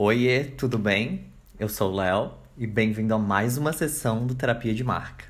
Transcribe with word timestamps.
Oiê, 0.00 0.44
tudo 0.44 0.78
bem? 0.78 1.26
Eu 1.58 1.68
sou 1.68 1.90
o 1.90 1.96
Léo 1.96 2.32
e 2.56 2.68
bem-vindo 2.68 3.12
a 3.12 3.18
mais 3.18 3.58
uma 3.58 3.72
sessão 3.72 4.24
do 4.24 4.32
Terapia 4.32 4.72
de 4.72 4.84
Marca. 4.84 5.24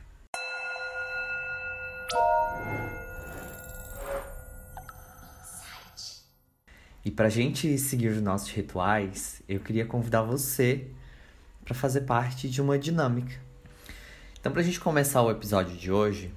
E 7.02 7.10
para 7.10 7.28
a 7.28 7.30
gente 7.30 7.78
seguir 7.78 8.08
os 8.08 8.20
nossos 8.20 8.50
rituais, 8.50 9.40
eu 9.48 9.58
queria 9.58 9.86
convidar 9.86 10.20
você 10.20 10.90
para 11.64 11.74
fazer 11.74 12.02
parte 12.02 12.46
de 12.46 12.60
uma 12.60 12.78
dinâmica. 12.78 13.40
Então, 14.38 14.52
para 14.52 14.60
a 14.60 14.64
gente 14.64 14.80
começar 14.80 15.22
o 15.22 15.30
episódio 15.30 15.78
de 15.78 15.90
hoje, 15.90 16.30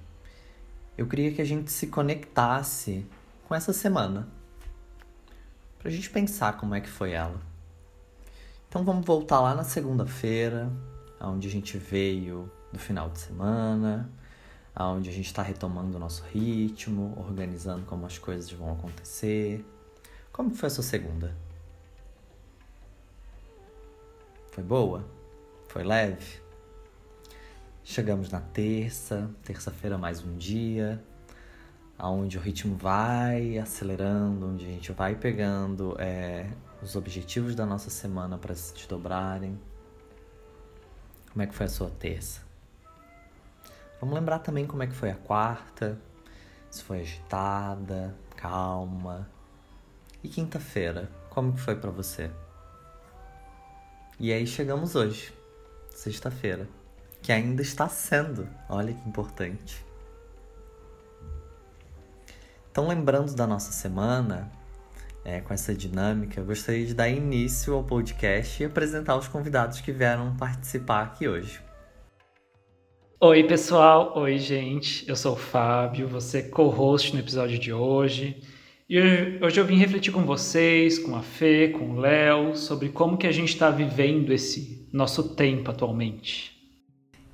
eu 0.98 1.06
queria 1.06 1.34
que 1.34 1.42
a 1.42 1.46
gente 1.46 1.70
se 1.70 1.88
conectasse 1.88 3.06
com 3.46 3.54
essa 3.54 3.74
semana, 3.74 4.30
para 5.78 5.90
a 5.90 5.92
gente 5.92 6.10
pensar 6.10 6.54
como 6.54 6.74
é 6.74 6.80
que 6.80 6.90
foi 6.90 7.12
ela. 7.12 7.51
Então, 8.72 8.86
vamos 8.86 9.06
voltar 9.06 9.42
lá 9.42 9.54
na 9.54 9.66
segunda-feira, 9.66 10.72
onde 11.20 11.46
a 11.46 11.52
gente 11.52 11.78
veio 11.78 12.50
do 12.72 12.80
final 12.80 13.10
de 13.10 13.20
semana, 13.20 14.10
onde 14.74 15.10
a 15.10 15.12
gente 15.12 15.26
está 15.26 15.44
retomando 15.44 15.98
o 15.98 16.00
nosso 16.00 16.24
ritmo, 16.32 17.14
organizando 17.18 17.86
como 17.86 18.06
as 18.06 18.18
coisas 18.18 18.50
vão 18.50 18.72
acontecer. 18.72 19.66
Como 20.32 20.52
foi 20.52 20.68
a 20.68 20.70
sua 20.70 20.86
segunda? 20.86 21.36
Foi 24.54 24.64
boa? 24.64 25.04
Foi 25.68 25.84
leve? 25.84 26.40
Chegamos 27.84 28.30
na 28.30 28.40
terça, 28.40 29.30
terça-feira 29.44 29.98
mais 29.98 30.24
um 30.24 30.38
dia, 30.38 31.04
aonde 31.98 32.38
o 32.38 32.42
ritmo 32.42 32.78
vai 32.78 33.58
acelerando, 33.58 34.48
onde 34.48 34.64
a 34.64 34.70
gente 34.70 34.94
vai 34.94 35.14
pegando 35.14 35.94
é, 36.00 36.50
os 36.82 36.96
objetivos 36.96 37.56
da 37.56 37.66
nossa 37.66 37.90
semana 37.90 38.38
para 38.38 38.56
se 38.56 38.74
desdobrarem. 38.74 39.60
Como 41.32 41.42
é 41.42 41.48
que 41.48 41.54
foi 41.54 41.66
a 41.66 41.70
sua 41.70 41.90
terça? 41.90 42.42
Vamos 44.00 44.16
lembrar 44.16 44.40
também 44.40 44.66
como 44.66 44.82
é 44.82 44.88
que 44.88 44.96
foi 44.96 45.12
a 45.12 45.16
quarta, 45.16 45.98
se 46.70 46.84
foi 46.84 47.02
agitada, 47.02 48.16
calma, 48.36 49.30
e 50.24 50.28
quinta-feira, 50.28 51.10
como 51.30 51.54
que 51.54 51.60
foi 51.60 51.76
para 51.76 51.92
você? 51.92 52.32
E 54.20 54.32
aí 54.32 54.46
chegamos 54.46 54.96
hoje, 54.96 55.34
sexta-feira, 55.90 56.68
que 57.22 57.32
ainda 57.32 57.62
está 57.62 57.88
sendo. 57.88 58.48
Olha 58.70 58.94
que 58.94 59.08
importante. 59.08 59.86
Então, 62.72 62.88
lembrando 62.88 63.34
da 63.36 63.46
nossa 63.46 63.72
semana, 63.72 64.52
é, 65.24 65.40
com 65.40 65.54
essa 65.54 65.74
dinâmica, 65.74 66.40
eu 66.40 66.46
gostaria 66.46 66.86
de 66.86 66.94
dar 66.94 67.10
início 67.10 67.74
ao 67.74 67.84
podcast 67.84 68.62
e 68.62 68.66
apresentar 68.66 69.16
os 69.18 69.28
convidados 69.28 69.80
que 69.80 69.92
vieram 69.92 70.36
participar 70.36 71.04
aqui 71.04 71.28
hoje. 71.28 71.60
Oi, 73.20 73.44
pessoal. 73.44 74.14
Oi, 74.18 74.40
gente. 74.40 75.08
Eu 75.08 75.16
sou 75.16 75.34
o 75.34 75.38
Fábio, 75.38 76.08
você 76.08 76.42
co-host 76.42 77.14
no 77.14 77.20
episódio 77.20 77.60
de 77.60 77.72
hoje. 77.72 78.42
E 78.90 79.00
hoje 79.40 79.60
eu 79.60 79.66
vim 79.66 79.78
refletir 79.78 80.12
com 80.12 80.26
vocês, 80.26 80.98
com 80.98 81.16
a 81.16 81.22
Fê, 81.22 81.70
com 81.70 81.92
o 81.92 82.00
Léo, 82.00 82.58
sobre 82.58 82.90
como 82.90 83.18
que 83.18 83.28
a 83.28 83.32
gente 83.32 83.50
está 83.50 83.70
vivendo 83.70 84.34
esse 84.34 84.90
nosso 84.92 85.36
tempo 85.36 85.70
atualmente. 85.70 86.52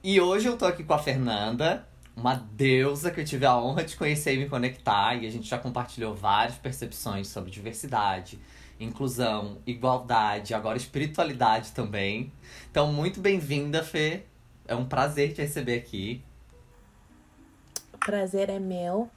E 0.03 0.19
hoje 0.19 0.47
eu 0.47 0.57
tô 0.57 0.65
aqui 0.65 0.83
com 0.83 0.93
a 0.93 0.99
Fernanda, 0.99 1.86
uma 2.17 2.33
deusa 2.33 3.11
que 3.11 3.21
eu 3.21 3.25
tive 3.25 3.45
a 3.45 3.55
honra 3.55 3.83
de 3.83 3.95
conhecer 3.95 4.33
e 4.33 4.37
me 4.39 4.49
conectar, 4.49 5.13
e 5.13 5.27
a 5.27 5.29
gente 5.29 5.47
já 5.47 5.59
compartilhou 5.59 6.15
várias 6.15 6.57
percepções 6.57 7.27
sobre 7.27 7.51
diversidade, 7.51 8.39
inclusão, 8.79 9.59
igualdade, 9.67 10.55
agora 10.55 10.77
espiritualidade 10.77 11.73
também. 11.73 12.31
Então, 12.71 12.91
muito 12.91 13.21
bem-vinda, 13.21 13.83
Fê. 13.83 14.23
É 14.67 14.75
um 14.75 14.83
prazer 14.83 15.31
te 15.33 15.41
receber 15.43 15.77
aqui. 15.77 16.23
O 17.93 17.99
prazer 17.99 18.49
é 18.49 18.57
meu. 18.57 19.07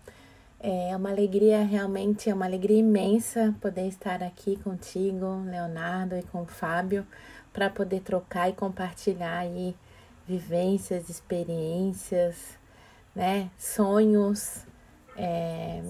É 0.62 0.94
uma 0.94 1.08
alegria, 1.08 1.64
realmente, 1.64 2.28
é 2.28 2.34
uma 2.34 2.44
alegria 2.44 2.80
imensa 2.80 3.54
poder 3.62 3.88
estar 3.88 4.22
aqui 4.22 4.56
contigo, 4.56 5.42
Leonardo, 5.46 6.18
e 6.18 6.22
com 6.24 6.42
o 6.42 6.46
Fábio, 6.46 7.06
para 7.50 7.70
poder 7.70 8.00
trocar 8.00 8.50
e 8.50 8.52
compartilhar 8.52 9.38
aí 9.38 9.74
vivências, 10.28 11.08
experiências, 11.08 12.59
né, 13.20 13.50
sonhos, 13.58 14.64
é, 15.14 15.82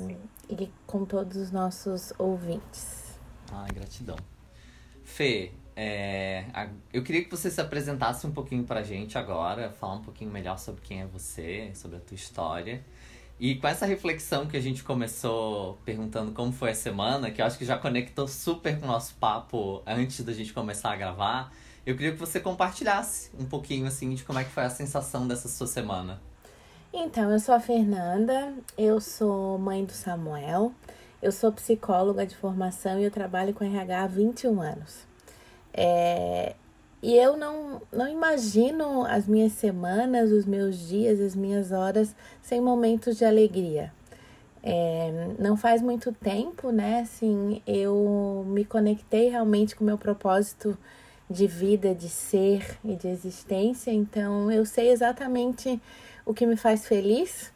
e 0.48 0.68
com 0.84 1.04
todos 1.04 1.36
os 1.36 1.52
nossos 1.52 2.12
ouvintes. 2.18 3.20
Ai, 3.52 3.70
gratidão. 3.72 4.16
Fê, 5.04 5.52
é, 5.76 6.44
eu 6.92 7.04
queria 7.04 7.22
que 7.22 7.30
você 7.30 7.48
se 7.48 7.60
apresentasse 7.60 8.26
um 8.26 8.32
pouquinho 8.32 8.64
pra 8.64 8.82
gente 8.82 9.16
agora, 9.16 9.70
falar 9.70 9.94
um 9.94 10.02
pouquinho 10.02 10.28
melhor 10.28 10.58
sobre 10.58 10.80
quem 10.80 11.02
é 11.02 11.06
você, 11.06 11.70
sobre 11.72 11.98
a 11.98 12.00
tua 12.00 12.16
história. 12.16 12.84
E 13.38 13.54
com 13.54 13.68
essa 13.68 13.86
reflexão 13.86 14.48
que 14.48 14.56
a 14.56 14.60
gente 14.60 14.82
começou 14.82 15.78
perguntando 15.84 16.32
como 16.32 16.50
foi 16.50 16.70
a 16.70 16.74
semana, 16.74 17.30
que 17.30 17.41
eu 17.41 17.47
acho 17.47 17.56
que 17.56 17.64
já 17.64 17.78
conectou 17.78 18.26
super 18.26 18.76
com 18.80 18.86
o 18.86 18.88
nosso 18.88 19.14
papo 19.14 19.84
antes 19.86 20.24
da 20.24 20.32
gente 20.32 20.52
começar 20.52 20.92
a 20.92 20.97
gravar, 20.97 21.52
eu 21.86 21.94
queria 21.94 22.10
que 22.10 22.18
você 22.18 22.41
compartilhasse 22.41 23.30
um 23.38 23.44
pouquinho 23.44 23.86
assim 23.86 24.16
de 24.16 24.24
como 24.24 24.41
é 24.41 24.42
que 24.42 24.50
foi 24.50 24.64
a 24.64 24.70
sensação 24.70 25.28
dessa 25.28 25.48
sua 25.48 25.68
semana. 25.68 26.20
Então, 26.92 27.30
eu 27.30 27.38
sou 27.38 27.54
a 27.54 27.60
Fernanda, 27.60 28.52
eu 28.76 29.00
sou 29.00 29.56
mãe 29.58 29.84
do 29.84 29.92
Samuel, 29.92 30.72
eu 31.22 31.30
sou 31.30 31.52
psicóloga 31.52 32.26
de 32.26 32.36
formação 32.36 32.98
e 32.98 33.04
eu 33.04 33.12
trabalho 33.12 33.54
com 33.54 33.64
RH 33.64 34.02
há 34.02 34.06
21 34.08 34.60
anos. 34.60 35.06
É, 35.72 36.56
e 37.00 37.16
eu 37.16 37.36
não, 37.36 37.80
não 37.92 38.08
imagino 38.08 39.04
as 39.06 39.28
minhas 39.28 39.52
semanas, 39.52 40.32
os 40.32 40.44
meus 40.44 40.88
dias, 40.88 41.20
as 41.20 41.36
minhas 41.36 41.70
horas 41.70 42.14
sem 42.42 42.60
momentos 42.60 43.16
de 43.16 43.24
alegria. 43.24 43.92
É, 44.60 45.28
não 45.38 45.56
faz 45.56 45.80
muito 45.80 46.12
tempo, 46.12 46.72
né? 46.72 47.02
Assim, 47.02 47.62
eu 47.68 48.44
me 48.48 48.64
conectei 48.64 49.28
realmente 49.28 49.76
com 49.76 49.84
o 49.84 49.86
meu 49.86 49.96
propósito 49.96 50.76
de 51.30 51.46
vida, 51.46 51.94
de 51.94 52.08
ser 52.08 52.78
e 52.84 52.96
de 52.96 53.06
existência. 53.06 53.92
Então, 53.92 54.50
eu 54.50 54.66
sei 54.66 54.90
exatamente 54.90 55.80
o 56.30 56.34
que 56.34 56.46
me 56.46 56.56
faz 56.56 56.86
feliz 56.86 57.52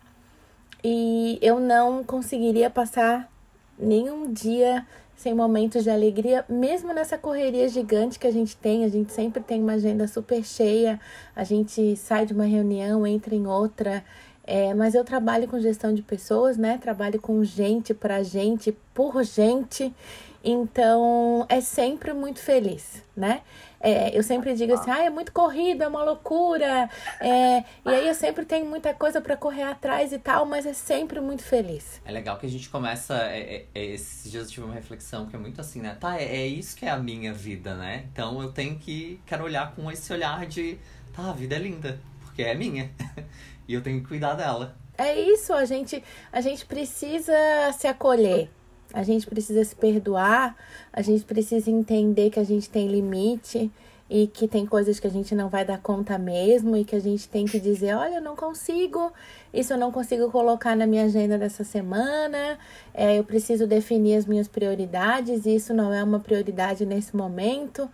e 0.82 1.38
eu 1.40 1.60
não 1.60 2.02
conseguiria 2.02 2.68
passar 2.68 3.30
nenhum 3.78 4.32
dia 4.32 4.84
sem 5.16 5.32
momentos 5.32 5.84
de 5.84 5.90
alegria, 5.90 6.44
mesmo 6.48 6.92
nessa 6.92 7.16
correria 7.16 7.68
gigante 7.68 8.18
que 8.18 8.26
a 8.26 8.32
gente 8.32 8.56
tem. 8.56 8.84
A 8.84 8.88
gente 8.88 9.12
sempre 9.12 9.40
tem 9.40 9.62
uma 9.62 9.74
agenda 9.74 10.08
super 10.08 10.44
cheia, 10.44 11.00
a 11.36 11.44
gente 11.44 11.96
sai 11.96 12.26
de 12.26 12.34
uma 12.34 12.44
reunião, 12.44 13.06
entra 13.06 13.34
em 13.34 13.46
outra. 13.46 14.04
É, 14.44 14.74
mas 14.74 14.94
eu 14.94 15.04
trabalho 15.04 15.46
com 15.46 15.58
gestão 15.60 15.94
de 15.94 16.02
pessoas, 16.02 16.56
né? 16.56 16.76
Trabalho 16.76 17.20
com 17.20 17.42
gente, 17.44 17.94
pra 17.94 18.24
gente, 18.24 18.76
por 18.92 19.22
gente. 19.22 19.94
Então 20.42 21.46
é 21.48 21.60
sempre 21.60 22.12
muito 22.12 22.40
feliz, 22.40 23.02
né? 23.16 23.40
É, 23.84 24.16
eu 24.16 24.22
sempre 24.22 24.54
digo 24.54 24.72
assim, 24.72 24.90
ah, 24.90 25.04
é 25.04 25.10
muito 25.10 25.30
corrido, 25.30 25.82
é 25.82 25.86
uma 25.86 26.02
loucura. 26.02 26.88
É, 27.20 27.58
e 27.84 27.88
aí 27.90 28.08
eu 28.08 28.14
sempre 28.14 28.46
tenho 28.46 28.64
muita 28.64 28.94
coisa 28.94 29.20
para 29.20 29.36
correr 29.36 29.64
atrás 29.64 30.10
e 30.10 30.18
tal, 30.18 30.46
mas 30.46 30.64
é 30.64 30.72
sempre 30.72 31.20
muito 31.20 31.42
feliz. 31.42 32.00
É 32.02 32.10
legal 32.10 32.38
que 32.38 32.46
a 32.46 32.48
gente 32.48 32.70
começa. 32.70 33.14
É, 33.26 33.40
é, 33.56 33.66
é, 33.74 33.84
esses 33.84 34.32
dias 34.32 34.44
eu 34.44 34.50
tive 34.50 34.64
uma 34.64 34.74
reflexão 34.74 35.26
que 35.26 35.36
é 35.36 35.38
muito 35.38 35.60
assim, 35.60 35.82
né? 35.82 35.98
Tá, 36.00 36.18
é, 36.18 36.24
é 36.24 36.46
isso 36.46 36.74
que 36.74 36.86
é 36.86 36.90
a 36.90 36.96
minha 36.96 37.34
vida, 37.34 37.74
né? 37.74 38.06
Então 38.10 38.40
eu 38.40 38.50
tenho 38.50 38.78
que. 38.78 39.20
Quero 39.26 39.44
olhar 39.44 39.74
com 39.74 39.92
esse 39.92 40.10
olhar 40.10 40.46
de. 40.46 40.78
Tá, 41.14 41.28
a 41.28 41.32
vida 41.34 41.54
é 41.54 41.58
linda, 41.58 42.00
porque 42.22 42.42
é 42.42 42.54
minha. 42.54 42.90
e 43.68 43.74
eu 43.74 43.82
tenho 43.82 44.00
que 44.00 44.08
cuidar 44.08 44.32
dela. 44.32 44.74
É 44.96 45.14
isso, 45.14 45.52
a 45.52 45.66
gente, 45.66 46.02
a 46.32 46.40
gente 46.40 46.64
precisa 46.64 47.34
se 47.76 47.86
acolher. 47.86 48.48
A 48.94 49.02
gente 49.02 49.26
precisa 49.26 49.64
se 49.64 49.74
perdoar, 49.74 50.56
a 50.92 51.02
gente 51.02 51.24
precisa 51.24 51.68
entender 51.68 52.30
que 52.30 52.38
a 52.38 52.44
gente 52.44 52.70
tem 52.70 52.86
limite 52.86 53.68
e 54.08 54.28
que 54.28 54.46
tem 54.46 54.64
coisas 54.64 55.00
que 55.00 55.06
a 55.08 55.10
gente 55.10 55.34
não 55.34 55.48
vai 55.48 55.64
dar 55.64 55.80
conta 55.80 56.16
mesmo 56.16 56.76
e 56.76 56.84
que 56.84 56.94
a 56.94 57.00
gente 57.00 57.28
tem 57.28 57.44
que 57.44 57.58
dizer, 57.58 57.96
olha, 57.96 58.16
eu 58.16 58.20
não 58.22 58.36
consigo, 58.36 59.12
isso 59.52 59.72
eu 59.72 59.76
não 59.76 59.90
consigo 59.90 60.30
colocar 60.30 60.76
na 60.76 60.86
minha 60.86 61.06
agenda 61.06 61.36
dessa 61.36 61.64
semana, 61.64 62.56
é, 62.94 63.18
eu 63.18 63.24
preciso 63.24 63.66
definir 63.66 64.16
as 64.16 64.26
minhas 64.26 64.46
prioridades, 64.46 65.44
isso 65.44 65.74
não 65.74 65.92
é 65.92 66.04
uma 66.04 66.20
prioridade 66.20 66.86
nesse 66.86 67.16
momento. 67.16 67.90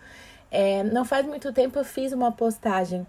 É, 0.51 0.83
não 0.83 1.07
faz 1.07 1.25
muito 1.25 1.51
tempo 1.51 1.79
eu 1.79 1.85
fiz 1.85 2.13
uma 2.13 2.31
postagem 2.31 3.07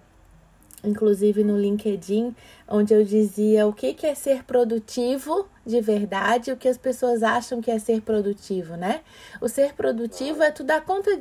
inclusive 0.83 1.43
no 1.43 1.59
LinkedIn, 1.59 2.35
onde 2.67 2.93
eu 2.93 3.03
dizia 3.03 3.67
o 3.67 3.73
que, 3.73 3.93
que 3.93 4.07
é 4.07 4.15
ser 4.15 4.43
produtivo 4.43 5.47
de 5.65 5.79
verdade, 5.81 6.51
o 6.51 6.57
que 6.57 6.67
as 6.67 6.77
pessoas 6.77 7.21
acham 7.21 7.61
que 7.61 7.69
é 7.69 7.77
ser 7.77 8.01
produtivo, 8.01 8.75
né? 8.75 9.01
O 9.39 9.47
ser 9.47 9.73
produtivo 9.73 10.41
é 10.41 10.51
tu 10.51 10.63
dar 10.63 10.81
conta 10.81 11.11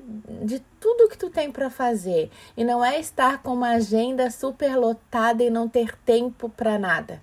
de 0.42 0.60
tudo 0.80 1.08
que 1.08 1.18
tu 1.18 1.28
tem 1.28 1.50
para 1.52 1.68
fazer 1.68 2.30
e 2.56 2.64
não 2.64 2.84
é 2.84 2.98
estar 2.98 3.42
com 3.42 3.52
uma 3.52 3.70
agenda 3.70 4.30
super 4.30 4.76
lotada 4.76 5.42
e 5.42 5.50
não 5.50 5.68
ter 5.68 5.96
tempo 5.98 6.48
para 6.48 6.78
nada. 6.78 7.20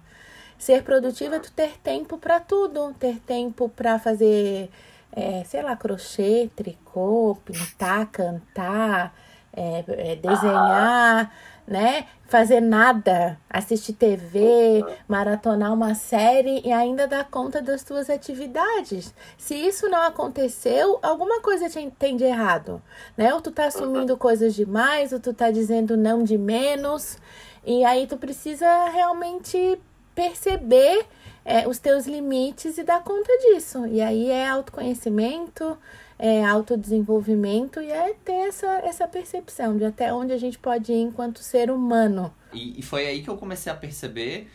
Ser 0.58 0.84
produtivo 0.84 1.36
é 1.36 1.40
tu 1.40 1.52
ter 1.52 1.78
tempo 1.80 2.18
para 2.18 2.40
tudo, 2.40 2.94
ter 3.00 3.20
tempo 3.20 3.70
para 3.70 4.00
fazer 4.00 4.70
é, 5.12 5.44
sei 5.46 5.64
lá, 5.64 5.76
crochê, 5.76 6.50
tricô, 6.56 7.38
pintar, 7.44 8.06
cantar, 8.12 9.16
é, 9.52 9.84
é, 9.88 10.16
desenhar, 10.16 11.32
né? 11.68 12.06
Fazer 12.28 12.62
nada, 12.62 13.38
assistir 13.50 13.94
TV, 13.94 14.84
maratonar 15.08 15.74
uma 15.74 15.94
série 15.96 16.62
e 16.66 16.72
ainda 16.72 17.08
dar 17.08 17.26
conta 17.26 17.62
das 17.62 17.84
tuas 17.84 18.10
atividades. 18.10 19.14
Se 19.38 19.54
isso 19.54 19.90
não 19.90 20.02
aconteceu, 20.02 21.00
alguma 21.02 21.42
coisa 21.42 21.68
tem 22.00 22.16
de 22.16 22.24
errado, 22.24 22.82
né? 23.18 23.34
Ou 23.34 23.42
tu 23.42 23.52
tá 23.52 23.66
assumindo 23.66 24.18
coisas 24.18 24.56
demais, 24.56 25.12
ou 25.12 25.20
tu 25.20 25.34
tá 25.34 25.52
dizendo 25.52 25.98
não 25.98 26.24
de 26.24 26.38
menos. 26.38 27.18
E 27.66 27.84
aí 27.84 28.08
tu 28.08 28.18
precisa 28.18 28.90
realmente 28.90 29.80
perceber 30.16 31.06
é, 31.44 31.68
os 31.68 31.80
teus 31.80 32.08
limites 32.08 32.78
e 32.78 32.84
dar 32.84 33.04
conta 33.04 33.32
disso. 33.40 33.86
E 33.88 34.02
aí 34.02 34.30
é 34.30 34.48
autoconhecimento, 34.48 35.78
é 36.20 36.44
autodesenvolvimento 36.44 37.80
e 37.80 37.92
é 37.92 38.14
ter 38.14 38.48
essa, 38.48 38.68
essa 38.80 39.08
percepção 39.08 39.78
de 39.78 39.86
até 39.86 40.14
onde 40.14 40.34
a 40.34 40.38
gente 40.38 40.58
pode 40.58 40.92
ir 40.92 41.02
enquanto 41.02 41.40
ser 41.40 41.70
humano. 41.70 42.34
E, 42.54 42.80
e 42.80 42.82
foi 42.82 43.08
aí 43.08 43.22
que 43.22 43.30
eu 43.30 43.38
comecei 43.38 43.72
a 43.72 43.76
perceber 43.76 44.50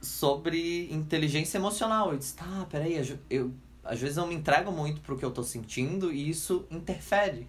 sobre 0.00 0.92
inteligência 0.92 1.58
emocional. 1.58 2.12
Eu 2.12 2.18
disse, 2.18 2.36
tá, 2.36 2.66
peraí, 2.70 2.96
eu, 2.96 3.18
eu, 3.30 3.54
às 3.82 4.00
vezes 4.00 4.16
eu 4.16 4.26
me 4.26 4.34
entrego 4.34 4.70
muito 4.70 5.00
pro 5.00 5.16
que 5.16 5.24
eu 5.24 5.30
tô 5.30 5.42
sentindo 5.42 6.12
e 6.12 6.28
isso 6.28 6.66
interfere 6.70 7.48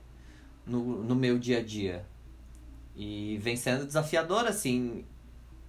no, 0.65 1.03
no 1.03 1.15
meu 1.15 1.37
dia 1.37 1.59
a 1.59 1.63
dia. 1.63 2.05
E 2.95 3.37
vem 3.41 3.55
sendo 3.55 3.85
desafiador, 3.85 4.45
assim, 4.45 5.05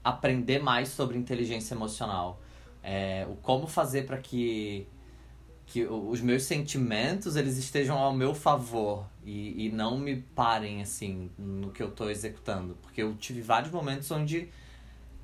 aprender 0.03 0.61
mais 0.61 0.89
sobre 0.89 1.17
inteligência 1.17 1.75
emocional 1.75 2.41
é, 2.83 3.27
o 3.31 3.37
como 3.37 3.67
fazer 3.67 4.07
para 4.07 4.19
que 4.19 4.87
que 5.73 5.87
os 5.87 6.21
meus 6.21 6.43
sentimentos 6.43 7.35
eles 7.35 7.57
estejam 7.57 7.97
ao 7.97 8.13
meu 8.13 8.35
favor 8.35 9.07
e, 9.25 9.69
e 9.69 9.73
não 9.73 9.97
me 9.97 10.17
parem 10.17 10.83
assim 10.83 11.31
no 11.39 11.71
que 11.71 11.83
eu 11.83 11.89
estou 11.89 12.11
executando. 12.11 12.77
Porque 12.83 13.03
eu 13.03 13.15
tive 13.15 13.41
vários 13.41 13.73
momentos 13.73 14.11
onde 14.11 14.51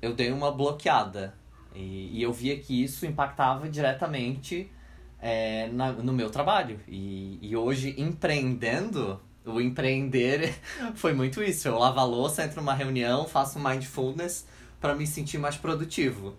eu 0.01 0.11
dei 0.11 0.31
uma 0.31 0.51
bloqueada. 0.51 1.35
E, 1.75 2.17
e 2.17 2.23
eu 2.23 2.33
via 2.33 2.57
que 2.57 2.83
isso 2.83 3.05
impactava 3.05 3.69
diretamente 3.69 4.71
é, 5.21 5.67
na, 5.67 5.91
no 5.91 6.11
meu 6.11 6.31
trabalho. 6.31 6.79
E, 6.87 7.37
e 7.43 7.55
hoje 7.55 7.93
empreendendo 7.95 9.21
o 9.45 9.61
empreender 9.61 10.55
foi 10.95 11.13
muito 11.13 11.43
isso. 11.43 11.67
Eu 11.67 11.77
lavo 11.77 11.99
a 11.99 12.03
louça 12.03 12.43
entro 12.43 12.59
numa 12.59 12.73
reunião 12.73 13.27
faço 13.27 13.59
mindfulness 13.59 14.47
para 14.81 14.95
me 14.95 15.05
sentir 15.05 15.37
mais 15.37 15.57
produtivo 15.57 16.35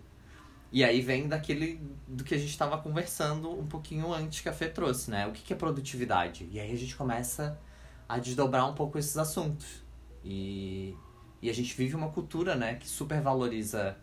e 0.71 0.85
aí 0.85 1.01
vem 1.01 1.27
daquele 1.27 1.81
do 2.07 2.23
que 2.23 2.33
a 2.33 2.37
gente 2.37 2.49
estava 2.49 2.77
conversando 2.77 3.51
um 3.51 3.67
pouquinho 3.67 4.13
antes 4.13 4.39
que 4.39 4.47
a 4.47 4.53
Fê 4.53 4.69
trouxe, 4.69 5.11
né? 5.11 5.27
O 5.27 5.31
que, 5.31 5.41
que 5.41 5.51
é 5.51 5.55
produtividade? 5.55 6.47
E 6.49 6.59
aí 6.59 6.71
a 6.71 6.77
gente 6.77 6.95
começa 6.95 7.59
a 8.07 8.17
desdobrar 8.17 8.69
um 8.69 8.73
pouco 8.73 8.97
esses 8.97 9.17
assuntos. 9.17 9.83
E, 10.23 10.95
e 11.41 11.49
a 11.49 11.53
gente 11.53 11.75
vive 11.75 11.95
uma 11.95 12.09
cultura, 12.09 12.55
né, 12.55 12.75
que 12.75 12.87
supervaloriza 12.87 13.97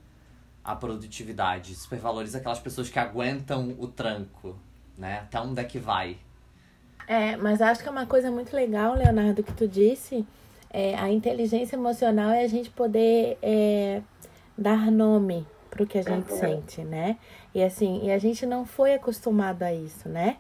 a 0.63 0.77
produtividade, 0.77 1.75
supervaloriza 1.75 2.37
aquelas 2.37 2.59
pessoas 2.59 2.91
que 2.91 2.99
aguentam 2.99 3.75
o 3.79 3.87
tranco, 3.87 4.59
né? 4.97 5.21
Até 5.21 5.41
onde 5.41 5.61
é 5.63 5.65
que 5.65 5.79
vai. 5.79 6.19
É, 7.07 7.35
mas 7.39 7.63
acho 7.63 7.83
que 7.83 7.89
é 7.89 7.93
uma 7.93 8.05
coisa 8.05 8.31
muito 8.31 8.55
legal, 8.55 8.95
Leonardo, 8.95 9.43
que 9.43 9.55
tu 9.55 9.67
disse. 9.67 10.27
É, 10.69 10.95
a 10.97 11.11
inteligência 11.11 11.77
emocional 11.77 12.31
é 12.31 12.45
a 12.45 12.49
gente 12.49 12.69
poder 12.69 13.39
é, 13.41 14.03
dar 14.59 14.91
nome 14.91 15.47
pro 15.71 15.87
que 15.87 15.99
a 15.99 16.03
gente 16.03 16.31
uhum. 16.33 16.39
sente, 16.39 16.83
né? 16.83 17.17
E 17.55 17.63
assim, 17.63 18.01
e 18.05 18.11
a 18.11 18.19
gente 18.19 18.45
não 18.47 18.65
foi 18.65 18.95
acostumado 18.95 19.63
a 19.63 19.73
isso, 19.73 20.09
né? 20.09 20.37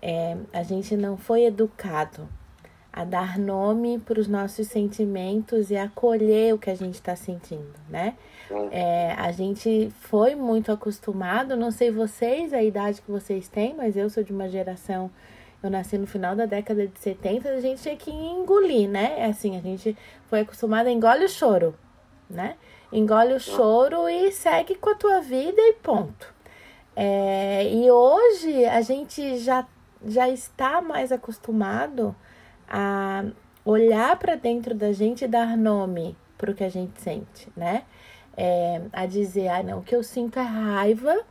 É, 0.00 0.36
a 0.52 0.62
gente 0.62 0.96
não 0.96 1.16
foi 1.16 1.44
educado 1.44 2.28
a 2.92 3.04
dar 3.04 3.38
nome 3.38 3.98
para 3.98 4.20
os 4.20 4.28
nossos 4.28 4.68
sentimentos 4.68 5.68
e 5.70 5.76
acolher 5.76 6.54
o 6.54 6.58
que 6.58 6.70
a 6.70 6.76
gente 6.76 6.94
está 6.94 7.16
sentindo, 7.16 7.74
né? 7.88 8.14
É, 8.70 9.12
a 9.18 9.32
gente 9.32 9.90
foi 10.00 10.36
muito 10.36 10.70
acostumado, 10.70 11.56
não 11.56 11.72
sei 11.72 11.90
vocês, 11.90 12.52
a 12.52 12.62
idade 12.62 13.02
que 13.02 13.10
vocês 13.10 13.48
têm, 13.48 13.74
mas 13.74 13.96
eu 13.96 14.08
sou 14.08 14.22
de 14.22 14.32
uma 14.32 14.48
geração, 14.48 15.10
eu 15.60 15.70
nasci 15.70 15.98
no 15.98 16.06
final 16.06 16.36
da 16.36 16.46
década 16.46 16.86
de 16.86 16.96
70, 17.00 17.48
a 17.48 17.60
gente 17.60 17.82
tinha 17.82 17.96
que 17.96 18.12
engolir, 18.12 18.88
né? 18.88 19.14
É 19.18 19.24
assim, 19.24 19.56
a 19.56 19.60
gente 19.60 19.96
foi 20.28 20.40
acostumado 20.40 20.86
a 20.86 20.92
engolir 20.92 21.24
o 21.24 21.28
choro, 21.28 21.74
né? 22.30 22.54
Engole 22.94 23.34
o 23.34 23.40
choro 23.40 24.08
e 24.08 24.30
segue 24.30 24.76
com 24.76 24.90
a 24.90 24.94
tua 24.94 25.20
vida 25.20 25.60
e 25.60 25.72
ponto. 25.74 26.32
É, 26.94 27.68
e 27.68 27.90
hoje 27.90 28.64
a 28.66 28.80
gente 28.80 29.38
já, 29.38 29.66
já 30.06 30.28
está 30.28 30.80
mais 30.80 31.10
acostumado 31.10 32.14
a 32.68 33.24
olhar 33.64 34.16
para 34.16 34.36
dentro 34.36 34.74
da 34.74 34.92
gente 34.92 35.24
e 35.24 35.28
dar 35.28 35.56
nome 35.56 36.16
para 36.38 36.52
o 36.52 36.54
que 36.54 36.62
a 36.62 36.68
gente 36.68 37.00
sente, 37.00 37.50
né? 37.56 37.82
É, 38.36 38.80
a 38.92 39.06
dizer, 39.06 39.48
ah, 39.48 39.62
não, 39.62 39.78
o 39.78 39.82
que 39.82 39.94
eu 39.94 40.02
sinto 40.02 40.38
é 40.38 40.42
raiva 40.42 41.24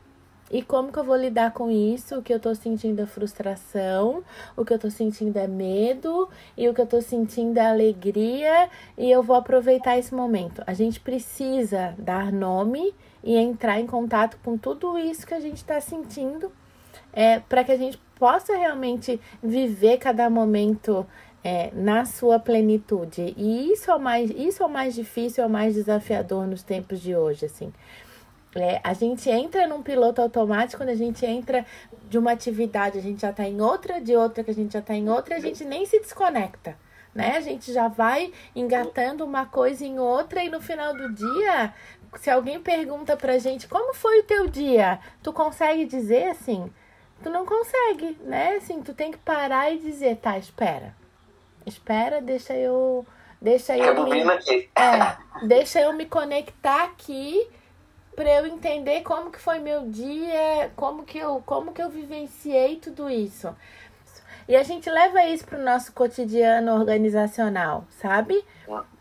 e 0.53 0.61
como 0.61 0.91
que 0.91 1.00
eu 1.00 1.03
vou 1.03 1.15
lidar 1.15 1.51
com 1.51 1.71
isso? 1.71 2.19
O 2.19 2.21
que 2.21 2.31
eu 2.31 2.39
tô 2.39 2.53
sentindo 2.53 3.01
é 3.01 3.07
frustração, 3.07 4.23
o 4.55 4.63
que 4.63 4.71
eu 4.71 4.77
tô 4.77 4.88
sentindo 4.91 5.35
é 5.35 5.47
medo, 5.47 6.29
e 6.55 6.69
o 6.69 6.75
que 6.75 6.81
eu 6.81 6.85
tô 6.85 7.01
sentindo 7.01 7.57
é 7.57 7.65
alegria, 7.65 8.69
e 8.95 9.09
eu 9.09 9.23
vou 9.23 9.35
aproveitar 9.35 9.97
esse 9.97 10.13
momento. 10.13 10.61
A 10.67 10.75
gente 10.75 11.00
precisa 11.00 11.95
dar 11.97 12.31
nome 12.31 12.94
e 13.23 13.35
entrar 13.35 13.79
em 13.79 13.88
contato 13.88 14.38
com 14.44 14.55
tudo 14.55 14.95
isso 14.95 15.25
que 15.25 15.33
a 15.33 15.39
gente 15.39 15.57
está 15.57 15.81
sentindo, 15.81 16.51
é, 17.11 17.39
para 17.39 17.63
que 17.63 17.71
a 17.71 17.77
gente 17.77 17.97
possa 18.19 18.55
realmente 18.55 19.19
viver 19.41 19.97
cada 19.97 20.29
momento 20.29 21.03
é, 21.44 21.71
na 21.73 22.05
sua 22.05 22.38
plenitude. 22.38 23.33
E 23.35 23.71
isso 23.71 23.89
é 23.89 23.95
o 23.95 24.00
mais, 24.00 24.29
isso 24.29 24.61
é 24.61 24.65
o 24.67 24.69
mais 24.69 24.94
difícil, 24.94 25.44
é 25.44 25.47
o 25.47 25.50
mais 25.50 25.73
desafiador 25.73 26.45
nos 26.45 26.61
tempos 26.61 27.01
de 27.01 27.15
hoje, 27.15 27.47
assim. 27.47 27.73
É, 28.55 28.79
a 28.83 28.94
gente 28.94 29.29
entra 29.29 29.67
num 29.67 29.81
piloto 29.81 30.21
automático 30.21 30.77
quando 30.77 30.89
a 30.89 30.95
gente 30.95 31.25
entra 31.25 31.65
de 32.07 32.17
uma 32.17 32.31
atividade, 32.31 33.00
a 33.00 33.01
gente 33.01 33.21
já 33.21 33.31
está 33.31 33.47
em 33.47 33.59
outra, 33.59 34.00
de 34.00 34.15
outra, 34.15 34.44
que 34.44 34.51
a 34.51 34.53
gente 34.53 34.73
já 34.73 34.79
está 34.79 34.94
em 34.94 35.09
outra, 35.09 35.35
a 35.35 35.39
gente 35.39 35.65
nem 35.65 35.85
se 35.85 36.00
desconecta. 36.00 36.77
Né? 37.13 37.38
A 37.38 37.41
gente 37.41 37.71
já 37.71 37.88
vai 37.88 38.31
engatando 38.55 39.23
uma 39.23 39.45
coisa 39.45 39.85
em 39.85 40.00
outra 40.00 40.44
e 40.44 40.50
no 40.50 40.61
final 40.61 40.94
do 40.94 41.11
dia, 41.11 41.73
se 42.15 42.29
alguém 42.29 42.59
pergunta 42.59 43.15
pra 43.17 43.38
gente 43.38 43.67
como 43.67 43.94
foi 43.94 44.19
o 44.19 44.23
teu 44.23 44.47
dia, 44.47 45.00
tu 45.21 45.31
consegue 45.33 45.85
dizer 45.85 46.29
assim? 46.29 46.71
Tu 47.21 47.29
não 47.29 47.45
consegue, 47.45 48.17
né? 48.23 48.57
Assim, 48.57 48.81
tu 48.81 48.94
tem 48.94 49.11
que 49.11 49.17
parar 49.17 49.71
e 49.71 49.79
dizer, 49.79 50.17
tá, 50.17 50.38
espera. 50.38 50.95
Espera, 51.65 52.21
deixa 52.21 52.53
eu. 52.53 53.05
Deixa 53.41 53.77
eu 53.77 54.03
me. 54.03 54.22
É, 54.75 55.48
deixa 55.48 55.81
eu 55.81 55.93
me 55.93 56.05
conectar 56.05 56.83
aqui 56.83 57.48
para 58.15 58.29
eu 58.29 58.46
entender 58.46 59.01
como 59.01 59.32
que 59.32 59.39
foi 59.39 59.60
meu 59.60 59.88
dia, 59.88 60.72
como 60.75 61.03
que 61.03 61.17
eu, 61.17 61.41
como 61.46 61.74
que 61.74 61.82
eu 61.82 61.89
vivenciei 61.89 62.77
tudo 62.77 63.10
isso. 63.10 63.53
E 64.48 64.55
a 64.55 64.63
gente 64.63 64.89
leva 64.89 65.24
isso 65.25 65.46
para 65.46 65.60
o 65.60 65.63
nosso 65.63 65.93
cotidiano 65.93 66.74
organizacional, 66.74 67.86
sabe? 67.89 68.43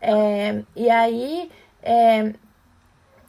É, 0.01 0.63
e 0.75 0.89
aí 0.89 1.51
é, 1.81 2.33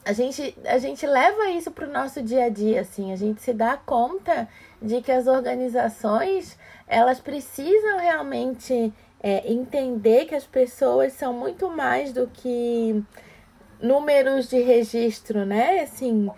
a, 0.05 0.13
gente, 0.13 0.57
a 0.65 0.77
gente 0.77 1.05
leva 1.05 1.49
isso 1.49 1.71
para 1.71 1.87
o 1.87 1.91
nosso 1.91 2.21
dia 2.21 2.45
a 2.45 2.49
dia, 2.49 2.81
assim, 2.81 3.11
a 3.11 3.15
gente 3.15 3.41
se 3.41 3.53
dá 3.53 3.75
conta 3.75 4.47
de 4.81 5.01
que 5.01 5.11
as 5.11 5.27
organizações 5.27 6.57
elas 6.87 7.19
precisam 7.19 7.97
realmente 7.97 8.93
é, 9.21 9.51
entender 9.51 10.25
que 10.25 10.35
as 10.35 10.45
pessoas 10.45 11.13
são 11.13 11.33
muito 11.33 11.69
mais 11.69 12.13
do 12.13 12.27
que 12.27 13.03
números 13.85 14.49
de 14.49 14.59
registro, 14.59 15.45
né? 15.45 15.81
Assim, 15.81 16.29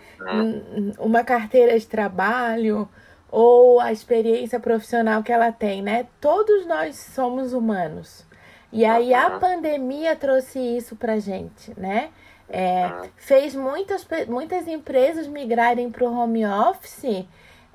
uma 0.98 1.24
carteira 1.24 1.78
de 1.78 1.86
trabalho 1.86 2.88
ou 3.30 3.80
a 3.80 3.92
experiência 3.92 4.58
profissional 4.60 5.22
que 5.22 5.32
ela 5.32 5.52
tem, 5.52 5.82
né? 5.82 6.06
Todos 6.20 6.66
nós 6.66 6.96
somos 6.96 7.52
humanos. 7.52 8.26
E 8.72 8.84
aí 8.84 9.14
a 9.14 9.30
pandemia 9.38 10.14
trouxe 10.14 10.58
isso 10.58 10.94
pra 10.94 11.18
gente, 11.18 11.72
né? 11.78 12.10
É, 12.50 12.90
fez 13.16 13.54
muitas, 13.54 14.06
muitas 14.26 14.66
empresas 14.66 15.26
migrarem 15.26 15.90
para 15.90 16.04
o 16.04 16.18
home 16.18 16.46
office 16.46 17.26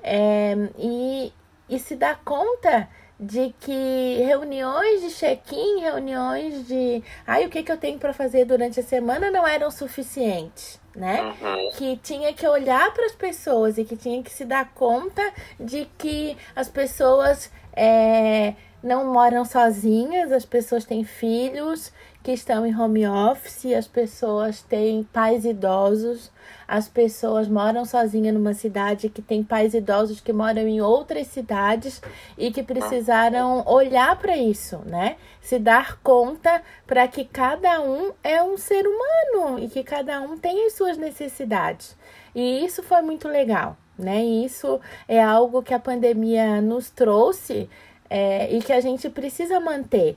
é, 0.02 0.54
e, 0.76 1.32
e 1.68 1.78
se 1.78 1.94
dá 1.94 2.16
conta 2.16 2.88
de 3.18 3.54
que 3.60 4.22
reuniões 4.26 5.00
de 5.02 5.10
check-in, 5.10 5.80
reuniões 5.80 6.66
de 6.66 7.02
ai, 7.26 7.46
o 7.46 7.48
que, 7.48 7.62
que 7.62 7.70
eu 7.70 7.76
tenho 7.76 7.98
para 7.98 8.12
fazer 8.12 8.44
durante 8.44 8.80
a 8.80 8.82
semana 8.82 9.30
não 9.30 9.46
eram 9.46 9.70
suficientes, 9.70 10.80
né? 10.94 11.34
Uhum. 11.40 11.70
Que 11.76 11.96
tinha 11.98 12.32
que 12.32 12.46
olhar 12.46 12.92
para 12.92 13.06
as 13.06 13.14
pessoas 13.14 13.78
e 13.78 13.84
que 13.84 13.96
tinha 13.96 14.22
que 14.22 14.30
se 14.30 14.44
dar 14.44 14.72
conta 14.74 15.22
de 15.58 15.86
que 15.96 16.36
as 16.56 16.68
pessoas 16.68 17.50
é, 17.72 18.54
não 18.82 19.12
moram 19.12 19.44
sozinhas, 19.44 20.32
as 20.32 20.44
pessoas 20.44 20.84
têm 20.84 21.04
filhos 21.04 21.92
que 22.24 22.32
estão 22.32 22.64
em 22.64 22.74
home 22.74 23.06
office, 23.06 23.66
as 23.66 23.86
pessoas 23.86 24.62
têm 24.62 25.04
pais 25.04 25.44
idosos, 25.44 26.32
as 26.66 26.88
pessoas 26.88 27.46
moram 27.46 27.84
sozinhas 27.84 28.32
numa 28.32 28.54
cidade 28.54 29.10
que 29.10 29.20
tem 29.20 29.44
pais 29.44 29.74
idosos 29.74 30.22
que 30.22 30.32
moram 30.32 30.66
em 30.66 30.80
outras 30.80 31.26
cidades 31.26 32.00
e 32.38 32.50
que 32.50 32.62
precisaram 32.62 33.62
olhar 33.66 34.16
para 34.16 34.38
isso, 34.38 34.80
né? 34.86 35.16
Se 35.42 35.58
dar 35.58 35.98
conta 36.02 36.62
para 36.86 37.06
que 37.06 37.26
cada 37.26 37.82
um 37.82 38.12
é 38.24 38.42
um 38.42 38.56
ser 38.56 38.86
humano 38.86 39.58
e 39.58 39.68
que 39.68 39.84
cada 39.84 40.22
um 40.22 40.38
tem 40.38 40.66
as 40.66 40.72
suas 40.72 40.96
necessidades. 40.96 41.94
E 42.34 42.64
isso 42.64 42.82
foi 42.82 43.02
muito 43.02 43.28
legal, 43.28 43.76
né? 43.98 44.24
E 44.24 44.46
isso 44.46 44.80
é 45.06 45.22
algo 45.22 45.62
que 45.62 45.74
a 45.74 45.78
pandemia 45.78 46.62
nos 46.62 46.88
trouxe 46.88 47.68
é, 48.08 48.50
e 48.50 48.62
que 48.62 48.72
a 48.72 48.80
gente 48.80 49.10
precisa 49.10 49.60
manter. 49.60 50.16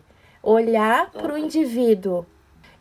Olhar 0.49 1.11
para 1.11 1.33
o 1.33 1.37
indivíduo. 1.37 2.25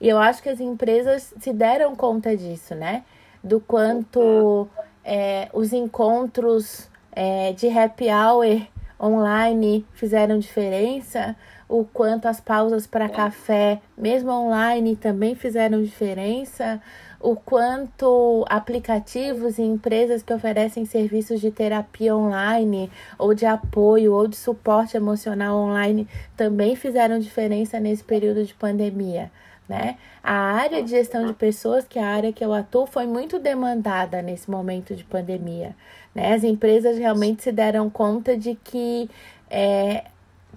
E 0.00 0.08
eu 0.08 0.18
acho 0.18 0.40
que 0.40 0.48
as 0.48 0.60
empresas 0.60 1.34
se 1.40 1.52
deram 1.52 1.96
conta 1.96 2.36
disso, 2.36 2.76
né? 2.76 3.02
Do 3.42 3.58
quanto 3.58 4.68
é, 5.04 5.48
os 5.52 5.72
encontros 5.72 6.88
é, 7.10 7.52
de 7.54 7.66
happy 7.68 8.06
hour 8.08 8.64
online 9.00 9.84
fizeram 9.94 10.38
diferença, 10.38 11.34
o 11.68 11.84
quanto 11.84 12.26
as 12.26 12.40
pausas 12.40 12.86
para 12.86 13.08
café, 13.08 13.80
mesmo 13.98 14.30
online, 14.30 14.94
também 14.94 15.34
fizeram 15.34 15.82
diferença, 15.82 16.80
o 17.20 17.34
quanto 17.34 18.44
aplicativos 18.48 19.58
e 19.58 19.62
empresas 19.62 20.22
que 20.22 20.32
oferecem 20.32 20.84
serviços 20.84 21.40
de 21.40 21.50
terapia 21.50 22.14
online, 22.14 22.90
ou 23.18 23.34
de 23.34 23.46
apoio, 23.46 24.12
ou 24.12 24.26
de 24.26 24.36
suporte 24.36 24.96
emocional 24.96 25.56
online 25.56 26.06
também 26.36 26.76
fizeram 26.76 27.18
diferença 27.18 27.80
nesse 27.80 28.04
período 28.04 28.44
de 28.44 28.54
pandemia. 28.54 29.30
Né? 29.68 29.96
A 30.22 30.32
área 30.32 30.82
de 30.82 30.90
gestão 30.90 31.26
de 31.26 31.32
pessoas, 31.32 31.86
que 31.88 31.98
é 31.98 32.02
a 32.02 32.08
área 32.08 32.32
que 32.32 32.44
eu 32.44 32.52
atuo, 32.52 32.86
foi 32.86 33.06
muito 33.06 33.38
demandada 33.38 34.22
nesse 34.22 34.48
momento 34.48 34.94
de 34.94 35.02
pandemia. 35.02 35.74
Né? 36.14 36.34
As 36.34 36.44
empresas 36.44 36.96
realmente 36.96 37.42
se 37.42 37.50
deram 37.50 37.90
conta 37.90 38.36
de 38.36 38.54
que 38.54 39.10
é, 39.50 40.04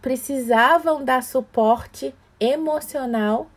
precisavam 0.02 1.04
dar 1.04 1.24
suporte 1.24 2.14
emocional 2.40 3.48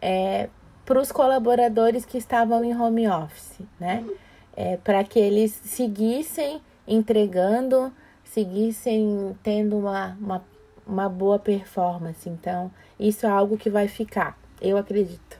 é, 0.00 0.48
para 0.88 1.02
os 1.02 1.12
colaboradores 1.12 2.06
que 2.06 2.16
estavam 2.16 2.64
em 2.64 2.74
home 2.74 3.06
office, 3.06 3.58
né? 3.78 4.02
É, 4.56 4.78
para 4.78 5.04
que 5.04 5.18
eles 5.18 5.52
seguissem 5.62 6.62
entregando, 6.86 7.92
seguissem 8.24 9.36
tendo 9.42 9.76
uma, 9.76 10.16
uma, 10.18 10.44
uma 10.86 11.06
boa 11.06 11.38
performance. 11.38 12.26
Então, 12.26 12.72
isso 12.98 13.26
é 13.26 13.28
algo 13.28 13.58
que 13.58 13.68
vai 13.68 13.86
ficar, 13.86 14.38
eu 14.62 14.78
acredito. 14.78 15.36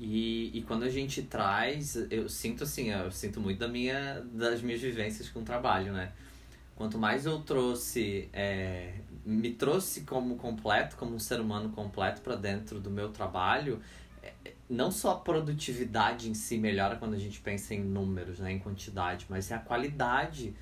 E, 0.00 0.50
e 0.52 0.62
quando 0.62 0.82
a 0.82 0.90
gente 0.90 1.22
traz, 1.22 1.94
eu 2.10 2.28
sinto 2.28 2.64
assim, 2.64 2.90
eu 2.90 3.12
sinto 3.12 3.40
muito 3.40 3.60
da 3.60 3.68
minha, 3.68 4.20
das 4.32 4.60
minhas 4.60 4.80
vivências 4.80 5.28
com 5.28 5.38
o 5.38 5.44
trabalho, 5.44 5.92
né? 5.92 6.10
Quanto 6.74 6.98
mais 6.98 7.24
eu 7.24 7.38
trouxe, 7.38 8.28
é, 8.32 8.94
me 9.24 9.52
trouxe 9.52 10.00
como 10.00 10.34
completo, 10.34 10.96
como 10.96 11.14
um 11.14 11.20
ser 11.20 11.40
humano 11.40 11.70
completo 11.70 12.20
para 12.20 12.34
dentro 12.34 12.80
do 12.80 12.90
meu 12.90 13.10
trabalho, 13.10 13.80
não 14.68 14.90
só 14.90 15.12
a 15.12 15.16
produtividade 15.16 16.28
em 16.28 16.34
si 16.34 16.58
melhora 16.58 16.96
quando 16.96 17.14
a 17.14 17.18
gente 17.18 17.40
pensa 17.40 17.74
em 17.74 17.80
números, 17.80 18.38
né, 18.38 18.52
em 18.52 18.58
quantidade, 18.58 19.26
mas 19.28 19.50
é 19.50 19.54
a 19.54 19.58
qualidade 19.58 20.54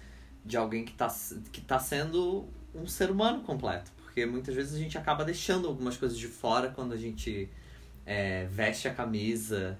de 0.44 0.56
alguém 0.56 0.84
que 0.84 0.92
está 0.92 1.08
que 1.50 1.60
tá 1.60 1.78
sendo 1.78 2.46
um 2.74 2.86
ser 2.86 3.10
humano 3.10 3.42
completo. 3.42 3.90
Porque 3.96 4.26
muitas 4.26 4.54
vezes 4.54 4.74
a 4.74 4.78
gente 4.78 4.98
acaba 4.98 5.24
deixando 5.24 5.66
algumas 5.66 5.96
coisas 5.96 6.18
de 6.18 6.28
fora 6.28 6.68
quando 6.70 6.92
a 6.92 6.96
gente 6.96 7.48
é, 8.04 8.46
veste 8.46 8.86
a 8.86 8.94
camisa. 8.94 9.78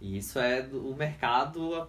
E 0.00 0.16
isso 0.16 0.38
é 0.38 0.66
o 0.72 0.94
mercado, 0.94 1.88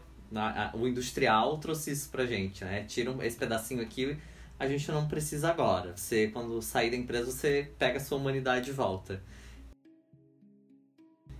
o 0.73 0.87
industrial 0.87 1.57
trouxe 1.59 1.91
isso 1.91 2.09
pra 2.09 2.25
gente, 2.25 2.63
né? 2.63 2.83
Tira 2.83 3.15
esse 3.25 3.37
pedacinho 3.37 3.81
aqui, 3.81 4.17
a 4.59 4.67
gente 4.67 4.91
não 4.91 5.07
precisa 5.07 5.49
agora. 5.49 5.95
Você, 5.95 6.27
quando 6.27 6.61
sair 6.61 6.91
da 6.91 6.97
empresa, 6.97 7.31
você 7.31 7.71
pega 7.77 7.97
a 7.97 7.99
sua 7.99 8.17
humanidade 8.17 8.65
de 8.65 8.71
volta. 8.71 9.21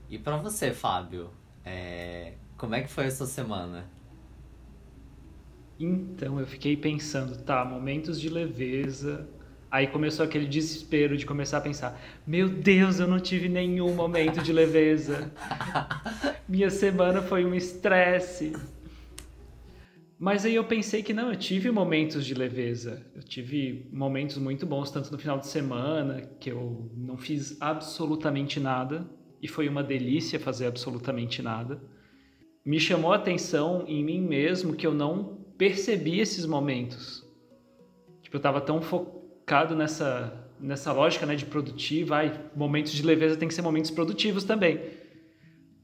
E 0.10 0.18
para 0.18 0.38
você, 0.38 0.72
Fábio, 0.72 1.30
é... 1.64 2.34
como 2.58 2.74
é 2.74 2.82
que 2.82 2.90
foi 2.90 3.06
essa 3.06 3.28
semana? 3.28 3.88
Então, 5.80 6.40
eu 6.40 6.48
fiquei 6.48 6.76
pensando, 6.76 7.38
tá, 7.44 7.64
momentos 7.64 8.20
de 8.20 8.28
leveza. 8.28 9.30
Aí 9.72 9.86
começou 9.86 10.26
aquele 10.26 10.48
desespero 10.48 11.16
de 11.16 11.28
começar 11.28 11.60
a 11.60 11.62
pensar: 11.62 12.02
meu 12.26 12.50
Deus, 12.50 13.00
eu 13.00 13.08
não 13.08 13.20
tive 13.20 13.48
nenhum 13.48 13.94
momento 13.94 14.42
de 14.42 14.52
leveza. 14.52 15.32
Minha 16.50 16.72
semana 16.72 17.22
foi 17.22 17.46
um 17.46 17.54
estresse. 17.54 18.54
Mas 20.18 20.44
aí 20.44 20.56
eu 20.56 20.66
pensei 20.66 21.04
que 21.04 21.14
não, 21.14 21.30
eu 21.30 21.36
tive 21.36 21.72
momentos 21.72 22.26
de 22.26 22.34
leveza. 22.34 23.06
Eu 23.16 23.22
tive 23.24 23.88
momentos 23.94 24.38
muito 24.38 24.66
bons, 24.66 24.92
tanto 24.92 25.12
no 25.12 25.20
final 25.20 25.38
de 25.38 25.48
semana, 25.48 26.22
que 26.40 26.52
eu 26.52 26.92
não 26.98 27.16
fiz 27.16 27.56
absolutamente 27.62 28.60
nada 28.60 29.08
e 29.42 29.48
foi 29.48 29.68
uma 29.68 29.84
delícia 29.84 30.40
fazer 30.40 30.68
absolutamente 30.68 31.42
nada. 31.42 31.82
Me 32.66 32.80
chamou 32.80 33.14
a 33.14 33.16
atenção 33.16 33.86
em 33.88 34.04
mim 34.04 34.22
mesmo 34.22 34.76
que 34.76 34.86
eu 34.86 34.94
não 34.94 35.46
percebi 35.58 36.20
esses 36.20 36.46
momentos. 36.46 37.26
Tipo, 38.22 38.36
eu 38.36 38.40
estava 38.40 38.62
tão 38.62 38.82
focado 38.82 39.76
nessa 39.76 40.46
nessa 40.60 40.92
lógica, 40.92 41.26
né, 41.26 41.36
de 41.36 41.46
produtivo, 41.46 42.14
ai, 42.14 42.38
momentos 42.54 42.92
de 42.92 43.02
leveza 43.02 43.38
tem 43.38 43.48
que 43.48 43.54
ser 43.54 43.62
momentos 43.62 43.90
produtivos 43.90 44.44
também. 44.44 44.82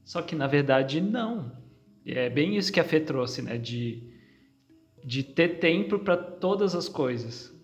Só 0.04 0.20
que 0.20 0.36
na 0.36 0.46
verdade 0.46 1.00
não. 1.00 1.50
É 2.04 2.28
bem 2.28 2.56
isso 2.56 2.70
que 2.70 2.78
a 2.78 2.84
Fê 2.84 3.00
trouxe, 3.00 3.40
né, 3.40 3.56
de 3.56 4.12
de 5.02 5.22
ter 5.22 5.60
tempo 5.60 6.00
para 6.00 6.16
todas 6.16 6.74
as 6.74 6.88
coisas. 6.88 7.55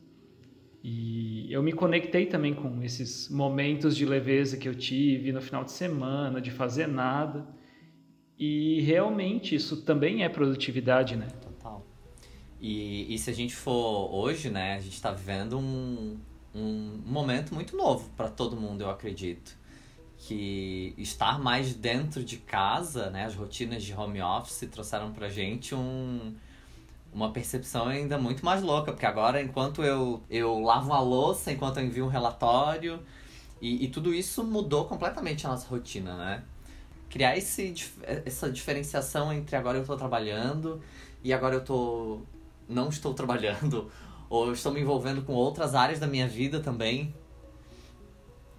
E 0.82 1.52
eu 1.52 1.62
me 1.62 1.72
conectei 1.72 2.26
também 2.26 2.52
com 2.52 2.82
esses 2.82 3.28
momentos 3.28 3.96
de 3.96 4.04
leveza 4.04 4.56
que 4.56 4.68
eu 4.68 4.74
tive 4.74 5.30
no 5.30 5.40
final 5.40 5.62
de 5.62 5.70
semana, 5.70 6.40
de 6.40 6.50
fazer 6.50 6.88
nada. 6.88 7.46
E 8.36 8.80
realmente 8.80 9.54
isso 9.54 9.82
também 9.82 10.24
é 10.24 10.28
produtividade, 10.28 11.14
né? 11.14 11.28
Total. 11.40 11.86
E, 12.60 13.14
e 13.14 13.16
se 13.16 13.30
a 13.30 13.32
gente 13.32 13.54
for 13.54 14.12
hoje, 14.12 14.50
né, 14.50 14.74
a 14.74 14.80
gente 14.80 14.94
está 14.94 15.12
vivendo 15.12 15.56
um, 15.56 16.18
um 16.52 17.00
momento 17.06 17.54
muito 17.54 17.76
novo 17.76 18.10
para 18.16 18.28
todo 18.28 18.56
mundo, 18.56 18.82
eu 18.82 18.90
acredito. 18.90 19.56
Que 20.18 20.94
estar 20.98 21.38
mais 21.38 21.74
dentro 21.74 22.24
de 22.24 22.38
casa, 22.38 23.10
né, 23.10 23.24
as 23.24 23.34
rotinas 23.34 23.84
de 23.84 23.94
home 23.94 24.20
office 24.20 24.68
trouxeram 24.70 25.12
pra 25.12 25.28
gente 25.28 25.74
um, 25.74 26.34
uma 27.12 27.30
percepção 27.30 27.86
ainda 27.86 28.16
muito 28.16 28.44
mais 28.44 28.62
louca, 28.62 28.92
porque 28.92 29.04
agora, 29.04 29.42
enquanto 29.42 29.82
eu, 29.82 30.22
eu 30.30 30.58
lavo 30.60 30.86
uma 30.86 31.00
louça, 31.00 31.52
enquanto 31.52 31.78
eu 31.78 31.84
envio 31.84 32.06
um 32.06 32.08
relatório, 32.08 33.00
e, 33.60 33.84
e 33.84 33.88
tudo 33.88 34.14
isso 34.14 34.42
mudou 34.42 34.86
completamente 34.86 35.46
a 35.46 35.50
nossa 35.50 35.68
rotina, 35.68 36.16
né? 36.16 36.42
Criar 37.10 37.36
esse, 37.36 37.74
essa 38.24 38.50
diferenciação 38.50 39.32
entre 39.32 39.54
agora 39.54 39.76
eu 39.76 39.82
estou 39.82 39.96
trabalhando 39.96 40.80
e 41.22 41.32
agora 41.32 41.56
eu 41.56 41.64
tô, 41.64 42.20
não 42.66 42.88
estou 42.88 43.12
trabalhando, 43.12 43.90
ou 44.30 44.46
eu 44.46 44.52
estou 44.54 44.72
me 44.72 44.80
envolvendo 44.80 45.22
com 45.22 45.34
outras 45.34 45.74
áreas 45.74 46.00
da 46.00 46.06
minha 46.06 46.26
vida 46.26 46.60
também. 46.60 47.14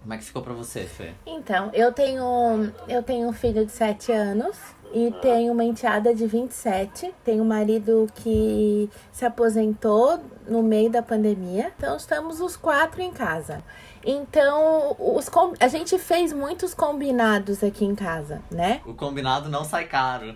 Como 0.00 0.14
é 0.14 0.18
que 0.18 0.24
ficou 0.24 0.42
para 0.42 0.52
você, 0.52 0.84
Fê? 0.84 1.14
Então, 1.26 1.70
eu 1.72 1.90
tenho, 1.92 2.70
eu 2.86 3.02
tenho 3.02 3.26
um 3.26 3.32
filho 3.32 3.64
de 3.64 3.72
7 3.72 4.12
anos 4.12 4.56
e 4.94 5.12
tenho 5.20 5.52
uma 5.52 5.64
enteada 5.64 6.14
de 6.14 6.26
27. 6.26 7.12
Tenho 7.24 7.42
um 7.42 7.46
marido 7.46 8.06
que 8.14 8.88
se 9.12 9.24
aposentou 9.24 10.20
no 10.48 10.62
meio 10.62 10.88
da 10.88 11.02
pandemia. 11.02 11.72
Então 11.76 11.96
estamos 11.96 12.40
os 12.40 12.56
quatro 12.56 13.02
em 13.02 13.10
casa. 13.10 13.62
Então, 14.06 14.94
os 14.98 15.28
a 15.58 15.66
gente 15.66 15.98
fez 15.98 16.32
muitos 16.32 16.74
combinados 16.74 17.64
aqui 17.64 17.84
em 17.84 17.94
casa, 17.94 18.40
né? 18.50 18.80
O 18.86 18.94
combinado 18.94 19.48
não 19.48 19.64
sai 19.64 19.86
caro. 19.86 20.34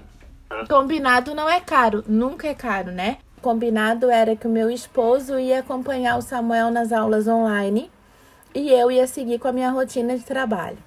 Combinado 0.68 1.34
não 1.34 1.48
é 1.48 1.60
caro, 1.60 2.02
nunca 2.08 2.48
é 2.48 2.54
caro, 2.54 2.90
né? 2.90 3.18
combinado 3.38 4.10
era 4.10 4.36
que 4.36 4.46
o 4.46 4.50
meu 4.50 4.70
esposo 4.70 5.38
ia 5.38 5.60
acompanhar 5.60 6.18
o 6.18 6.22
Samuel 6.22 6.70
nas 6.70 6.92
aulas 6.92 7.26
online 7.26 7.90
e 8.54 8.70
eu 8.70 8.90
ia 8.90 9.06
seguir 9.06 9.38
com 9.38 9.48
a 9.48 9.52
minha 9.52 9.70
rotina 9.70 10.16
de 10.16 10.24
trabalho. 10.24 10.78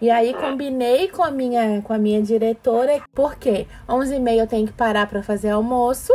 E 0.00 0.10
aí 0.10 0.32
combinei 0.32 1.08
com 1.08 1.24
a 1.24 1.30
minha, 1.30 1.82
com 1.82 1.92
a 1.92 1.98
minha 1.98 2.22
diretora, 2.22 3.02
porque 3.12 3.66
11h30 3.88 4.32
eu 4.36 4.46
tenho 4.46 4.66
que 4.66 4.72
parar 4.72 5.08
para 5.08 5.22
fazer 5.22 5.50
almoço. 5.50 6.12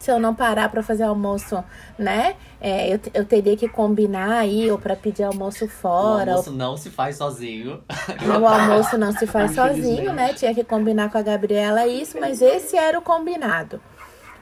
Se 0.00 0.10
eu 0.10 0.18
não 0.18 0.34
parar 0.34 0.68
para 0.68 0.82
fazer 0.82 1.04
almoço, 1.04 1.62
né? 1.98 2.36
É, 2.60 2.92
eu, 2.92 3.00
eu 3.14 3.24
teria 3.24 3.56
que 3.56 3.66
combinar 3.66 4.40
aí, 4.40 4.70
ou 4.70 4.78
para 4.78 4.94
pedir 4.94 5.22
almoço 5.22 5.66
fora. 5.68 6.32
O 6.32 6.34
almoço 6.34 6.50
ou... 6.50 6.56
não 6.56 6.76
se 6.76 6.90
faz 6.90 7.16
sozinho. 7.16 7.82
O 8.40 8.46
almoço 8.46 8.98
não 8.98 9.12
se 9.12 9.26
faz 9.26 9.54
sozinho, 9.54 10.12
né? 10.12 10.34
Tinha 10.34 10.54
que 10.54 10.64
combinar 10.64 11.10
com 11.10 11.18
a 11.18 11.22
Gabriela 11.22 11.86
isso, 11.86 12.18
mas 12.20 12.42
esse 12.42 12.76
era 12.76 12.98
o 12.98 13.02
combinado. 13.02 13.80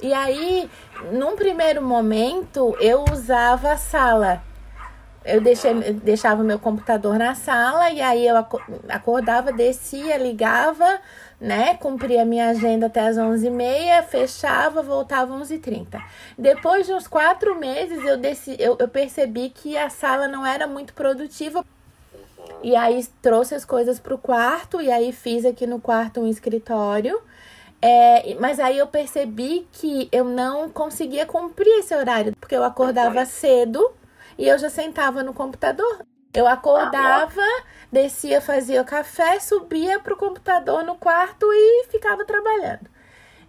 E 0.03 0.13
aí, 0.13 0.69
num 1.13 1.37
primeiro 1.37 1.81
momento, 1.83 2.77
eu 2.81 3.05
usava 3.13 3.73
a 3.73 3.77
sala 3.77 4.43
eu 5.25 5.41
deixei, 5.41 5.73
deixava 5.93 6.45
meu 6.45 6.59
computador 6.59 7.19
na 7.19 7.35
sala 7.35 7.91
e 7.91 8.01
aí 8.01 8.27
eu 8.27 8.37
acordava, 8.89 9.53
descia, 9.53 10.19
ligava, 10.19 11.01
né? 11.41 11.77
Cumpria 11.77 12.25
minha 12.27 12.51
agenda 12.51 12.87
até 12.87 13.01
as 13.01 13.17
11h30, 13.17 14.03
fechava, 14.05 14.83
voltava 14.83 15.35
às 15.35 15.49
11h30. 15.49 16.03
Depois 16.37 16.87
de 16.87 16.93
uns 16.93 17.07
quatro 17.07 17.59
meses, 17.59 18.05
eu, 18.05 18.19
desci, 18.19 18.55
eu, 18.59 18.77
eu 18.79 18.89
percebi 18.89 19.49
que 19.49 19.79
a 19.79 19.89
sala 19.89 20.29
não 20.29 20.45
era 20.45 20.67
muito 20.67 20.93
produtiva. 20.93 21.65
E 22.63 22.77
aí 22.77 23.07
trouxe 23.23 23.55
as 23.55 23.65
coisas 23.65 23.99
para 23.99 24.15
o 24.15 24.19
quarto 24.19 24.81
e 24.81 24.91
aí 24.91 25.11
fiz 25.11 25.47
aqui 25.47 25.67
no 25.67 25.81
quarto 25.81 26.21
um 26.21 26.29
escritório. 26.29 27.19
É, 27.81 28.35
mas 28.41 28.61
aí 28.61 28.79
eu 28.79 28.87
percebi 28.87 29.67
que 29.73 30.09
eu 30.11 30.25
não 30.25 30.71
conseguia 30.71 31.27
cumprir 31.27 31.81
esse 31.81 31.95
horário, 31.95 32.35
porque 32.41 32.57
eu 32.57 32.65
acordava 32.65 33.25
cedo 33.27 33.91
e 34.39 34.49
eu 34.49 34.59
já 34.59 34.71
sentava 34.71 35.23
no 35.23 35.33
computador. 35.33 36.05
Eu 36.33 36.49
acordava, 36.49 37.43
descia, 37.93 38.41
fazia 38.41 38.83
o 38.83 38.85
café, 38.85 39.39
subia 39.39 40.01
pro 40.01 40.17
computador 40.17 40.83
no 40.83 40.97
quarto 40.97 41.47
e 41.53 41.87
ficava 41.91 42.25
trabalhando. 42.25 42.91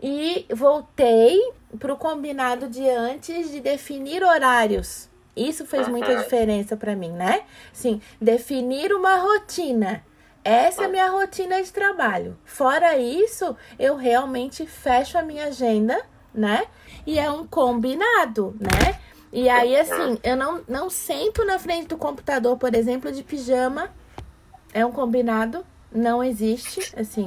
E 0.02 0.46
voltei 0.54 1.40
pro 1.80 1.98
combinado 1.98 2.68
de 2.68 2.88
antes 2.88 3.50
de 3.50 3.60
definir 3.60 4.24
horários. 4.24 5.10
Isso 5.36 5.66
fez 5.66 5.88
muita 5.88 6.16
diferença 6.16 6.78
para 6.78 6.96
mim, 6.96 7.12
né? 7.12 7.42
Sim, 7.74 8.00
definir 8.22 8.94
uma 8.94 9.18
rotina. 9.18 10.04
Essa 10.44 10.84
é 10.84 10.86
a 10.86 10.90
minha 10.90 11.10
rotina 11.10 11.62
de 11.62 11.74
trabalho. 11.74 12.38
Fora 12.46 13.00
isso, 13.00 13.58
eu 13.80 13.96
realmente 13.96 14.66
fecho 14.68 15.18
a 15.18 15.24
minha 15.24 15.46
agenda, 15.46 16.00
né? 16.32 16.68
E 17.04 17.18
é 17.18 17.30
um 17.32 17.48
combinado, 17.48 18.56
né? 18.60 19.00
E 19.36 19.50
aí, 19.50 19.76
assim, 19.76 20.18
eu 20.24 20.38
não, 20.38 20.62
não 20.66 20.90
sento 20.90 21.44
na 21.44 21.60
frente 21.60 21.88
do 21.88 21.98
computador, 21.98 22.58
por 22.58 22.74
exemplo, 22.74 23.12
de 23.12 23.22
pijama. 23.22 23.90
É 24.74 24.86
um 24.86 24.94
combinado. 24.94 25.66
Não 25.92 26.24
existe, 26.24 26.94
assim. 26.98 27.26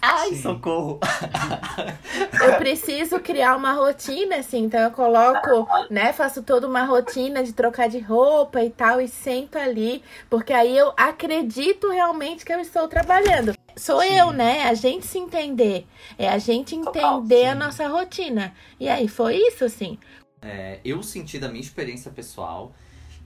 Ai, 0.00 0.30
Sim. 0.30 0.42
socorro! 0.42 1.00
Eu 2.42 2.56
preciso 2.56 3.20
criar 3.20 3.56
uma 3.56 3.72
rotina, 3.72 4.36
assim. 4.36 4.64
Então, 4.64 4.80
eu 4.80 4.90
coloco, 4.90 5.68
né? 5.90 6.14
Faço 6.14 6.42
toda 6.42 6.66
uma 6.66 6.84
rotina 6.84 7.44
de 7.44 7.52
trocar 7.52 7.90
de 7.90 7.98
roupa 7.98 8.62
e 8.62 8.70
tal. 8.70 8.98
E 8.98 9.06
sento 9.06 9.58
ali. 9.58 10.02
Porque 10.30 10.52
aí 10.52 10.76
eu 10.76 10.94
acredito 10.96 11.90
realmente 11.90 12.42
que 12.42 12.54
eu 12.54 12.60
estou 12.60 12.88
trabalhando. 12.88 13.54
Sou 13.76 14.00
Sim. 14.00 14.16
eu, 14.16 14.32
né? 14.32 14.64
A 14.64 14.72
gente 14.72 15.06
se 15.06 15.18
entender. 15.18 15.86
É 16.18 16.26
a 16.26 16.38
gente 16.38 16.74
entender 16.74 17.46
a 17.46 17.54
nossa 17.54 17.86
rotina. 17.86 18.54
E 18.80 18.88
aí, 18.88 19.08
foi 19.08 19.36
isso, 19.36 19.64
assim. 19.64 19.98
É, 20.44 20.78
eu 20.84 21.02
senti 21.02 21.38
da 21.38 21.48
minha 21.48 21.62
experiência 21.62 22.10
pessoal 22.10 22.74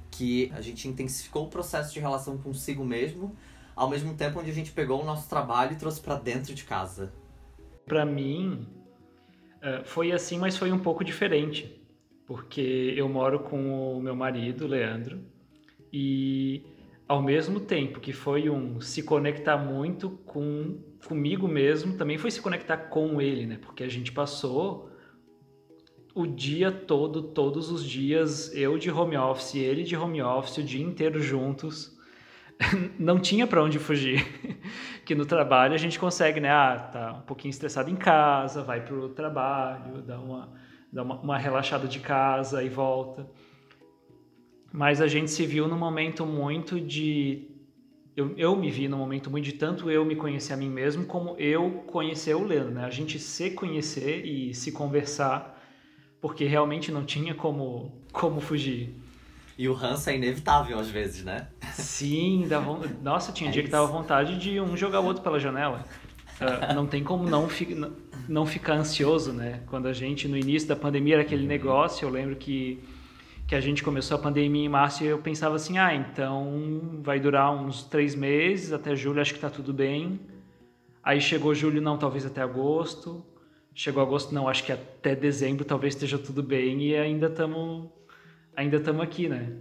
que 0.09 0.53
a 0.55 0.61
gente 0.61 0.87
intensificou 0.87 1.47
o 1.47 1.49
processo 1.49 1.93
de 1.93 1.99
relação 1.99 2.39
consigo 2.39 2.85
mesmo, 2.85 3.37
ao 3.75 3.91
mesmo 3.91 4.15
tempo 4.15 4.39
onde 4.39 4.51
a 4.51 4.55
gente 4.55 4.71
pegou 4.71 5.03
o 5.03 5.05
nosso 5.05 5.29
trabalho 5.29 5.73
e 5.73 5.77
trouxe 5.77 6.01
para 6.01 6.15
dentro 6.15 6.55
de 6.55 6.63
casa. 6.63 7.13
Para 7.85 8.05
mim, 8.05 8.67
é, 9.61 9.83
foi 9.83 10.13
assim, 10.13 10.39
mas 10.39 10.57
foi 10.57 10.71
um 10.71 10.79
pouco 10.79 11.03
diferente, 11.03 11.83
porque 12.25 12.95
eu 12.97 13.09
moro 13.09 13.41
com 13.41 13.97
o 13.99 14.01
meu 14.01 14.15
marido, 14.15 14.69
Leandro, 14.69 15.21
e 15.93 16.63
ao 17.09 17.21
mesmo 17.21 17.59
tempo 17.59 17.99
que 17.99 18.13
foi 18.13 18.49
um 18.49 18.81
se 18.81 19.03
conectar 19.03 19.57
muito 19.57 20.11
com 20.25 20.79
comigo 21.07 21.49
mesmo, 21.49 21.97
também 21.97 22.17
foi 22.17 22.31
se 22.31 22.41
conectar 22.41 22.77
com 22.77 23.21
ele, 23.21 23.47
né? 23.47 23.59
Porque 23.61 23.83
a 23.83 23.89
gente 23.89 24.13
passou 24.13 24.91
o 26.19 26.27
dia 26.27 26.73
todo, 26.73 27.23
todos 27.23 27.71
os 27.71 27.85
dias, 27.85 28.53
eu 28.53 28.77
de 28.77 28.91
home 28.91 29.17
office, 29.17 29.55
ele 29.55 29.85
de 29.85 29.97
home 29.97 30.21
office, 30.21 30.59
o 30.59 30.65
dia 30.65 30.85
inteiro 30.85 31.21
juntos. 31.21 31.97
Não 32.99 33.21
tinha 33.21 33.47
para 33.47 33.63
onde 33.63 33.79
fugir. 33.79 34.27
que 35.07 35.15
no 35.15 35.25
trabalho 35.25 35.75
a 35.75 35.79
gente 35.79 35.97
consegue, 35.97 36.41
né? 36.41 36.51
Ah, 36.51 36.91
tá 36.93 37.13
um 37.13 37.21
pouquinho 37.21 37.51
estressado 37.51 37.89
em 37.89 37.95
casa, 37.95 38.65
vai 38.65 38.85
pro 38.85 39.11
trabalho, 39.11 40.03
dá 40.03 40.19
uma, 40.19 40.53
dá 40.93 41.05
uma, 41.05 41.21
uma 41.21 41.39
relaxada 41.39 41.87
de 41.87 42.01
casa 42.01 42.65
e 42.65 42.69
volta. 42.69 43.31
Mas 44.73 45.01
a 45.01 45.07
gente 45.07 45.31
se 45.31 45.47
viu 45.47 45.69
num 45.69 45.79
momento 45.79 46.27
muito 46.27 46.81
de 46.81 47.49
eu, 48.17 48.35
eu, 48.37 48.57
me 48.57 48.73
vi 48.73 48.89
num 48.89 48.99
momento 48.99 49.31
muito 49.31 49.45
de 49.45 49.53
tanto 49.53 49.89
eu 49.89 50.05
me 50.05 50.17
conhecer 50.17 50.53
a 50.53 50.57
mim 50.57 50.69
mesmo 50.69 51.07
como 51.07 51.37
eu 51.39 51.85
conhecer 51.87 52.35
o 52.35 52.43
Leandro, 52.45 52.75
né? 52.75 52.85
A 52.85 52.91
gente 52.91 53.21
se 53.21 53.52
conhecer 53.52 54.26
e 54.26 54.52
se 54.52 54.73
conversar 54.73 55.57
porque 56.21 56.45
realmente 56.45 56.91
não 56.91 57.04
tinha 57.04 57.35
como, 57.35 57.93
como 58.13 58.41
fugir. 58.41 58.95
E 59.57 59.69
o 59.69 59.73
ranço 59.73 60.09
é 60.11 60.17
inevitável 60.17 60.78
às 60.78 60.89
vezes, 60.89 61.25
né? 61.25 61.49
Sim, 61.73 62.47
dava, 62.49 62.81
nossa, 63.02 63.33
tinha 63.33 63.50
é 63.50 63.52
dia 63.52 63.63
isso. 63.63 63.69
que 63.69 63.73
dava 63.73 63.87
vontade 63.87 64.39
de 64.39 64.61
um 64.61 64.76
jogar 64.76 65.00
o 65.00 65.04
outro 65.04 65.23
pela 65.23 65.39
janela. 65.41 65.85
Uh, 66.41 66.75
não 66.75 66.87
tem 66.87 67.02
como 67.02 67.28
não, 67.28 67.49
fi, 67.49 67.76
não 68.28 68.47
ficar 68.47 68.75
ansioso, 68.75 69.33
né? 69.33 69.61
Quando 69.67 69.89
a 69.89 69.93
gente, 69.93 70.28
no 70.28 70.37
início 70.37 70.69
da 70.69 70.76
pandemia, 70.76 71.15
era 71.15 71.23
aquele 71.23 71.45
negócio, 71.45 72.07
eu 72.07 72.11
lembro 72.11 72.37
que, 72.37 72.78
que 73.49 73.54
a 73.57 73.61
gente 73.61 73.83
começou 73.83 74.17
a 74.17 74.21
pandemia 74.21 74.65
em 74.65 74.69
março 74.69 75.02
e 75.02 75.09
eu 75.09 75.19
pensava 75.19 75.57
assim, 75.57 75.76
ah, 75.78 75.93
então 75.93 77.00
vai 77.02 77.19
durar 77.19 77.52
uns 77.52 77.83
três 77.83 78.15
meses, 78.15 78.73
até 78.73 78.95
julho 78.95 79.21
acho 79.21 79.35
que 79.35 79.41
tá 79.41 79.50
tudo 79.50 79.73
bem. 79.73 80.21
Aí 81.02 81.21
chegou 81.21 81.52
julho, 81.52 81.81
não, 81.81 81.99
talvez 81.99 82.25
até 82.25 82.43
agosto 82.43 83.25
chegou 83.78 84.02
agosto, 84.02 84.34
não, 84.34 84.49
acho 84.49 84.64
que 84.64 84.73
até 84.73 85.14
dezembro 85.14 85.64
talvez 85.64 85.95
esteja 85.95 86.19
tudo 86.19 86.43
bem 86.43 86.82
e 86.82 86.97
ainda 86.97 87.28
estamos 87.28 87.88
ainda 88.56 88.76
estamos 88.76 89.00
aqui, 89.00 89.28
né? 89.28 89.56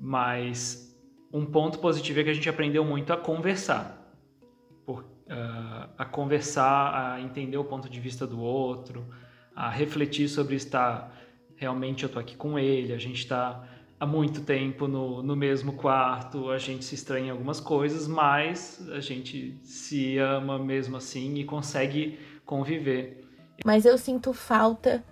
Mas 0.00 0.98
um 1.30 1.44
ponto 1.44 1.80
positivo 1.80 2.20
é 2.20 2.24
que 2.24 2.30
a 2.30 2.32
gente 2.32 2.48
aprendeu 2.48 2.82
muito 2.82 3.12
a 3.12 3.16
conversar. 3.18 4.10
Por, 4.86 5.00
uh, 5.02 5.90
a 5.98 6.04
conversar, 6.06 7.12
a 7.12 7.20
entender 7.20 7.58
o 7.58 7.64
ponto 7.64 7.90
de 7.90 8.00
vista 8.00 8.26
do 8.26 8.40
outro, 8.40 9.04
a 9.54 9.68
refletir 9.68 10.26
sobre 10.26 10.56
estar 10.56 11.14
realmente 11.56 12.04
eu 12.04 12.08
tô 12.08 12.18
aqui 12.18 12.36
com 12.36 12.58
ele, 12.58 12.94
a 12.94 12.98
gente 12.98 13.18
está 13.18 13.68
há 14.00 14.06
muito 14.06 14.40
tempo 14.40 14.88
no, 14.88 15.22
no 15.22 15.36
mesmo 15.36 15.74
quarto, 15.74 16.50
a 16.50 16.56
gente 16.56 16.86
se 16.86 16.94
estranha 16.94 17.26
em 17.26 17.30
algumas 17.30 17.60
coisas, 17.60 18.08
mas 18.08 18.88
a 18.92 19.00
gente 19.00 19.58
se 19.62 20.16
ama 20.16 20.58
mesmo 20.58 20.96
assim 20.96 21.34
e 21.34 21.44
consegue 21.44 22.18
conviver. 22.48 23.22
Mas 23.62 23.84
eu 23.84 23.98
sinto 23.98 24.32
falta, 24.32 25.04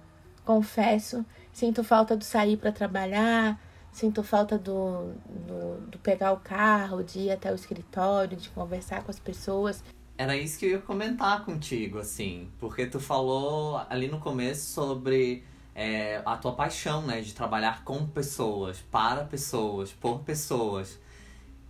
confesso, 0.43 1.25
sinto 1.53 1.85
falta 1.85 2.17
do 2.17 2.25
sair 2.25 2.57
para 2.57 2.73
trabalhar, 2.73 3.61
sinto 3.93 4.23
falta 4.23 4.57
do, 4.57 5.13
do, 5.47 5.81
do, 5.91 5.99
pegar 5.99 6.33
o 6.33 6.39
carro, 6.39 7.05
de 7.05 7.19
ir 7.21 7.31
até 7.31 7.53
o 7.53 7.55
escritório, 7.55 8.37
de 8.39 8.49
conversar 8.49 9.05
com 9.05 9.11
as 9.11 9.19
pessoas. 9.19 9.85
Era 10.17 10.35
isso 10.35 10.59
que 10.59 10.65
eu 10.65 10.71
ia 10.71 10.79
comentar 10.79 11.45
contigo, 11.45 11.99
assim, 11.99 12.49
porque 12.59 12.87
tu 12.87 12.99
falou 12.99 13.83
ali 13.91 14.09
no 14.09 14.19
começo 14.19 14.73
sobre 14.73 15.45
é, 15.75 16.23
a 16.25 16.39
tua 16.39 16.53
paixão, 16.53 17.03
né, 17.03 17.21
de 17.21 17.35
trabalhar 17.35 17.85
com 17.85 18.07
pessoas, 18.07 18.81
para 18.91 19.25
pessoas, 19.25 19.93
por 19.93 20.21
pessoas. 20.21 20.99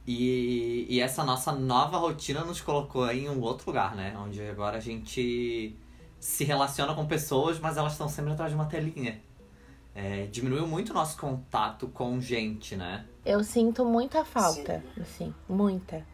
E, 0.07 0.87
e 0.89 1.01
essa 1.01 1.25
nossa 1.25 1.51
nova 1.53 1.99
rotina 1.99 2.45
nos 2.45 2.61
colocou 2.61 3.11
em 3.11 3.29
um 3.29 3.41
outro 3.41 3.67
lugar, 3.67 3.97
né? 3.97 4.17
Onde 4.17 4.41
agora 4.43 4.77
a 4.77 4.81
gente 4.81 5.77
se 6.21 6.45
relaciona 6.45 6.95
com 6.95 7.07
pessoas, 7.07 7.59
mas 7.59 7.77
elas 7.77 7.93
estão 7.93 8.09
sempre 8.09 8.33
atrás 8.33 8.51
de 8.51 8.57
uma 8.57 8.67
telinha. 8.67 9.21
É, 9.95 10.27
diminuiu 10.27 10.67
muito 10.67 10.91
o 10.91 10.95
nosso 10.95 11.19
contato 11.19 11.89
com 11.89 12.21
gente, 12.21 12.77
né? 12.77 13.05
Eu 13.25 13.43
sinto 13.43 13.85
muita 13.85 14.25
falta, 14.25 14.85
Sim. 14.95 15.01
assim, 15.01 15.35
muita. 15.49 16.07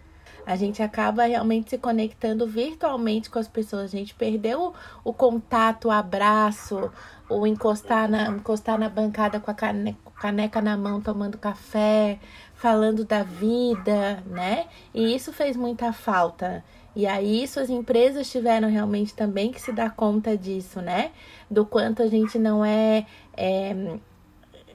A 0.46 0.56
gente 0.56 0.82
acaba 0.82 1.24
realmente 1.24 1.70
se 1.70 1.78
conectando 1.78 2.46
virtualmente 2.46 3.30
com 3.30 3.38
as 3.38 3.46
pessoas. 3.46 3.84
A 3.94 3.96
gente 3.96 4.14
perdeu 4.14 4.74
o, 5.04 5.10
o 5.10 5.12
contato, 5.12 5.88
o 5.88 5.90
abraço, 5.90 6.90
o 7.28 7.46
encostar 7.46 8.08
na, 8.08 8.28
encostar 8.28 8.78
na 8.78 8.88
bancada 8.88 9.38
com 9.38 9.50
a 9.50 9.54
caneca, 9.54 9.98
caneca 10.16 10.60
na 10.60 10.76
mão, 10.76 11.00
tomando 11.00 11.38
café, 11.38 12.18
falando 12.62 13.04
da 13.04 13.24
vida, 13.24 14.22
né? 14.24 14.66
E 14.94 15.16
isso 15.16 15.32
fez 15.32 15.56
muita 15.56 15.92
falta. 15.92 16.64
E 16.94 17.08
aí, 17.08 17.42
isso 17.42 17.58
as 17.58 17.68
empresas 17.68 18.30
tiveram 18.30 18.68
realmente 18.70 19.12
também 19.14 19.50
que 19.50 19.60
se 19.60 19.72
dar 19.72 19.96
conta 19.96 20.36
disso, 20.36 20.80
né? 20.80 21.10
Do 21.50 21.66
quanto 21.66 22.04
a 22.04 22.06
gente 22.06 22.38
não 22.38 22.64
é, 22.64 23.04
é 23.36 23.98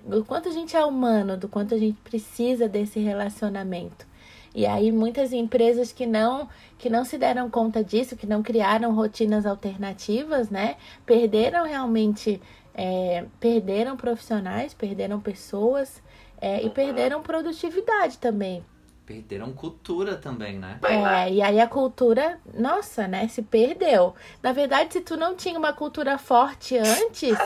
do 0.06 0.26
quanto 0.26 0.50
a 0.50 0.52
gente 0.52 0.76
é 0.76 0.84
humano, 0.84 1.38
do 1.38 1.48
quanto 1.48 1.76
a 1.76 1.78
gente 1.78 1.98
precisa 2.02 2.68
desse 2.68 3.00
relacionamento. 3.00 4.06
E 4.54 4.66
aí 4.66 4.92
muitas 4.92 5.32
empresas 5.32 5.94
que 5.94 6.06
não 6.06 6.50
que 6.78 6.90
não 6.90 7.06
se 7.06 7.18
deram 7.18 7.50
conta 7.50 7.82
disso, 7.82 8.18
que 8.18 8.28
não 8.28 8.44
criaram 8.44 8.94
rotinas 8.94 9.46
alternativas, 9.46 10.50
né, 10.50 10.76
perderam 11.06 11.64
realmente 11.64 12.42
é, 12.76 13.26
perderam 13.40 13.96
profissionais, 13.96 14.74
perderam 14.74 15.20
pessoas 15.22 16.02
é, 16.40 16.64
e 16.64 16.70
perderam 16.70 17.22
produtividade 17.22 18.18
também. 18.18 18.64
Perderam 19.06 19.54
cultura 19.54 20.18
também, 20.18 20.60
né? 20.60 20.80
É, 20.84 21.32
e 21.32 21.42
aí 21.42 21.62
a 21.62 21.68
cultura, 21.68 22.42
nossa, 22.54 23.08
né, 23.08 23.26
se 23.30 23.42
perdeu. 23.42 24.14
Na 24.44 24.52
verdade, 24.52 24.92
se 24.92 25.00
tu 25.00 25.16
não 25.16 25.34
tinha 25.34 25.58
uma 25.58 25.72
cultura 25.72 26.18
forte 26.18 26.78
antes, 26.78 27.38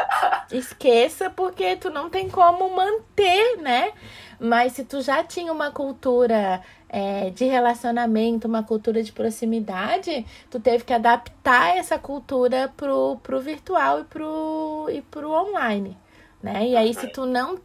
esqueça, 0.50 1.28
porque 1.28 1.76
tu 1.76 1.90
não 1.90 2.08
tem 2.08 2.30
como 2.30 2.74
manter, 2.74 3.58
né? 3.58 3.92
Mas 4.40 4.72
se 4.72 4.84
tu 4.84 5.02
já 5.02 5.22
tinha 5.22 5.52
uma 5.52 5.70
cultura 5.70 6.62
é, 6.88 7.28
de 7.28 7.44
relacionamento, 7.44 8.48
uma 8.48 8.62
cultura 8.62 9.02
de 9.02 9.12
proximidade, 9.12 10.24
tu 10.50 10.58
teve 10.58 10.82
que 10.82 10.94
adaptar 10.94 11.76
essa 11.76 11.98
cultura 11.98 12.72
pro, 12.74 13.18
pro 13.22 13.38
virtual 13.38 14.00
e 14.00 14.04
pro, 14.04 14.88
e 14.90 15.02
pro 15.02 15.30
online, 15.30 15.96
né? 16.42 16.66
E 16.68 16.74
aí, 16.74 16.94
se 16.94 17.06
tu 17.08 17.26
não 17.26 17.58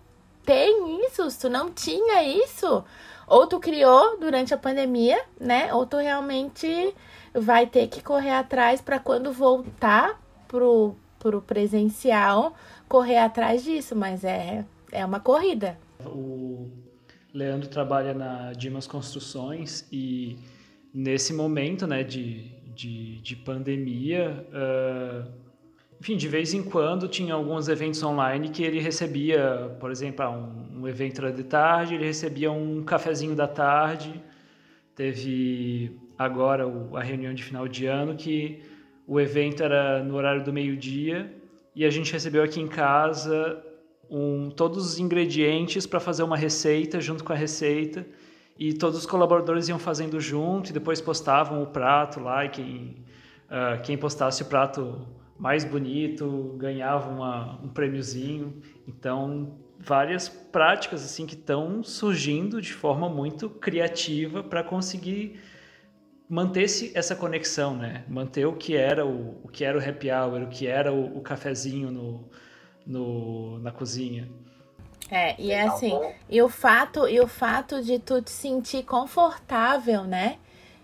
tem 0.47 1.05
isso, 1.05 1.29
se 1.29 1.41
tu 1.41 1.49
não 1.49 1.69
tinha 1.69 2.23
isso, 2.23 2.81
ou 3.27 3.45
tu 3.45 3.59
criou 3.59 4.17
durante 4.17 4.53
a 4.53 4.57
pandemia, 4.57 5.21
né? 5.37 5.73
Ou 5.73 5.85
tu 5.85 5.97
realmente 5.97 6.95
vai 7.33 7.67
ter 7.67 7.87
que 7.89 8.01
correr 8.01 8.31
atrás 8.31 8.79
para 8.79 8.97
quando 8.97 9.33
voltar 9.33 10.17
pro, 10.47 10.95
pro 11.19 11.41
presencial, 11.41 12.55
correr 12.87 13.17
atrás 13.17 13.61
disso, 13.61 13.93
mas 13.93 14.23
é, 14.23 14.63
é 14.89 15.05
uma 15.05 15.19
corrida. 15.19 15.77
O 16.05 16.69
Leandro 17.33 17.67
trabalha 17.67 18.13
na 18.13 18.53
Dimas 18.53 18.87
Construções 18.87 19.85
e 19.91 20.37
nesse 20.93 21.33
momento 21.33 21.85
né, 21.85 22.05
de, 22.05 22.53
de, 22.73 23.19
de 23.19 23.35
pandemia, 23.35 24.47
uh, 24.47 25.29
enfim, 25.99 26.15
de 26.15 26.27
vez 26.27 26.53
em 26.53 26.61
quando 26.63 27.07
tinha 27.07 27.33
alguns 27.33 27.67
eventos 27.67 28.01
online 28.03 28.49
que 28.49 28.63
ele 28.63 28.79
recebia, 28.79 29.75
por 29.79 29.89
exemplo, 29.89 30.23
ah, 30.23 30.29
um, 30.29 30.81
um 30.81 30.87
evento 30.87 31.19
era 31.21 31.31
de 31.31 31.43
tarde, 31.43 31.95
ele 31.95 32.05
recebia 32.05 32.51
um 32.51 32.83
cafezinho 32.83 33.35
da 33.35 33.47
tarde. 33.47 34.21
Teve 34.95 35.97
agora 36.17 36.67
o, 36.67 36.95
a 36.95 37.01
reunião 37.01 37.33
de 37.33 37.43
final 37.43 37.67
de 37.67 37.87
ano 37.87 38.15
que 38.15 38.61
o 39.07 39.19
evento 39.19 39.63
era 39.63 40.03
no 40.03 40.15
horário 40.15 40.43
do 40.43 40.53
meio-dia 40.53 41.33
e 41.75 41.85
a 41.85 41.89
gente 41.89 42.11
recebeu 42.11 42.43
aqui 42.43 42.59
em 42.59 42.67
casa 42.67 43.63
um, 44.09 44.49
todos 44.49 44.85
os 44.85 44.99
ingredientes 44.99 45.87
para 45.87 45.99
fazer 45.99 46.23
uma 46.23 46.37
receita 46.37 46.99
junto 46.99 47.23
com 47.23 47.33
a 47.33 47.35
receita 47.35 48.05
e 48.57 48.73
todos 48.73 48.99
os 48.99 49.05
colaboradores 49.05 49.67
iam 49.67 49.79
fazendo 49.79 50.19
junto 50.19 50.69
e 50.69 50.73
depois 50.73 50.99
postavam 50.99 51.61
o 51.61 51.67
prato 51.67 52.19
lá 52.19 52.45
e 52.45 52.49
quem, 52.49 52.95
uh, 53.45 53.81
quem 53.83 53.97
postasse 53.97 54.41
o 54.41 54.45
prato 54.45 55.07
mais 55.37 55.63
bonito, 55.63 56.55
ganhava 56.57 57.09
uma, 57.09 57.59
um 57.63 57.69
prêmiozinho. 57.69 58.61
Então, 58.87 59.57
várias 59.79 60.27
práticas 60.27 61.03
assim 61.03 61.25
que 61.25 61.35
estão 61.35 61.83
surgindo 61.83 62.61
de 62.61 62.73
forma 62.73 63.07
muito 63.07 63.49
criativa 63.49 64.43
para 64.43 64.63
conseguir 64.63 65.39
manter 66.29 66.67
-se 66.67 66.91
essa 66.95 67.15
conexão, 67.15 67.75
né? 67.75 68.03
Manter 68.07 68.45
o 68.45 68.53
que 68.53 68.75
era 68.75 69.05
o, 69.05 69.39
o 69.43 69.47
que 69.47 69.63
era 69.63 69.77
o 69.77 69.81
happy 69.81 70.11
hour, 70.11 70.41
o 70.43 70.49
que 70.49 70.67
era 70.67 70.91
o, 70.91 71.17
o 71.17 71.21
cafezinho 71.21 71.91
no, 71.91 72.29
no, 72.85 73.59
na 73.59 73.71
cozinha. 73.71 74.27
É, 75.09 75.39
e 75.39 75.51
é 75.51 75.61
assim, 75.61 75.97
e 76.29 76.41
o 76.41 76.49
fato, 76.49 77.07
e 77.07 77.19
o 77.21 77.27
fato 77.27 77.81
de 77.81 77.97
tu 77.97 78.21
te 78.21 78.31
sentir 78.31 78.83
confortável, 78.83 80.03
né? 80.03 80.37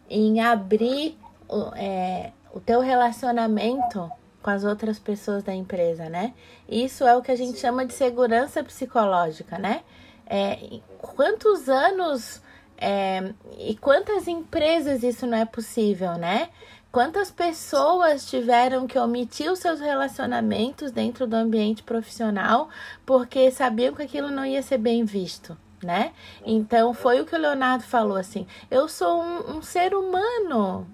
Em 0.09 0.39
abrir 0.39 1.17
o, 1.49 1.75
é, 1.75 2.31
o 2.53 2.59
teu 2.59 2.79
relacionamento 2.79 4.09
com 4.43 4.49
as 4.49 4.65
outras 4.65 4.99
pessoas 4.99 5.41
da 5.41 5.55
empresa, 5.55 6.09
né? 6.09 6.33
Isso 6.67 7.05
é 7.05 7.15
o 7.15 7.21
que 7.21 7.31
a 7.31 7.35
gente 7.35 7.57
chama 7.57 7.85
de 7.85 7.93
segurança 7.93 8.63
psicológica, 8.63 9.57
né? 9.57 9.81
É, 10.27 10.79
quantos 10.99 11.69
anos 11.69 12.41
é, 12.77 13.33
e 13.57 13.75
quantas 13.77 14.27
empresas 14.27 15.01
isso 15.01 15.25
não 15.25 15.37
é 15.37 15.45
possível, 15.45 16.13
né? 16.17 16.49
Quantas 16.91 17.31
pessoas 17.31 18.29
tiveram 18.29 18.85
que 18.85 18.99
omitir 18.99 19.51
os 19.51 19.59
seus 19.59 19.79
relacionamentos 19.79 20.91
dentro 20.91 21.25
do 21.25 21.35
ambiente 21.35 21.81
profissional 21.81 22.69
porque 23.05 23.49
sabiam 23.49 23.95
que 23.95 24.03
aquilo 24.03 24.29
não 24.29 24.45
ia 24.45 24.61
ser 24.61 24.77
bem 24.77 25.03
visto, 25.05 25.57
né? 25.81 26.11
Então 26.45 26.93
foi 26.93 27.21
o 27.21 27.25
que 27.25 27.35
o 27.35 27.39
Leonardo 27.39 27.83
falou 27.83 28.17
assim: 28.17 28.45
eu 28.69 28.87
sou 28.87 29.23
um, 29.23 29.57
um 29.57 29.61
ser 29.61 29.95
humano, 29.95 30.85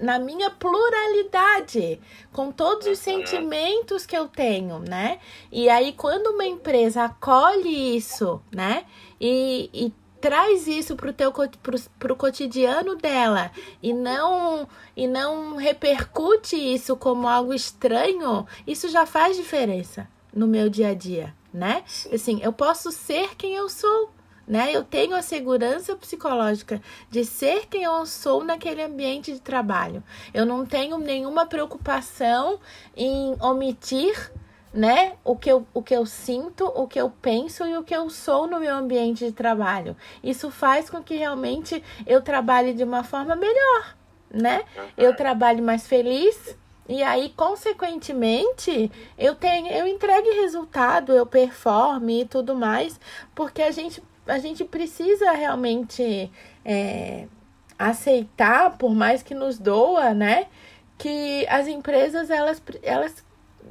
na 0.00 0.18
minha 0.18 0.50
pluralidade, 0.50 2.00
com 2.32 2.50
todos 2.50 2.86
os 2.86 2.98
sentimentos 2.98 4.06
que 4.06 4.16
eu 4.16 4.28
tenho, 4.28 4.78
né? 4.78 5.18
E 5.50 5.68
aí, 5.68 5.92
quando 5.92 6.28
uma 6.28 6.44
empresa 6.44 7.04
acolhe 7.04 7.96
isso, 7.96 8.40
né? 8.52 8.84
E, 9.20 9.70
e 9.72 9.92
traz 10.20 10.68
isso 10.68 10.94
pro 10.94 11.12
teu 11.12 11.32
pro, 11.32 11.80
pro 11.98 12.16
cotidiano 12.16 12.94
dela 12.94 13.50
e 13.82 13.92
não 13.92 14.68
e 14.96 15.08
não 15.08 15.56
repercute 15.56 16.54
isso 16.54 16.96
como 16.96 17.26
algo 17.26 17.52
estranho, 17.52 18.46
isso 18.64 18.88
já 18.88 19.04
faz 19.04 19.36
diferença 19.36 20.08
no 20.32 20.46
meu 20.46 20.70
dia 20.70 20.90
a 20.90 20.94
dia, 20.94 21.34
né? 21.52 21.82
Assim, 22.12 22.40
eu 22.42 22.52
posso 22.52 22.92
ser 22.92 23.34
quem 23.36 23.54
eu 23.54 23.68
sou 23.68 24.10
né? 24.46 24.70
Eu 24.72 24.84
tenho 24.84 25.14
a 25.14 25.22
segurança 25.22 25.94
psicológica 25.96 26.80
de 27.10 27.24
ser 27.24 27.66
quem 27.66 27.84
eu 27.84 28.04
sou 28.06 28.44
naquele 28.44 28.82
ambiente 28.82 29.32
de 29.32 29.40
trabalho. 29.40 30.02
Eu 30.34 30.44
não 30.44 30.66
tenho 30.66 30.98
nenhuma 30.98 31.46
preocupação 31.46 32.58
em 32.96 33.36
omitir 33.40 34.32
né? 34.72 35.16
O 35.22 35.36
que, 35.36 35.52
eu, 35.52 35.66
o 35.74 35.82
que 35.82 35.94
eu 35.94 36.06
sinto, 36.06 36.64
o 36.64 36.88
que 36.88 36.98
eu 36.98 37.10
penso 37.10 37.66
e 37.66 37.76
o 37.76 37.82
que 37.82 37.94
eu 37.94 38.08
sou 38.08 38.46
no 38.46 38.58
meu 38.58 38.74
ambiente 38.74 39.26
de 39.26 39.32
trabalho. 39.32 39.94
Isso 40.22 40.50
faz 40.50 40.88
com 40.88 41.02
que 41.02 41.14
realmente 41.14 41.82
eu 42.06 42.22
trabalhe 42.22 42.72
de 42.72 42.82
uma 42.82 43.04
forma 43.04 43.36
melhor, 43.36 43.96
né? 44.30 44.64
Eu 44.96 45.14
trabalhe 45.14 45.60
mais 45.60 45.86
feliz. 45.86 46.56
E 46.88 47.02
aí, 47.02 47.32
consequentemente, 47.36 48.90
eu 49.16 49.34
tenho, 49.34 49.68
eu 49.68 49.86
entregue 49.86 50.40
resultado, 50.40 51.12
eu 51.12 51.24
performe 51.24 52.22
e 52.22 52.24
tudo 52.24 52.56
mais, 52.56 52.98
porque 53.34 53.62
a 53.62 53.70
gente 53.70 54.02
a 54.26 54.38
gente 54.38 54.64
precisa 54.64 55.32
realmente 55.32 56.30
é, 56.64 57.26
aceitar, 57.78 58.76
por 58.78 58.94
mais 58.94 59.22
que 59.22 59.34
nos 59.34 59.58
doa, 59.58 60.14
né? 60.14 60.46
Que 60.96 61.46
as 61.48 61.66
empresas 61.66 62.30
elas, 62.30 62.62
elas 62.82 63.24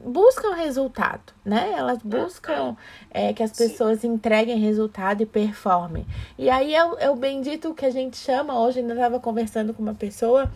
buscam 0.03 0.53
resultado, 0.53 1.33
né? 1.45 1.73
Elas 1.77 1.99
buscam 1.99 2.75
é, 3.09 3.33
que 3.33 3.43
as 3.43 3.51
pessoas 3.51 4.03
entreguem 4.03 4.57
resultado 4.57 5.21
e 5.21 5.25
performem. 5.25 6.05
E 6.37 6.49
aí 6.49 6.75
é 6.75 6.85
o, 6.85 6.97
é 6.97 7.09
o 7.09 7.15
bendito 7.15 7.73
que 7.73 7.85
a 7.85 7.91
gente 7.91 8.17
chama, 8.17 8.59
hoje 8.59 8.79
ainda 8.79 8.93
estava 8.93 9.19
conversando 9.19 9.73
com 9.73 9.81
uma 9.81 9.93
pessoa, 9.93 10.51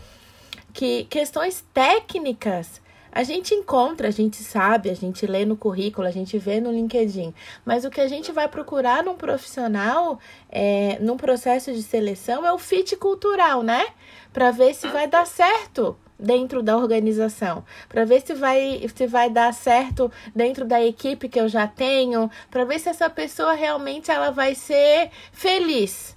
que 0.74 1.06
questões 1.06 1.64
técnicas 1.74 2.82
a 3.16 3.24
gente 3.24 3.56
encontra, 3.56 4.10
a 4.10 4.12
gente 4.12 4.44
sabe, 4.44 4.90
a 4.90 4.94
gente 4.94 5.26
lê 5.26 5.46
no 5.46 5.56
currículo, 5.56 6.06
a 6.06 6.12
gente 6.12 6.38
vê 6.38 6.60
no 6.60 6.70
LinkedIn, 6.70 7.34
mas 7.64 7.86
o 7.86 7.90
que 7.90 8.02
a 8.02 8.10
gente 8.10 8.30
vai 8.34 8.46
procurar 8.50 9.02
num 9.06 9.16
profissional, 9.16 10.20
é, 10.50 10.98
num 11.00 11.16
processo 11.16 11.72
de 11.72 11.82
seleção, 11.82 12.46
é 12.46 12.52
o 12.52 12.58
fit 12.58 12.94
cultural, 12.98 13.64
né? 13.64 13.88
Para 14.34 14.52
ver 14.52 14.74
se 14.76 14.86
vai 14.90 15.08
dar 15.08 15.26
certo 15.26 15.98
dentro 16.20 16.62
da 16.62 16.76
organização, 16.76 17.64
para 17.88 18.04
ver 18.04 18.22
se 18.22 18.34
vai 18.34 18.86
se 18.94 19.08
vai 19.08 19.30
dar 19.30 19.54
certo 19.54 20.12
dentro 20.36 20.66
da 20.66 20.84
equipe 20.84 21.30
que 21.30 21.40
eu 21.40 21.48
já 21.48 21.68
tenho, 21.68 22.30
para 22.52 22.66
ver 22.66 22.80
se 22.80 22.90
essa 22.90 23.10
pessoa 23.10 23.54
realmente 23.54 24.12
ela 24.12 24.30
vai 24.30 24.56
ser 24.56 25.10
feliz. 25.32 26.16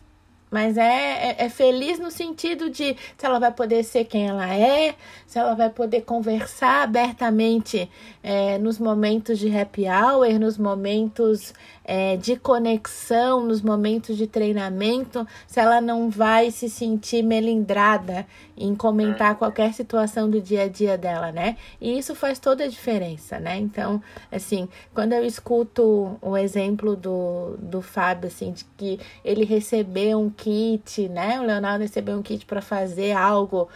Mas 0.51 0.77
é, 0.79 0.83
é, 1.31 1.37
é, 1.45 1.49
feliz 1.49 1.99
no 1.99 2.11
sentido 2.11 2.71
de 2.71 2.97
se 3.17 3.27
ela 3.27 3.39
vai 3.39 3.53
poder 3.53 3.85
ser 3.85 4.05
quem 4.05 4.29
ela 4.29 4.49
é, 4.55 4.95
se 5.29 5.39
ela 5.39 5.55
vai 5.55 5.69
poder 5.69 6.01
conversar 6.05 6.85
abertamente 6.85 7.89
é, 8.23 8.57
nos 8.57 8.79
momentos 8.79 9.39
de 9.39 9.55
happy 9.55 9.85
hour, 9.85 10.39
nos 10.41 10.57
momentos 10.57 11.53
é, 11.85 12.17
de 12.17 12.35
conexão, 12.35 13.45
nos 13.45 13.61
momentos 13.61 14.17
de 14.17 14.27
treinamento, 14.27 15.29
se 15.47 15.61
ela 15.61 15.83
não 15.83 16.09
vai 16.09 16.51
se 16.51 16.71
sentir 16.71 17.23
melindrada 17.23 18.27
em 18.57 18.75
comentar 18.75 19.37
qualquer 19.37 19.75
situação 19.75 20.31
do 20.31 20.41
dia 20.41 20.63
a 20.63 20.69
dia 20.69 20.97
dela, 20.97 21.31
né? 21.31 21.59
E 21.79 21.99
isso 21.99 22.15
faz 22.15 22.39
toda 22.39 22.65
a 22.65 22.69
diferença, 22.69 23.39
né? 23.39 23.59
Então, 23.59 24.03
assim, 24.33 24.67
quando 24.95 25.13
eu 25.13 25.25
escuto 25.25 26.19
o 26.23 26.39
exemplo 26.39 26.97
do, 26.97 27.55
do 27.59 27.83
Fábio, 27.83 28.29
assim, 28.29 28.53
de 28.53 28.65
que 28.79 28.99
ele 29.23 29.45
recebeu 29.45 30.19
um 30.19 30.31
kit, 30.31 31.07
né? 31.09 31.39
O 31.39 31.45
Leonardo 31.45 31.83
recebeu 31.83 32.17
um 32.17 32.23
kit 32.23 32.47
para 32.47 32.63
fazer 32.63 33.13
algo 33.13 33.69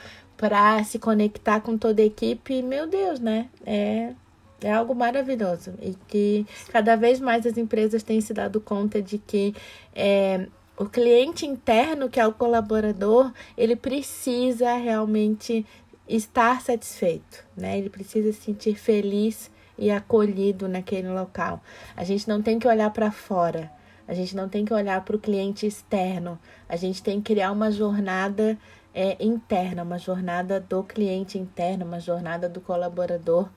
para 0.42 0.82
se 0.82 0.98
conectar 0.98 1.60
com 1.60 1.78
toda 1.78 2.02
a 2.02 2.04
equipe, 2.04 2.62
meu 2.62 2.88
Deus, 2.88 3.20
né? 3.20 3.48
É, 3.64 4.12
é 4.60 4.72
algo 4.72 4.92
maravilhoso 4.92 5.72
e 5.80 5.94
que 6.08 6.44
cada 6.72 6.96
vez 6.96 7.20
mais 7.20 7.46
as 7.46 7.56
empresas 7.56 8.02
têm 8.02 8.20
se 8.20 8.34
dado 8.34 8.60
conta 8.60 9.00
de 9.00 9.18
que 9.18 9.54
é, 9.94 10.48
o 10.76 10.86
cliente 10.86 11.46
interno, 11.46 12.08
que 12.08 12.18
é 12.18 12.26
o 12.26 12.32
colaborador, 12.32 13.32
ele 13.56 13.76
precisa 13.76 14.74
realmente 14.74 15.64
estar 16.08 16.60
satisfeito, 16.60 17.44
né? 17.56 17.78
Ele 17.78 17.88
precisa 17.88 18.32
se 18.32 18.40
sentir 18.40 18.74
feliz 18.74 19.48
e 19.78 19.92
acolhido 19.92 20.66
naquele 20.66 21.08
local. 21.08 21.62
A 21.96 22.02
gente 22.02 22.28
não 22.28 22.42
tem 22.42 22.58
que 22.58 22.66
olhar 22.66 22.90
para 22.90 23.12
fora. 23.12 23.70
A 24.08 24.12
gente 24.12 24.34
não 24.34 24.48
tem 24.48 24.64
que 24.64 24.74
olhar 24.74 25.04
para 25.04 25.14
o 25.14 25.20
cliente 25.20 25.66
externo. 25.68 26.36
A 26.68 26.74
gente 26.74 27.00
tem 27.00 27.20
que 27.20 27.32
criar 27.32 27.52
uma 27.52 27.70
jornada 27.70 28.58
é, 28.94 29.16
interna, 29.24 29.82
uma 29.82 29.98
jornada 29.98 30.60
do 30.60 30.82
cliente 30.82 31.38
interno, 31.38 31.84
uma 31.84 32.00
jornada 32.00 32.48
do 32.48 32.60
colaborador, 32.60 33.48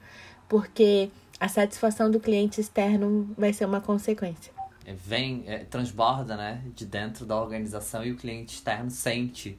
porque 0.47 1.09
a 1.39 1.47
satisfação 1.47 2.09
do 2.09 2.19
cliente 2.19 2.61
externo 2.61 3.33
vai 3.37 3.51
ser 3.53 3.65
uma 3.65 3.81
consequência. 3.81 4.53
É, 4.85 4.93
vem, 4.93 5.43
é, 5.47 5.59
transborda, 5.59 6.35
né, 6.35 6.61
de 6.75 6.85
dentro 6.85 7.25
da 7.25 7.39
organização 7.41 8.03
e 8.03 8.11
o 8.11 8.15
cliente 8.15 8.55
externo 8.55 8.91
sente 8.91 9.57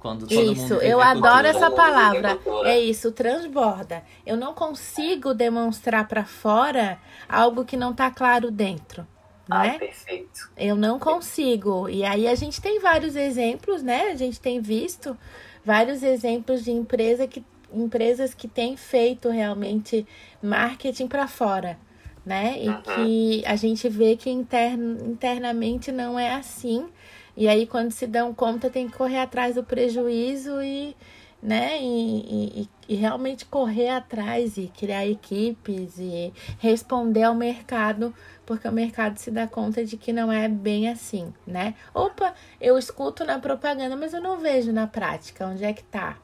quando 0.00 0.26
todo 0.26 0.52
isso, 0.52 0.74
eu 0.74 0.98
adoro 0.98 1.46
essa 1.46 1.70
palavra. 1.70 2.38
É 2.64 2.80
isso, 2.80 3.12
transborda. 3.12 4.02
Eu 4.24 4.34
não 4.34 4.54
consigo 4.54 5.34
demonstrar 5.34 6.08
para 6.08 6.24
fora 6.24 6.98
algo 7.28 7.66
que 7.66 7.76
não 7.76 7.92
tá 7.92 8.10
claro 8.10 8.50
dentro. 8.50 9.06
Ai, 9.50 9.72
né? 9.72 9.78
perfeito. 9.78 10.50
Eu 10.56 10.76
não 10.76 10.98
consigo. 10.98 11.88
E 11.88 12.04
aí 12.04 12.26
a 12.26 12.34
gente 12.34 12.60
tem 12.60 12.78
vários 12.78 13.16
exemplos, 13.16 13.82
né? 13.82 14.10
A 14.10 14.16
gente 14.16 14.40
tem 14.40 14.60
visto 14.60 15.16
vários 15.64 16.02
exemplos 16.02 16.64
de 16.64 16.70
empresa 16.70 17.26
que, 17.26 17.44
empresas 17.72 18.34
que 18.34 18.48
têm 18.48 18.76
feito 18.76 19.28
realmente 19.28 20.06
marketing 20.42 21.06
para 21.06 21.26
fora, 21.26 21.78
né? 22.24 22.56
E 22.60 22.68
uhum. 22.68 22.82
que 22.82 23.42
a 23.46 23.56
gente 23.56 23.88
vê 23.88 24.16
que 24.16 24.30
intern, 24.30 24.98
internamente 25.04 25.90
não 25.92 26.18
é 26.18 26.34
assim. 26.34 26.88
E 27.36 27.48
aí, 27.48 27.66
quando 27.66 27.90
se 27.90 28.06
dão 28.06 28.34
conta, 28.34 28.68
tem 28.68 28.88
que 28.88 28.96
correr 28.96 29.18
atrás 29.18 29.54
do 29.54 29.64
prejuízo 29.64 30.60
e, 30.60 30.94
né, 31.42 31.80
e, 31.80 32.62
e, 32.62 32.68
e 32.88 32.94
realmente 32.94 33.46
correr 33.46 33.88
atrás 33.88 34.58
e 34.58 34.68
criar 34.68 35.06
equipes 35.06 35.98
e 35.98 36.32
responder 36.58 37.22
ao 37.22 37.34
mercado, 37.34 38.14
porque 38.44 38.68
o 38.68 38.72
mercado 38.72 39.16
se 39.18 39.30
dá 39.30 39.46
conta 39.46 39.84
de 39.84 39.96
que 39.96 40.12
não 40.12 40.30
é 40.30 40.48
bem 40.48 40.88
assim, 40.88 41.32
né? 41.46 41.74
Opa, 41.94 42.34
eu 42.60 42.76
escuto 42.76 43.24
na 43.24 43.38
propaganda, 43.38 43.96
mas 43.96 44.12
eu 44.12 44.20
não 44.20 44.38
vejo 44.38 44.72
na 44.72 44.86
prática. 44.86 45.46
Onde 45.46 45.64
é 45.64 45.72
que 45.72 45.84
tá? 45.84 46.18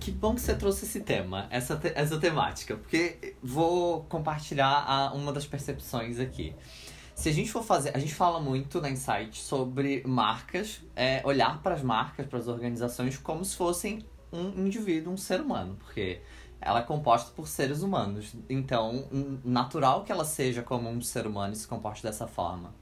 Que 0.00 0.10
bom 0.12 0.34
que 0.34 0.40
você 0.40 0.54
trouxe 0.54 0.84
esse 0.84 1.00
tema, 1.00 1.46
essa, 1.50 1.76
te 1.76 1.92
essa 1.94 2.18
temática, 2.18 2.76
porque 2.76 3.34
vou 3.42 4.04
compartilhar 4.04 4.84
a, 4.86 5.12
uma 5.12 5.32
das 5.32 5.44
percepções 5.44 6.20
aqui. 6.20 6.54
Se 7.14 7.28
a 7.28 7.32
gente 7.32 7.50
for 7.50 7.64
fazer, 7.64 7.90
a 7.96 7.98
gente 7.98 8.14
fala 8.14 8.38
muito 8.38 8.80
na 8.80 8.88
Insight 8.88 9.36
sobre 9.36 10.04
marcas, 10.06 10.80
é, 10.94 11.20
olhar 11.24 11.60
para 11.60 11.74
as 11.74 11.82
marcas, 11.82 12.24
para 12.26 12.38
as 12.38 12.46
organizações 12.46 13.18
como 13.18 13.44
se 13.44 13.56
fossem 13.56 14.06
um 14.32 14.66
indivíduo, 14.66 15.12
um 15.12 15.16
ser 15.16 15.40
humano, 15.40 15.76
porque 15.78 16.20
ela 16.60 16.80
é 16.80 16.82
composta 16.82 17.30
por 17.34 17.48
seres 17.48 17.82
humanos. 17.82 18.34
Então, 18.48 19.06
natural 19.44 20.04
que 20.04 20.12
ela 20.12 20.24
seja 20.24 20.62
como 20.62 20.88
um 20.88 21.00
ser 21.00 21.26
humano 21.26 21.52
e 21.52 21.56
se 21.56 21.66
comporte 21.66 22.02
dessa 22.02 22.26
forma. 22.26 22.74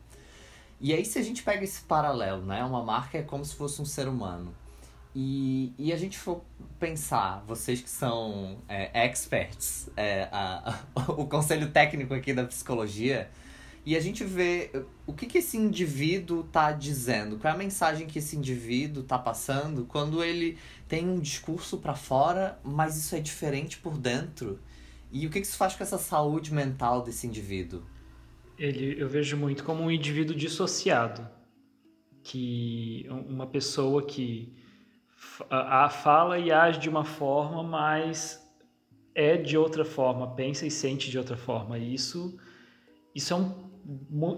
E 0.80 0.92
aí, 0.92 1.04
se 1.04 1.18
a 1.18 1.22
gente 1.22 1.42
pega 1.42 1.64
esse 1.64 1.82
paralelo, 1.82 2.44
né? 2.44 2.62
Uma 2.64 2.82
marca 2.82 3.18
é 3.18 3.22
como 3.22 3.44
se 3.44 3.54
fosse 3.54 3.80
um 3.80 3.85
ser 3.85 4.09
humano. 4.09 4.54
E, 5.14 5.72
e 5.78 5.92
a 5.94 5.96
gente 5.96 6.18
for 6.18 6.42
pensar, 6.78 7.42
vocês 7.46 7.80
que 7.80 7.88
são 7.88 8.59
é, 8.68 9.06
experts, 9.06 9.88
é, 9.96 10.28
a, 10.30 10.78
a, 10.94 11.12
o 11.16 11.26
conselho 11.26 11.70
técnico 11.70 12.12
aqui 12.12 12.35
da 12.35 12.44
psicologia, 12.44 13.30
e 13.87 13.96
a 13.96 14.00
gente 14.00 14.24
vê 14.24 14.70
o 15.06 15.12
que, 15.12 15.26
que 15.26 15.38
esse 15.38 15.56
indivíduo 15.56 16.40
está 16.40 16.72
dizendo, 16.72 17.38
qual 17.38 17.52
é 17.52 17.54
a 17.54 17.59
mensagem 17.59 18.06
que 18.06 18.18
esse 18.18 18.37
indivíduo 18.37 19.04
está 19.04 19.16
passando 19.16 19.87
quando 19.87 20.24
ele 20.24 20.59
tem 20.88 21.09
um 21.09 21.18
discurso 21.18 21.79
para 21.79 21.94
fora, 21.94 22.59
mas 22.62 22.96
isso 22.96 23.14
é 23.14 23.20
diferente 23.20 23.79
por 23.79 23.99
dentro. 23.99 24.61
E 25.11 25.27
o 25.27 25.31
que, 25.31 25.38
isso 25.38 25.57
faz 25.57 25.75
com 25.75 25.83
essa 25.83 25.99
saúde 25.99 26.53
mental 26.53 27.03
desse 27.03 27.27
indivíduo? 27.27 27.83
Ele, 28.59 29.01
eu 29.01 29.09
vejo 29.09 29.37
muito 29.37 29.64
como 29.64 29.83
um 29.83 29.90
indivíduo 29.90 30.35
dissociado, 30.35 31.29
que 32.22 33.07
uma 33.09 33.46
pessoa 33.46 34.03
que 34.03 34.53
a, 35.51 35.88
fala 35.88 36.38
e 36.38 36.51
age 36.51 36.81
de 36.81 36.88
uma 36.88 37.05
forma, 37.05 37.62
mas 37.62 38.42
é 39.14 39.37
de 39.37 39.57
outra 39.57 39.85
forma, 39.85 40.35
pensa 40.35 40.66
e 40.66 40.70
sente 40.70 41.11
de 41.11 41.18
outra 41.18 41.37
forma. 41.37 41.79
Isso, 41.79 42.38
isso 43.14 43.33
é 43.33 43.37
um 43.37 43.66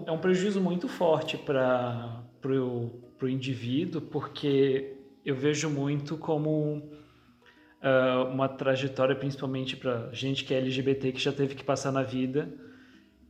é 0.05 0.11
um 0.11 0.19
prejuízo 0.19 0.61
muito 0.61 0.87
forte 0.87 1.37
para 1.37 2.23
o 2.41 3.27
indivíduo, 3.27 4.01
porque 4.01 4.98
eu 5.29 5.35
vejo 5.35 5.69
muito 5.69 6.17
como 6.17 6.77
uh, 6.77 8.23
uma 8.31 8.47
trajetória, 8.47 9.15
principalmente 9.15 9.75
para 9.75 10.09
gente 10.11 10.43
que 10.43 10.53
é 10.53 10.57
LGBT, 10.57 11.11
que 11.11 11.19
já 11.19 11.31
teve 11.31 11.55
que 11.55 11.63
passar 11.63 11.91
na 11.91 12.03
vida. 12.03 12.49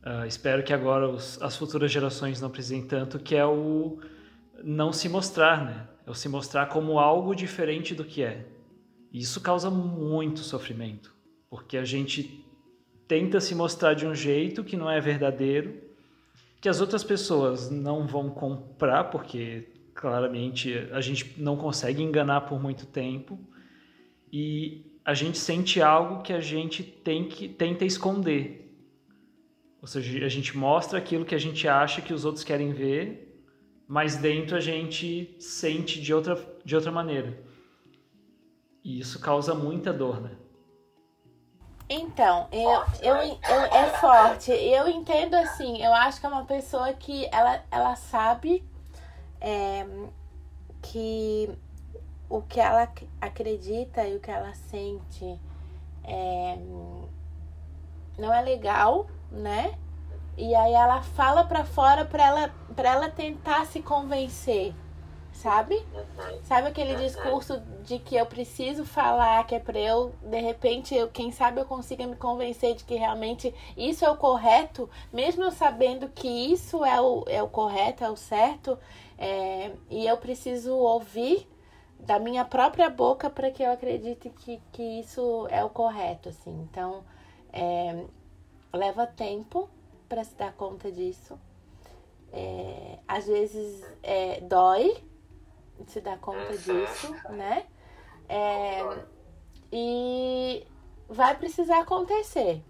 Uh, 0.02 0.26
espero 0.26 0.62
que 0.62 0.72
agora 0.72 1.08
os, 1.08 1.40
as 1.42 1.56
futuras 1.56 1.90
gerações 1.92 2.40
não 2.40 2.50
precisem 2.50 2.86
tanto, 2.86 3.18
que 3.18 3.36
é 3.36 3.44
o 3.44 3.98
não 4.62 4.92
se 4.92 5.08
mostrar, 5.08 5.64
né? 5.64 5.88
É 6.06 6.10
o 6.10 6.14
se 6.14 6.28
mostrar 6.28 6.66
como 6.66 6.98
algo 6.98 7.34
diferente 7.34 7.94
do 7.94 8.04
que 8.04 8.22
é. 8.22 8.46
Isso 9.12 9.40
causa 9.40 9.70
muito 9.70 10.40
sofrimento, 10.40 11.14
porque 11.48 11.76
a 11.76 11.84
gente 11.84 12.44
tenta 13.06 13.40
se 13.40 13.54
mostrar 13.54 13.94
de 13.94 14.06
um 14.06 14.14
jeito 14.14 14.62
que 14.62 14.76
não 14.76 14.90
é 14.90 15.00
verdadeiro 15.00 15.90
que 16.60 16.68
as 16.68 16.80
outras 16.80 17.02
pessoas 17.02 17.70
não 17.70 18.06
vão 18.06 18.28
comprar, 18.28 19.04
porque 19.04 19.68
claramente 20.00 20.88
a 20.92 21.00
gente 21.02 21.34
não 21.36 21.58
consegue 21.58 22.02
enganar 22.02 22.40
por 22.42 22.58
muito 22.58 22.86
tempo, 22.86 23.38
e 24.32 24.98
a 25.04 25.12
gente 25.12 25.36
sente 25.36 25.82
algo 25.82 26.22
que 26.22 26.32
a 26.32 26.40
gente 26.40 26.82
tem 26.82 27.28
que 27.28 27.46
tenta 27.46 27.84
esconder. 27.84 28.74
Ou 29.82 29.86
seja, 29.86 30.24
a 30.24 30.28
gente 30.28 30.56
mostra 30.56 30.98
aquilo 30.98 31.26
que 31.26 31.34
a 31.34 31.38
gente 31.38 31.68
acha 31.68 32.00
que 32.00 32.14
os 32.14 32.24
outros 32.24 32.42
querem 32.42 32.72
ver, 32.72 33.44
mas 33.86 34.16
dentro 34.16 34.56
a 34.56 34.60
gente 34.60 35.36
sente 35.38 36.00
de 36.00 36.14
outra, 36.14 36.34
de 36.64 36.74
outra 36.74 36.90
maneira. 36.90 37.38
E 38.82 39.00
isso 39.00 39.20
causa 39.20 39.54
muita 39.54 39.92
dor, 39.92 40.22
né? 40.22 40.30
Então, 41.90 42.48
eu, 42.52 42.70
eu, 43.02 43.16
eu, 43.16 43.60
é 43.70 43.98
forte. 44.00 44.50
Eu 44.50 44.88
entendo 44.88 45.34
assim, 45.34 45.82
eu 45.82 45.92
acho 45.92 46.20
que 46.20 46.26
é 46.26 46.28
uma 46.28 46.46
pessoa 46.46 46.90
que 46.94 47.28
ela, 47.32 47.62
ela 47.70 47.96
sabe 47.96 48.64
é, 49.40 49.86
que 50.82 51.50
o 52.28 52.42
que 52.42 52.60
ela 52.60 52.88
acredita 53.20 54.06
e 54.06 54.16
o 54.16 54.20
que 54.20 54.30
ela 54.30 54.54
sente 54.54 55.38
é, 56.04 56.58
não 58.18 58.32
é 58.32 58.42
legal, 58.42 59.06
né? 59.30 59.74
E 60.36 60.54
aí 60.54 60.72
ela 60.72 61.02
fala 61.02 61.44
para 61.44 61.64
fora 61.64 62.04
para 62.04 62.24
ela, 62.24 62.54
pra 62.74 62.90
ela 62.90 63.10
tentar 63.10 63.66
se 63.66 63.82
convencer 63.82 64.74
sabe? 65.32 65.74
Uhum. 65.74 66.42
Sabe 66.44 66.68
aquele 66.68 66.94
uhum. 66.94 67.00
discurso 67.00 67.60
de 67.84 67.98
que 67.98 68.16
eu 68.16 68.26
preciso 68.26 68.84
falar, 68.84 69.44
que 69.46 69.54
é 69.54 69.58
pra 69.58 69.78
eu, 69.78 70.12
de 70.22 70.40
repente, 70.40 70.94
eu, 70.94 71.08
quem 71.08 71.30
sabe 71.32 71.60
eu 71.60 71.64
consiga 71.64 72.06
me 72.06 72.16
convencer 72.16 72.74
de 72.74 72.84
que 72.84 72.94
realmente 72.94 73.54
isso 73.76 74.04
é 74.04 74.10
o 74.10 74.16
correto, 74.16 74.88
mesmo 75.12 75.42
eu 75.44 75.50
sabendo 75.50 76.08
que 76.08 76.28
isso 76.28 76.84
é 76.84 77.00
o, 77.00 77.24
é 77.26 77.42
o 77.42 77.48
correto, 77.48 78.04
é 78.04 78.10
o 78.10 78.16
certo, 78.16 78.78
é, 79.18 79.72
e 79.88 80.06
eu 80.06 80.16
preciso 80.16 80.74
ouvir 80.74 81.48
da 81.98 82.18
minha 82.18 82.44
própria 82.44 82.88
boca 82.88 83.28
para 83.28 83.50
que 83.50 83.62
eu 83.62 83.70
acredite 83.70 84.30
que, 84.30 84.60
que 84.72 85.00
isso 85.00 85.46
é 85.50 85.62
o 85.62 85.68
correto, 85.68 86.30
assim. 86.30 86.66
Então, 86.70 87.04
é, 87.52 88.04
leva 88.72 89.06
tempo 89.06 89.68
para 90.08 90.24
se 90.24 90.34
dar 90.34 90.52
conta 90.52 90.90
disso. 90.90 91.38
É, 92.32 92.98
às 93.06 93.26
vezes 93.26 93.84
é, 94.02 94.40
dói, 94.40 94.96
se 95.86 96.00
dar 96.00 96.18
conta 96.18 96.56
disso, 96.56 97.14
né? 97.30 97.66
É, 98.28 98.82
e 99.72 100.66
vai 101.08 101.36
precisar 101.36 101.80
acontecer, 101.80 102.62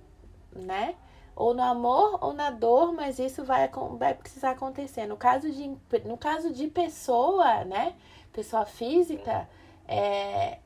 né? 0.52 0.94
Ou 1.36 1.54
no 1.54 1.62
amor 1.62 2.18
ou 2.22 2.32
na 2.32 2.50
dor, 2.50 2.92
mas 2.92 3.18
isso 3.18 3.44
vai, 3.44 3.70
vai 3.98 4.14
precisar 4.14 4.50
acontecer. 4.50 5.06
No 5.06 5.16
caso 5.16 5.50
de, 5.50 5.68
no 6.04 6.16
caso 6.18 6.52
de 6.52 6.66
pessoa, 6.68 7.64
né? 7.64 7.94
Pessoa 8.32 8.66
física, 8.66 9.48
é, 9.88 10.58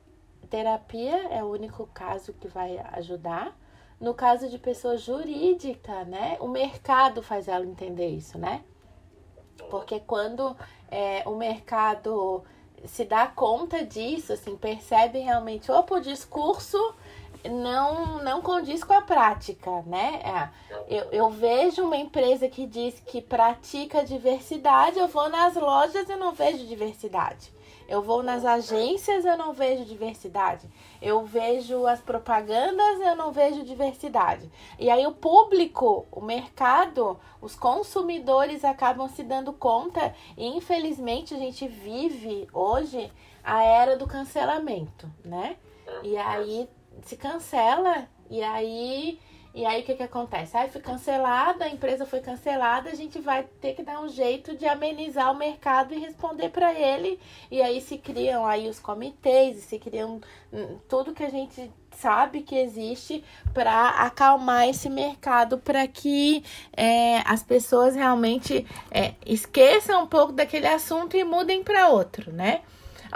terapia 0.49 1.27
é 1.29 1.43
o 1.43 1.47
único 1.47 1.87
caso 1.87 2.33
que 2.33 2.47
vai 2.47 2.77
ajudar. 2.93 3.57
No 3.99 4.13
caso 4.13 4.49
de 4.49 4.59
pessoa 4.59 4.97
jurídica, 4.97 6.03
né? 6.03 6.37
O 6.39 6.47
mercado 6.47 7.21
faz 7.21 7.47
ela 7.47 7.65
entender 7.65 8.07
isso, 8.07 8.37
né? 8.37 8.63
Porque 9.69 9.99
quando 10.01 10.55
é, 10.91 11.23
o 11.25 11.35
mercado 11.35 12.43
se 12.85 13.03
dá 13.03 13.27
conta 13.27 13.83
disso, 13.83 14.33
assim, 14.33 14.55
percebe 14.55 15.19
realmente, 15.19 15.71
opa, 15.71 15.95
o 15.95 16.01
discurso 16.01 16.77
não, 17.49 18.23
não 18.23 18.41
condiz 18.41 18.83
com 18.83 18.93
a 18.93 19.01
prática, 19.01 19.81
né? 19.83 20.21
É, 20.23 20.49
eu, 20.87 21.03
eu 21.11 21.29
vejo 21.29 21.83
uma 21.83 21.97
empresa 21.97 22.47
que 22.47 22.65
diz 22.65 22.99
que 22.99 23.21
pratica 23.21 24.03
diversidade, 24.03 24.99
eu 24.99 25.07
vou 25.07 25.29
nas 25.29 25.55
lojas 25.55 26.09
e 26.09 26.15
não 26.15 26.31
vejo 26.31 26.65
diversidade. 26.65 27.54
Eu 27.87 28.01
vou 28.01 28.23
nas 28.23 28.43
agências, 28.43 29.25
eu 29.25 29.37
não 29.37 29.53
vejo 29.53 29.85
diversidade. 29.85 30.67
Eu 31.01 31.23
vejo 31.25 31.85
as 31.85 32.01
propagandas, 32.01 32.99
eu 32.99 33.15
não 33.15 33.31
vejo 33.31 33.63
diversidade. 33.63 34.49
E 34.79 34.89
aí 34.89 35.05
o 35.05 35.13
público, 35.13 36.05
o 36.11 36.21
mercado, 36.21 37.19
os 37.41 37.55
consumidores 37.55 38.65
acabam 38.65 39.07
se 39.07 39.23
dando 39.23 39.53
conta 39.53 40.13
e 40.35 40.47
infelizmente 40.47 41.33
a 41.33 41.37
gente 41.37 41.67
vive 41.67 42.47
hoje 42.51 43.11
a 43.43 43.63
era 43.63 43.95
do 43.95 44.07
cancelamento, 44.07 45.09
né? 45.23 45.57
E 46.03 46.17
aí 46.17 46.67
se 47.03 47.15
cancela 47.15 48.07
e 48.29 48.41
aí 48.41 49.19
e 49.55 49.65
aí 49.65 49.81
o 49.81 49.85
que, 49.85 49.95
que 49.95 50.03
acontece? 50.03 50.57
Aí 50.57 50.69
foi 50.69 50.81
cancelada, 50.81 51.63
a 51.63 51.69
empresa 51.69 52.05
foi 52.05 52.19
cancelada, 52.19 52.89
a 52.89 52.93
gente 52.93 53.19
vai 53.19 53.47
ter 53.61 53.73
que 53.73 53.83
dar 53.83 54.01
um 54.01 54.09
jeito 54.09 54.53
de 54.57 54.65
amenizar 54.65 55.31
o 55.31 55.37
mercado 55.37 55.93
e 55.93 55.97
responder 55.97 56.49
para 56.49 56.73
ele. 56.73 57.17
E 57.49 57.61
aí 57.61 57.79
se 57.79 57.97
criam 57.97 58.45
aí 58.45 58.67
os 58.67 58.79
comitês, 58.79 59.63
se 59.63 59.79
criam 59.79 60.19
hum, 60.51 60.77
tudo 60.89 61.13
que 61.13 61.23
a 61.23 61.29
gente 61.29 61.71
sabe 61.91 62.41
que 62.41 62.53
existe 62.53 63.23
para 63.53 63.91
acalmar 63.91 64.67
esse 64.67 64.89
mercado, 64.89 65.57
para 65.57 65.87
que 65.87 66.43
é, 66.75 67.19
as 67.19 67.41
pessoas 67.41 67.95
realmente 67.95 68.67
é, 68.91 69.13
esqueçam 69.25 70.03
um 70.03 70.07
pouco 70.07 70.33
daquele 70.33 70.67
assunto 70.67 71.15
e 71.15 71.23
mudem 71.23 71.63
para 71.63 71.87
outro, 71.87 72.29
né? 72.33 72.61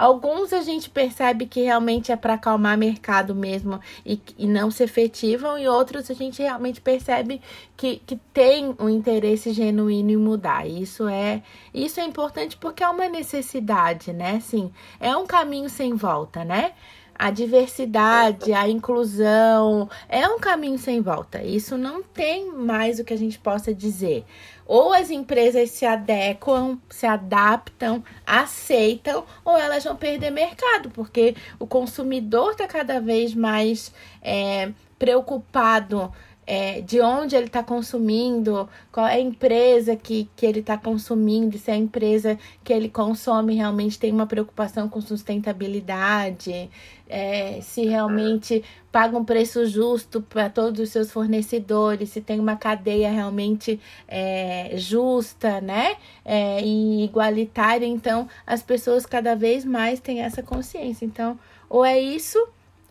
Alguns 0.00 0.54
a 0.54 0.62
gente 0.62 0.88
percebe 0.88 1.44
que 1.44 1.60
realmente 1.60 2.10
é 2.10 2.16
para 2.16 2.32
acalmar 2.32 2.78
mercado 2.78 3.34
mesmo 3.34 3.78
e, 4.04 4.18
e 4.38 4.46
não 4.46 4.70
se 4.70 4.82
efetivam, 4.82 5.58
e 5.58 5.68
outros 5.68 6.10
a 6.10 6.14
gente 6.14 6.40
realmente 6.40 6.80
percebe 6.80 7.38
que, 7.76 8.00
que 8.06 8.16
tem 8.32 8.74
um 8.78 8.88
interesse 8.88 9.52
genuíno 9.52 10.10
em 10.10 10.16
mudar. 10.16 10.66
Isso 10.66 11.06
é, 11.06 11.42
isso 11.74 12.00
é 12.00 12.04
importante 12.04 12.56
porque 12.56 12.82
é 12.82 12.88
uma 12.88 13.10
necessidade, 13.10 14.10
né? 14.10 14.36
Assim, 14.36 14.72
é 14.98 15.14
um 15.14 15.26
caminho 15.26 15.68
sem 15.68 15.92
volta, 15.92 16.46
né? 16.46 16.72
a 17.20 17.30
diversidade, 17.30 18.54
a 18.54 18.66
inclusão, 18.66 19.90
é 20.08 20.26
um 20.26 20.38
caminho 20.40 20.78
sem 20.78 21.02
volta. 21.02 21.42
Isso 21.42 21.76
não 21.76 22.02
tem 22.02 22.50
mais 22.50 22.98
o 22.98 23.04
que 23.04 23.12
a 23.12 23.18
gente 23.18 23.38
possa 23.38 23.74
dizer. 23.74 24.24
Ou 24.72 24.92
as 24.92 25.10
empresas 25.10 25.72
se 25.72 25.84
adequam, 25.84 26.78
se 26.88 27.04
adaptam, 27.04 28.04
aceitam, 28.24 29.24
ou 29.44 29.58
elas 29.58 29.82
vão 29.82 29.96
perder 29.96 30.30
mercado, 30.30 30.90
porque 30.90 31.34
o 31.58 31.66
consumidor 31.66 32.52
está 32.52 32.68
cada 32.68 33.00
vez 33.00 33.34
mais 33.34 33.92
é, 34.22 34.70
preocupado 34.96 36.12
é, 36.52 36.80
de 36.80 37.00
onde 37.00 37.36
ele 37.36 37.46
está 37.46 37.62
consumindo, 37.62 38.68
qual 38.90 39.06
é 39.06 39.14
a 39.14 39.20
empresa 39.20 39.94
que, 39.94 40.28
que 40.34 40.44
ele 40.44 40.58
está 40.58 40.76
consumindo, 40.76 41.56
se 41.56 41.70
a 41.70 41.76
empresa 41.76 42.36
que 42.64 42.72
ele 42.72 42.88
consome 42.88 43.54
realmente 43.54 43.96
tem 43.96 44.10
uma 44.10 44.26
preocupação 44.26 44.88
com 44.88 45.00
sustentabilidade, 45.00 46.68
é, 47.08 47.60
se 47.62 47.86
realmente 47.86 48.64
paga 48.90 49.16
um 49.16 49.24
preço 49.24 49.64
justo 49.64 50.20
para 50.20 50.50
todos 50.50 50.80
os 50.80 50.90
seus 50.90 51.12
fornecedores, 51.12 52.08
se 52.10 52.20
tem 52.20 52.40
uma 52.40 52.56
cadeia 52.56 53.12
realmente 53.12 53.78
é, 54.08 54.72
justa, 54.74 55.60
né? 55.60 55.94
É, 56.24 56.60
e 56.64 57.04
igualitária. 57.04 57.86
Então, 57.86 58.28
as 58.44 58.60
pessoas 58.60 59.06
cada 59.06 59.36
vez 59.36 59.64
mais 59.64 60.00
têm 60.00 60.20
essa 60.22 60.42
consciência. 60.42 61.04
Então, 61.04 61.38
ou 61.68 61.84
é 61.84 61.96
isso, 61.96 62.44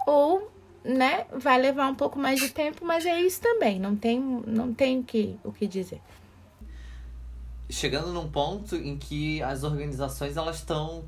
ou 0.07 0.49
né, 0.83 1.25
vai 1.31 1.59
levar 1.59 1.87
um 1.87 1.95
pouco 1.95 2.17
mais 2.17 2.39
de 2.39 2.49
tempo, 2.49 2.85
mas 2.85 3.05
é 3.05 3.19
isso 3.21 3.41
também, 3.41 3.79
não 3.79 3.95
tem, 3.95 4.19
não 4.19 4.73
tem 4.73 5.03
que, 5.03 5.37
o 5.43 5.51
que 5.51 5.67
dizer. 5.67 6.01
Chegando 7.69 8.11
num 8.11 8.29
ponto 8.29 8.75
em 8.75 8.97
que 8.97 9.43
as 9.43 9.63
organizações 9.63 10.37
elas 10.37 10.57
estão 10.57 11.03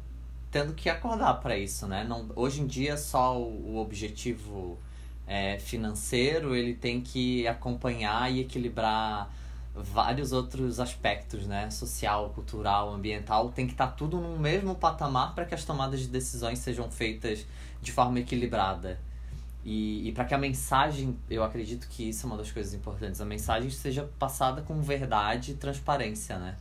tendo 0.51 0.73
que 0.73 0.89
acordar 0.89 1.35
para 1.35 1.57
isso, 1.57 1.87
né? 1.87 2.03
Não, 2.03 2.29
hoje 2.35 2.61
em 2.61 2.67
dia 2.67 2.97
só 2.97 3.39
o, 3.39 3.73
o 3.73 3.77
objetivo 3.77 4.77
é, 5.25 5.57
financeiro 5.57 6.55
ele 6.55 6.75
tem 6.75 7.01
que 7.01 7.47
acompanhar 7.47 8.31
e 8.31 8.41
equilibrar 8.41 9.31
vários 9.73 10.33
outros 10.33 10.79
aspectos, 10.79 11.47
né? 11.47 11.69
Social, 11.71 12.29
cultural, 12.31 12.93
ambiental, 12.93 13.49
tem 13.49 13.65
que 13.65 13.73
estar 13.73 13.87
tá 13.87 13.93
tudo 13.93 14.19
no 14.19 14.37
mesmo 14.37 14.75
patamar 14.75 15.33
para 15.33 15.45
que 15.45 15.55
as 15.55 15.63
tomadas 15.63 16.01
de 16.01 16.07
decisões 16.07 16.59
sejam 16.59 16.91
feitas 16.91 17.45
de 17.81 17.91
forma 17.91 18.19
equilibrada. 18.19 18.99
E, 19.63 20.07
e 20.09 20.11
para 20.11 20.25
que 20.25 20.33
a 20.33 20.37
mensagem, 20.37 21.15
eu 21.29 21.43
acredito 21.43 21.87
que 21.87 22.09
isso 22.09 22.25
é 22.25 22.27
uma 22.27 22.37
das 22.37 22.51
coisas 22.51 22.73
importantes, 22.73 23.21
a 23.21 23.25
mensagem 23.25 23.69
seja 23.69 24.09
passada 24.17 24.61
com 24.61 24.81
verdade 24.81 25.51
e 25.51 25.55
transparência, 25.55 26.37
né? 26.39 26.57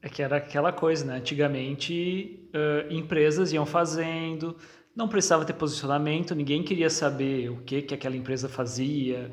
É 0.00 0.08
que 0.08 0.22
era 0.22 0.36
aquela 0.36 0.72
coisa, 0.72 1.04
né? 1.04 1.16
Antigamente, 1.16 2.48
uh, 2.54 2.92
empresas 2.92 3.52
iam 3.52 3.66
fazendo, 3.66 4.56
não 4.94 5.08
precisava 5.08 5.44
ter 5.44 5.54
posicionamento, 5.54 6.34
ninguém 6.34 6.62
queria 6.62 6.88
saber 6.88 7.50
o 7.50 7.56
que, 7.62 7.82
que 7.82 7.94
aquela 7.94 8.16
empresa 8.16 8.48
fazia, 8.48 9.30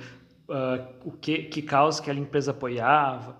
uh, 0.49 0.83
o 1.05 1.11
que, 1.11 1.43
que 1.43 1.61
causa 1.61 2.01
aquela 2.01 2.19
empresa 2.19 2.49
apoiava. 2.49 3.37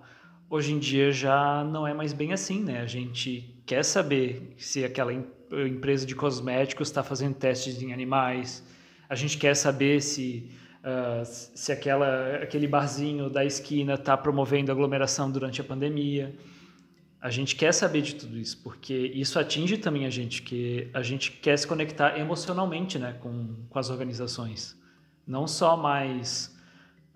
Hoje 0.48 0.72
em 0.72 0.78
dia 0.78 1.10
já 1.10 1.64
não 1.64 1.84
é 1.84 1.92
mais 1.92 2.12
bem 2.12 2.32
assim, 2.32 2.62
né? 2.62 2.80
A 2.80 2.86
gente 2.86 3.60
quer 3.66 3.84
saber 3.84 4.54
se 4.56 4.84
aquela 4.84 5.12
empresa 5.12 6.06
de 6.06 6.14
cosméticos 6.14 6.88
está 6.88 7.02
fazendo 7.02 7.34
testes 7.34 7.82
em 7.82 7.92
animais, 7.92 8.64
a 9.08 9.14
gente 9.14 9.38
quer 9.38 9.54
saber 9.54 10.00
se, 10.00 10.50
uh, 10.80 11.24
se 11.24 11.72
aquela, 11.72 12.36
aquele 12.36 12.66
barzinho 12.66 13.28
da 13.28 13.44
esquina 13.44 13.94
está 13.94 14.16
promovendo 14.16 14.72
aglomeração 14.72 15.30
durante 15.30 15.60
a 15.60 15.64
pandemia. 15.64 16.34
A 17.20 17.30
gente 17.30 17.56
quer 17.56 17.72
saber 17.72 18.02
de 18.02 18.16
tudo 18.16 18.36
isso, 18.36 18.60
porque 18.62 18.94
isso 18.94 19.38
atinge 19.38 19.78
também 19.78 20.04
a 20.04 20.10
gente, 20.10 20.42
que 20.42 20.90
a 20.92 21.02
gente 21.02 21.30
quer 21.32 21.58
se 21.58 21.66
conectar 21.66 22.18
emocionalmente 22.18 22.98
né, 22.98 23.16
com, 23.20 23.54
com 23.68 23.78
as 23.78 23.88
organizações. 23.88 24.78
Não 25.26 25.46
só 25.46 25.76
mais 25.76 26.54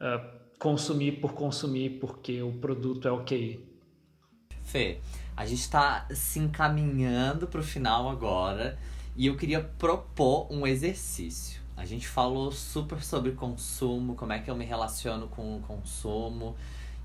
uh, 0.01 0.38
consumir 0.59 1.20
por 1.20 1.35
consumir, 1.35 1.98
porque 2.01 2.42
o 2.42 2.53
produto 2.53 3.07
é 3.07 3.11
ok. 3.11 3.64
Fê, 4.62 4.98
a 5.37 5.46
gente 5.46 5.61
está 5.61 6.07
se 6.11 6.38
encaminhando 6.38 7.46
para 7.46 7.61
o 7.61 7.64
final 7.64 8.09
agora 8.09 8.79
e 9.16 9.27
eu 9.27 9.37
queria 9.37 9.61
propor 9.61 10.46
um 10.51 10.66
exercício. 10.66 11.61
A 11.78 11.84
gente 11.84 12.08
falou 12.08 12.50
super 12.50 13.00
sobre 13.04 13.32
consumo, 13.32 14.16
como 14.16 14.32
é 14.32 14.40
que 14.40 14.50
eu 14.50 14.56
me 14.56 14.64
relaciono 14.64 15.28
com 15.28 15.58
o 15.58 15.60
consumo. 15.60 16.56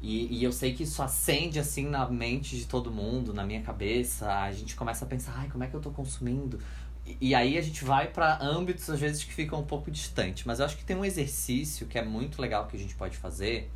E, 0.01 0.39
e 0.39 0.43
eu 0.43 0.51
sei 0.51 0.73
que 0.73 0.81
isso 0.81 1.03
acende 1.03 1.59
assim 1.59 1.87
na 1.87 2.09
mente 2.09 2.57
de 2.57 2.65
todo 2.65 2.89
mundo, 2.89 3.35
na 3.35 3.45
minha 3.45 3.61
cabeça. 3.61 4.33
A 4.33 4.51
gente 4.51 4.75
começa 4.75 5.05
a 5.05 5.07
pensar, 5.07 5.35
ai, 5.37 5.47
como 5.47 5.63
é 5.63 5.67
que 5.67 5.75
eu 5.75 5.79
tô 5.79 5.91
consumindo? 5.91 6.59
E, 7.05 7.17
e 7.29 7.35
aí 7.35 7.55
a 7.55 7.61
gente 7.61 7.85
vai 7.85 8.07
para 8.07 8.43
âmbitos 8.43 8.89
às 8.89 8.99
vezes 8.99 9.23
que 9.23 9.31
ficam 9.31 9.59
um 9.59 9.65
pouco 9.65 9.91
distantes. 9.91 10.43
Mas 10.43 10.59
eu 10.59 10.65
acho 10.65 10.75
que 10.75 10.83
tem 10.83 10.95
um 10.95 11.05
exercício 11.05 11.85
que 11.85 11.99
é 11.99 12.03
muito 12.03 12.41
legal 12.41 12.65
que 12.65 12.75
a 12.75 12.79
gente 12.79 12.95
pode 12.95 13.15
fazer, 13.15 13.69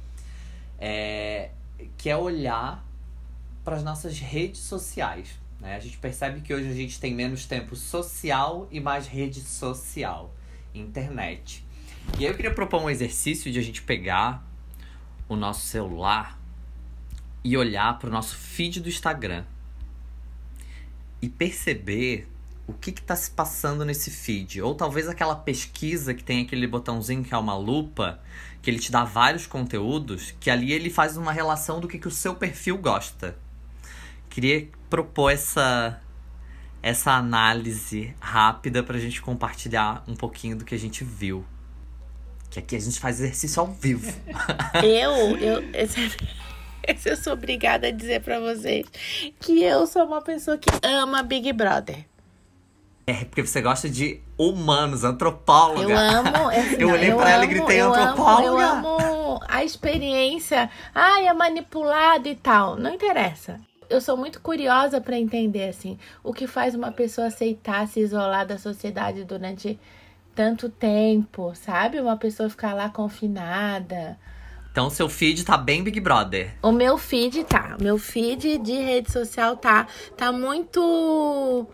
é, 0.79 1.51
que 1.95 2.09
é 2.09 2.17
olhar 2.17 2.83
para 3.63 3.75
as 3.75 3.83
nossas 3.83 4.17
redes 4.19 4.61
sociais. 4.61 5.29
Né? 5.59 5.75
A 5.75 5.79
gente 5.79 5.99
percebe 5.99 6.41
que 6.41 6.51
hoje 6.51 6.67
a 6.67 6.73
gente 6.73 6.99
tem 6.99 7.13
menos 7.13 7.45
tempo 7.45 7.75
social 7.75 8.67
e 8.71 8.79
mais 8.79 9.05
rede 9.05 9.41
social 9.41 10.33
internet. 10.73 11.65
E 12.17 12.25
aí 12.25 12.31
eu 12.31 12.35
queria 12.35 12.53
propor 12.53 12.81
um 12.81 12.89
exercício 12.89 13.51
de 13.51 13.59
a 13.59 13.61
gente 13.61 13.81
pegar 13.81 14.45
o 15.27 15.35
nosso 15.35 15.65
celular 15.65 16.39
e 17.43 17.57
olhar 17.57 17.97
para 17.99 18.09
o 18.09 18.11
nosso 18.11 18.35
feed 18.35 18.79
do 18.79 18.89
Instagram 18.89 19.43
e 21.21 21.29
perceber 21.29 22.27
o 22.65 22.73
que 22.73 22.89
está 22.89 23.15
se 23.15 23.31
passando 23.31 23.85
nesse 23.85 24.11
feed. 24.11 24.61
Ou 24.61 24.75
talvez 24.75 25.07
aquela 25.07 25.35
pesquisa 25.35 26.13
que 26.13 26.23
tem 26.23 26.43
aquele 26.43 26.67
botãozinho 26.67 27.23
que 27.23 27.33
é 27.33 27.37
uma 27.37 27.55
lupa, 27.55 28.19
que 28.61 28.69
ele 28.69 28.79
te 28.79 28.91
dá 28.91 29.03
vários 29.03 29.47
conteúdos, 29.47 30.33
que 30.39 30.49
ali 30.49 30.73
ele 30.73 30.89
faz 30.89 31.15
uma 31.15 31.31
relação 31.31 31.79
do 31.79 31.87
que, 31.87 31.97
que 31.97 32.07
o 32.07 32.11
seu 32.11 32.35
perfil 32.35 32.77
gosta. 32.77 33.37
Queria 34.29 34.67
propor 34.89 35.31
essa 35.31 36.01
essa 36.87 37.11
análise 37.11 38.15
rápida 38.17 38.81
para 38.81 38.95
a 38.95 38.99
gente 38.99 39.21
compartilhar 39.21 40.05
um 40.07 40.15
pouquinho 40.15 40.55
do 40.55 40.63
que 40.63 40.73
a 40.73 40.79
gente 40.79 41.03
viu. 41.03 41.45
Que 42.49 42.59
aqui 42.59 42.77
a 42.77 42.79
gente 42.79 42.97
faz 42.97 43.19
exercício 43.19 43.59
ao 43.59 43.67
vivo. 43.67 44.09
Eu, 44.81 45.37
eu, 45.37 45.63
eu 47.05 47.17
sou 47.17 47.33
obrigada 47.33 47.87
a 47.87 47.91
dizer 47.91 48.21
para 48.21 48.39
vocês 48.39 48.85
que 49.39 49.61
eu 49.61 49.85
sou 49.85 50.05
uma 50.05 50.21
pessoa 50.21 50.57
que 50.57 50.69
ama 50.81 51.21
Big 51.23 51.51
Brother. 51.51 52.05
É, 53.05 53.25
porque 53.25 53.45
você 53.45 53.61
gosta 53.61 53.89
de 53.89 54.21
humanos, 54.37 55.03
antropóloga. 55.03 55.91
Eu 55.91 55.97
amo. 55.97 56.51
É, 56.51 56.75
eu 56.79 56.89
olhei 56.89 57.13
pra 57.13 57.29
ela 57.31 57.43
e 57.43 57.47
gritei 57.47 57.81
eu 57.81 57.93
antropóloga. 57.93 58.65
Amo, 58.65 58.87
eu 58.87 58.99
amo 58.99 59.39
a 59.49 59.63
experiência. 59.63 60.69
Ai, 60.95 61.27
é 61.27 61.33
manipulado 61.33 62.29
e 62.29 62.35
tal. 62.35 62.77
Não 62.77 62.93
interessa 62.93 63.59
eu 63.89 64.01
sou 64.01 64.17
muito 64.17 64.41
curiosa 64.41 64.99
para 64.99 65.17
entender 65.17 65.69
assim 65.69 65.97
o 66.23 66.33
que 66.33 66.47
faz 66.47 66.75
uma 66.75 66.91
pessoa 66.91 67.27
aceitar 67.27 67.87
se 67.87 67.99
isolar 67.99 68.45
da 68.45 68.57
sociedade 68.57 69.23
durante 69.23 69.79
tanto 70.35 70.69
tempo, 70.69 71.53
sabe? 71.55 71.99
Uma 71.99 72.15
pessoa 72.15 72.49
ficar 72.49 72.73
lá 72.73 72.89
confinada. 72.89 74.17
Então 74.71 74.89
seu 74.89 75.09
feed 75.09 75.43
tá 75.43 75.57
bem 75.57 75.83
Big 75.83 75.99
Brother. 75.99 76.55
O 76.61 76.71
meu 76.71 76.97
feed 76.97 77.43
tá, 77.45 77.75
meu 77.81 77.97
feed 77.97 78.59
de 78.59 78.73
rede 78.73 79.11
social 79.11 79.57
tá 79.57 79.87
tá 80.15 80.31
muito 80.31 81.67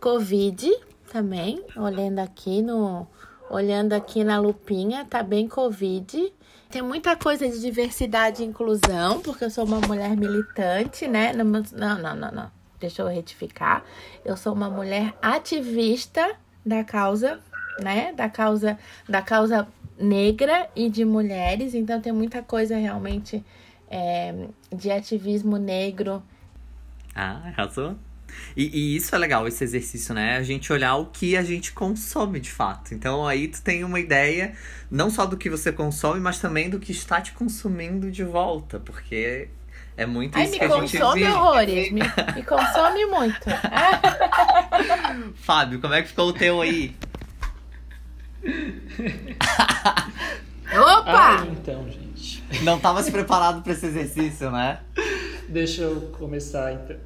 Covid 0.00 0.72
também, 1.12 1.62
olhando 1.76 2.20
aqui 2.20 2.62
no 2.62 3.06
olhando 3.50 3.92
aqui 3.92 4.24
na 4.24 4.40
lupinha, 4.40 5.04
tá 5.04 5.22
bem 5.22 5.46
Covid. 5.46 6.32
Tem 6.76 6.82
muita 6.82 7.16
coisa 7.16 7.48
de 7.48 7.58
diversidade 7.58 8.42
e 8.42 8.46
inclusão, 8.46 9.22
porque 9.22 9.42
eu 9.46 9.50
sou 9.50 9.64
uma 9.64 9.80
mulher 9.80 10.14
militante, 10.14 11.08
né? 11.08 11.32
Não, 11.32 11.46
não, 11.46 12.14
não, 12.14 12.30
não. 12.30 12.50
Deixa 12.78 13.00
eu 13.00 13.06
retificar. 13.06 13.82
Eu 14.22 14.36
sou 14.36 14.52
uma 14.52 14.68
mulher 14.68 15.14
ativista 15.22 16.36
da 16.66 16.84
causa, 16.84 17.40
né? 17.82 18.12
Da 18.12 18.28
causa, 18.28 18.78
da 19.08 19.22
causa 19.22 19.66
negra 19.98 20.68
e 20.76 20.90
de 20.90 21.02
mulheres. 21.02 21.74
Então 21.74 21.98
tem 21.98 22.12
muita 22.12 22.42
coisa 22.42 22.76
realmente 22.76 23.42
é, 23.90 24.48
de 24.70 24.90
ativismo 24.90 25.56
negro. 25.56 26.22
Ah, 27.14 27.40
arrasou. 27.46 27.96
E, 28.56 28.64
e, 28.64 28.96
isso 28.96 29.14
é 29.14 29.18
legal, 29.18 29.46
esse 29.46 29.62
exercício, 29.62 30.14
né? 30.14 30.36
A 30.36 30.42
gente 30.42 30.72
olhar 30.72 30.96
o 30.96 31.06
que 31.06 31.36
a 31.36 31.42
gente 31.42 31.72
consome 31.72 32.40
de 32.40 32.50
fato. 32.50 32.94
Então 32.94 33.26
aí 33.26 33.48
tu 33.48 33.62
tem 33.62 33.84
uma 33.84 34.00
ideia 34.00 34.54
não 34.90 35.10
só 35.10 35.26
do 35.26 35.36
que 35.36 35.50
você 35.50 35.72
consome, 35.72 36.20
mas 36.20 36.38
também 36.38 36.70
do 36.70 36.78
que 36.78 36.92
está 36.92 37.20
te 37.20 37.32
consumindo 37.32 38.10
de 38.10 38.24
volta. 38.24 38.80
Porque 38.80 39.48
é 39.96 40.06
muito 40.06 40.36
Ai, 40.36 40.44
isso 40.44 40.52
me 40.52 40.58
que 40.58 40.64
a 40.64 40.68
gente 40.68 40.98
consome 40.98 41.20
vive. 41.20 41.32
horrores, 41.32 41.92
me, 41.92 42.00
me 42.34 42.42
consome 42.42 43.06
muito. 43.06 43.46
Fábio, 45.36 45.80
como 45.80 45.94
é 45.94 46.02
que 46.02 46.08
ficou 46.08 46.28
o 46.28 46.32
teu 46.32 46.60
aí? 46.60 46.94
Opa! 50.72 51.06
Ah, 51.06 51.46
então, 51.50 51.88
gente. 51.90 52.42
Não 52.62 52.78
tava 52.78 53.02
se 53.02 53.10
preparado 53.10 53.62
para 53.62 53.72
esse 53.72 53.86
exercício, 53.86 54.50
né? 54.50 54.80
Deixa 55.48 55.82
eu 55.82 56.12
começar 56.18 56.72
então. 56.72 56.96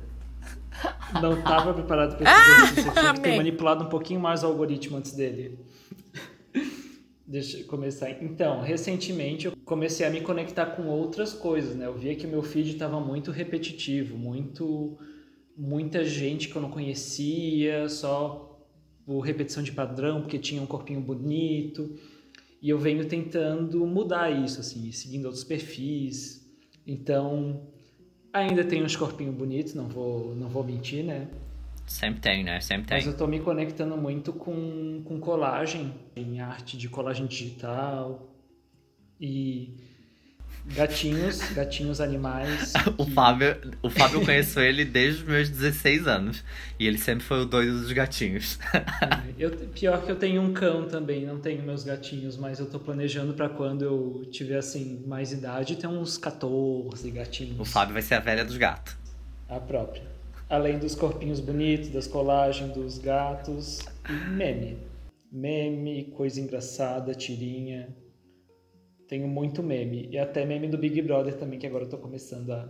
Não 1.20 1.38
estava 1.38 1.74
preparado 1.74 2.16
para 2.16 2.30
exercício. 2.64 2.88
Eu 2.88 2.94
tinha 2.94 3.14
que 3.14 3.20
ter 3.20 3.36
manipulado 3.36 3.84
um 3.84 3.88
pouquinho 3.88 4.20
mais 4.20 4.42
o 4.42 4.46
algoritmo 4.46 4.96
antes 4.96 5.12
dele. 5.12 5.58
Deixa 7.26 7.58
eu 7.58 7.66
começar. 7.66 8.10
Então, 8.22 8.60
recentemente 8.60 9.46
eu 9.46 9.52
comecei 9.64 10.04
a 10.04 10.10
me 10.10 10.20
conectar 10.20 10.66
com 10.66 10.86
outras 10.86 11.32
coisas, 11.32 11.76
né? 11.76 11.86
Eu 11.86 11.94
via 11.94 12.14
que 12.14 12.26
meu 12.26 12.42
feed 12.42 12.72
estava 12.72 12.98
muito 12.98 13.30
repetitivo, 13.30 14.16
muito 14.16 14.98
muita 15.56 16.04
gente 16.04 16.48
que 16.48 16.56
eu 16.56 16.62
não 16.62 16.70
conhecia, 16.70 17.88
só 17.88 18.58
por 19.04 19.20
repetição 19.20 19.62
de 19.62 19.72
padrão, 19.72 20.22
porque 20.22 20.38
tinha 20.38 20.62
um 20.62 20.66
corpinho 20.66 21.00
bonito. 21.00 21.96
E 22.62 22.68
eu 22.68 22.78
venho 22.78 23.06
tentando 23.06 23.86
mudar 23.86 24.30
isso, 24.30 24.60
assim, 24.60 24.90
seguindo 24.92 25.26
outros 25.26 25.44
perfis. 25.44 26.46
Então, 26.86 27.68
ainda 28.32 28.64
tem 28.64 28.82
uns 28.82 28.96
corpinhos 28.96 29.34
bonitos, 29.34 29.74
não 29.74 29.88
vou, 29.88 30.34
não 30.34 30.48
vou 30.48 30.64
mentir, 30.64 31.04
né? 31.04 31.28
Sempre 31.86 32.20
tem, 32.20 32.44
né? 32.44 32.60
Sempre 32.60 32.94
Mas 32.94 33.06
eu 33.06 33.16
tô 33.16 33.26
me 33.26 33.40
conectando 33.40 33.96
muito 33.96 34.32
com, 34.32 35.02
com 35.04 35.18
colagem, 35.18 35.92
em 36.14 36.40
arte 36.40 36.76
de 36.76 36.88
colagem 36.88 37.26
digital 37.26 38.30
e 39.20 39.74
gatinhos, 40.66 41.40
gatinhos 41.52 42.00
animais. 42.00 42.72
O 42.98 43.04
que- 43.06 43.12
Fábio, 43.12 43.56
o 43.82 43.90
Fábio 43.90 44.20
eu 44.20 44.24
conheço 44.24 44.60
ele 44.60 44.84
desde 44.84 45.22
os 45.22 45.28
meus 45.28 45.48
16 45.48 46.06
anos. 46.06 46.44
E 46.78 46.86
ele 46.86 46.98
sempre 46.98 47.24
foi 47.24 47.40
o 47.40 47.44
doido 47.44 47.80
dos 47.80 47.92
gatinhos. 47.92 48.58
Eu, 49.38 49.50
pior 49.50 50.02
que 50.04 50.10
eu 50.12 50.16
tenho 50.16 50.42
um 50.42 50.52
cão 50.52 50.86
também, 50.86 51.24
não 51.24 51.38
tenho 51.38 51.62
meus 51.62 51.82
gatinhos, 51.82 52.36
mas 52.36 52.58
eu 52.58 52.66
tô 52.66 52.78
planejando 52.78 53.32
pra 53.32 53.48
quando 53.48 53.82
eu 53.82 54.26
tiver 54.30 54.58
assim 54.58 55.02
mais 55.06 55.32
idade 55.32 55.76
ter 55.76 55.86
uns 55.86 56.18
14 56.18 57.10
gatinhos. 57.10 57.58
O 57.58 57.64
Fábio 57.64 57.94
vai 57.94 58.02
ser 58.02 58.14
a 58.16 58.20
velha 58.20 58.44
dos 58.44 58.58
gatos. 58.58 58.94
A 59.48 59.58
própria. 59.58 60.02
Além 60.48 60.78
dos 60.78 60.94
corpinhos 60.94 61.40
bonitos, 61.40 61.88
das 61.88 62.06
colagens, 62.06 62.70
dos 62.74 62.98
gatos 62.98 63.80
e 64.08 64.12
meme. 64.30 64.76
Meme, 65.32 66.04
coisa 66.16 66.38
engraçada, 66.40 67.14
tirinha. 67.14 67.88
Tenho 69.10 69.26
muito 69.26 69.60
meme. 69.60 70.08
E 70.08 70.16
até 70.16 70.44
meme 70.44 70.68
do 70.68 70.78
Big 70.78 71.02
Brother 71.02 71.34
também, 71.34 71.58
que 71.58 71.66
agora 71.66 71.82
eu 71.82 71.88
tô 71.88 71.98
começando 71.98 72.52
a, 72.52 72.68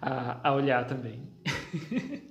a, 0.00 0.48
a 0.48 0.54
olhar 0.54 0.86
também. 0.86 1.24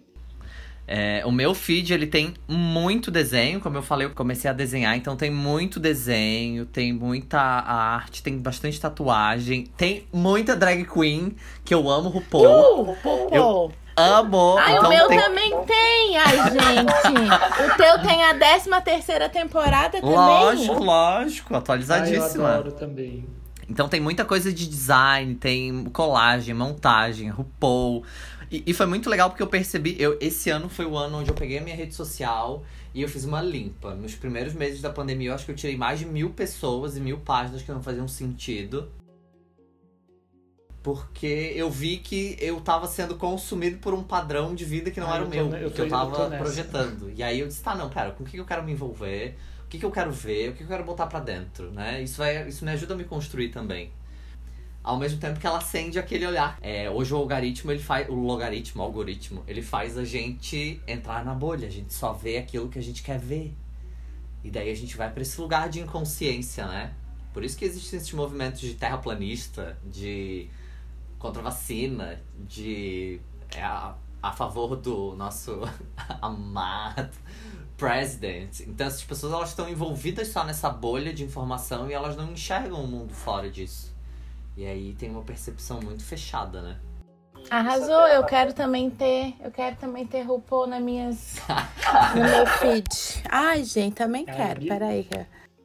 É, 0.92 1.24
o 1.24 1.32
meu 1.32 1.54
feed, 1.54 1.94
ele 1.94 2.08
tem 2.08 2.34
muito 2.48 3.12
desenho. 3.12 3.60
Como 3.60 3.78
eu 3.78 3.84
falei, 3.84 4.08
eu 4.08 4.12
comecei 4.12 4.50
a 4.50 4.54
desenhar. 4.54 4.98
Então 4.98 5.16
tem 5.16 5.30
muito 5.30 5.80
desenho, 5.80 6.66
tem 6.66 6.92
muita 6.92 7.40
arte, 7.40 8.24
tem 8.24 8.40
bastante 8.40 8.82
tatuagem. 8.82 9.68
Tem 9.78 10.08
muita 10.12 10.56
drag 10.56 10.84
queen, 10.86 11.36
que 11.64 11.76
eu 11.76 11.88
amo 11.88 12.10
RuPaul. 12.10 12.90
Uh, 12.90 12.96
pô, 13.04 13.30
Eu- 13.32 13.72
Amo! 14.00 14.58
Ai, 14.58 14.72
então 14.74 14.86
o 14.86 14.90
meu 14.90 15.08
tem... 15.08 15.20
também 15.20 15.50
tem. 15.66 16.18
Ai, 16.18 16.38
gente. 16.52 17.74
O 17.74 17.78
teu 17.78 18.02
tem 18.02 18.24
a 18.24 18.34
13 18.34 18.70
terceira 18.84 19.30
temporada 19.30 20.00
também? 20.00 20.16
Lógico, 20.16 20.84
lógico, 20.84 21.48
Ah, 21.50 21.56
eu 21.56 21.60
atualizadíssima. 21.60 22.50
adoro 22.50 22.72
também. 22.72 23.26
Então 23.70 23.88
tem 23.88 24.00
muita 24.00 24.26
coisa 24.26 24.52
de 24.52 24.68
design, 24.68 25.36
tem 25.36 25.86
colagem, 25.86 26.56
montagem, 26.56 27.30
RuPaul. 27.30 28.04
E, 28.52 28.64
e 28.66 28.74
foi 28.74 28.88
muito 28.88 29.10
legal 29.10 29.30
porque 29.30 29.44
eu 29.44 29.48
percebi, 29.48 29.96
eu, 30.00 30.18
esse 30.20 30.50
ano 30.50 30.68
foi 30.70 30.86
o 30.86 30.98
ano 30.98 31.20
onde 31.20 31.30
eu 31.30 31.36
peguei 31.36 31.60
a 31.60 31.62
minha 31.62 31.76
rede 31.76 31.94
social 31.94 32.64
e 32.96 33.02
eu 33.02 33.08
fiz 33.08 33.26
uma 33.26 33.42
limpa. 33.42 33.94
Nos 33.94 34.16
primeiros 34.16 34.54
meses 34.54 34.82
da 34.82 34.90
pandemia, 34.90 35.30
eu 35.30 35.36
acho 35.36 35.46
que 35.46 35.52
eu 35.52 35.56
tirei 35.56 35.78
mais 35.78 36.00
de 36.00 36.06
mil 36.06 36.32
pessoas 36.32 36.98
e 36.98 37.00
mil 37.00 37.20
páginas 37.20 37.62
que 37.62 37.72
não 37.72 37.84
faziam 37.84 38.08
sentido. 38.08 38.90
Porque 40.82 41.52
eu 41.56 41.70
vi 41.70 41.98
que 41.98 42.38
eu 42.40 42.62
tava 42.62 42.88
sendo 42.88 43.16
consumido 43.16 43.78
por 43.80 43.94
um 43.94 44.02
padrão 44.02 44.56
de 44.56 44.64
vida 44.64 44.90
que 44.90 45.00
não 45.00 45.12
Ah, 45.12 45.16
era 45.16 45.24
eu 45.24 45.28
o 45.28 45.30
meu, 45.30 45.50
ne- 45.50 45.64
eu 45.66 45.70
que 45.70 45.76
tô- 45.76 45.82
eu 45.82 45.86
eu 45.86 45.90
tava 45.92 46.30
nessa. 46.30 46.44
projetando. 46.44 47.12
E 47.16 47.22
aí 47.22 47.40
eu 47.42 47.48
disse, 47.48 47.62
tá, 47.62 47.76
não, 47.76 47.90
pera, 47.90 48.12
com 48.12 48.24
o 48.24 48.26
que 48.28 48.38
eu 48.38 48.46
quero 48.46 48.64
me 48.64 48.72
envolver? 48.72 49.38
O 49.66 49.68
que, 49.70 49.84
eu 49.86 49.92
quero 49.92 50.12
ver? 50.12 50.50
O 50.50 50.54
que, 50.54 50.64
eu 50.64 50.68
quero 50.68 50.84
botar 50.84 51.06
pra 51.08 51.20
dentro, 51.20 51.70
né? 51.72 52.02
Isso, 52.02 52.18
vai, 52.18 52.48
isso 52.48 52.64
me 52.66 52.72
ajuda 52.72 52.94
a 52.94 52.98
me 52.98 53.04
construir 53.04 53.50
também. 53.50 53.92
Ao 54.82 54.98
mesmo 54.98 55.20
tempo 55.20 55.40
que 55.40 55.46
ela 55.46 55.58
acende 55.58 56.00
aquele 56.00 56.26
olhar. 56.26 56.58
É, 56.62 56.90
hoje 56.90 57.14
o 57.14 57.18
algoritmo, 57.18 57.70
ele 57.72 57.82
faz. 57.82 58.08
O 58.10 58.16
logaritmo, 58.16 58.82
o 58.82 58.86
algoritmo, 58.86 59.44
ele 59.48 59.62
faz 59.62 59.98
a 59.98 60.06
gente 60.06 60.82
entrar 60.88 61.24
na 61.26 61.34
bolha. 61.34 61.68
A 61.68 61.72
gente 61.72 61.94
só 61.94 62.14
vê 62.14 62.38
aquilo 62.38 62.70
que 62.70 62.80
a 62.80 62.82
gente 62.82 63.04
quer 63.04 63.20
ver. 63.20 63.54
E 64.44 64.50
daí 64.50 64.72
a 64.72 64.76
gente 64.76 64.96
vai 64.96 65.12
pra 65.12 65.22
esse 65.22 65.40
lugar 65.40 65.70
de 65.70 65.82
inconsciência, 65.82 66.66
né? 66.66 66.94
Por 67.34 67.44
isso 67.44 67.58
que 67.58 67.66
existem 67.66 67.98
esses 68.00 68.12
movimentos 68.14 68.62
de 68.62 68.74
terraplanista, 68.74 69.78
de 69.86 70.48
contra 71.20 71.42
a 71.42 71.44
vacina, 71.44 72.20
de 72.48 73.22
é, 73.56 73.62
a, 73.62 73.94
a 74.24 74.32
favor 74.32 74.76
do 74.76 75.16
nosso 75.16 75.62
amado 76.22 77.12
president. 77.78 78.62
Então 78.62 78.88
essas 78.88 79.04
pessoas 79.04 79.34
elas 79.34 79.50
estão 79.50 79.70
envolvidas 79.70 80.30
só 80.30 80.44
nessa 80.44 80.70
bolha 80.70 81.14
de 81.14 81.24
informação 81.24 81.90
e 81.90 81.94
elas 81.94 82.16
não 82.16 82.32
enxergam 82.32 82.84
o 82.84 82.88
mundo 82.88 83.14
fora 83.14 83.50
disso. 83.50 83.94
E 84.58 84.66
aí 84.66 84.94
tem 84.96 85.10
uma 85.10 85.22
percepção 85.22 85.80
muito 85.82 86.04
fechada, 86.04 86.62
né? 86.62 86.78
Arrasou, 87.50 88.08
eu 88.08 88.26
quero 88.26 88.54
também 88.54 88.90
ter. 88.90 89.34
Eu 89.40 89.50
quero 89.50 89.78
também 89.78 90.06
ter 90.06 90.24
RuPaul 90.24 90.68
nas 90.68 90.82
minhas. 90.82 91.36
no 92.14 92.22
meu 92.22 92.46
feed. 92.46 93.24
Ai, 93.30 93.64
gente, 93.64 93.96
também 93.96 94.26
Ai, 94.28 94.36
quero. 94.36 94.60
Bi- 94.60 94.68
Peraí. 94.68 95.08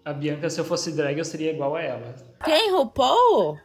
A 0.05 0.12
Bianca, 0.12 0.48
se 0.48 0.61
eu 0.61 0.64
fosse 0.64 0.92
drag, 0.92 1.18
eu 1.18 1.24
seria 1.24 1.50
igual 1.50 1.74
a 1.74 1.82
ela. 1.82 2.14
Tem 2.44 2.70
RuPaul? 2.70 3.59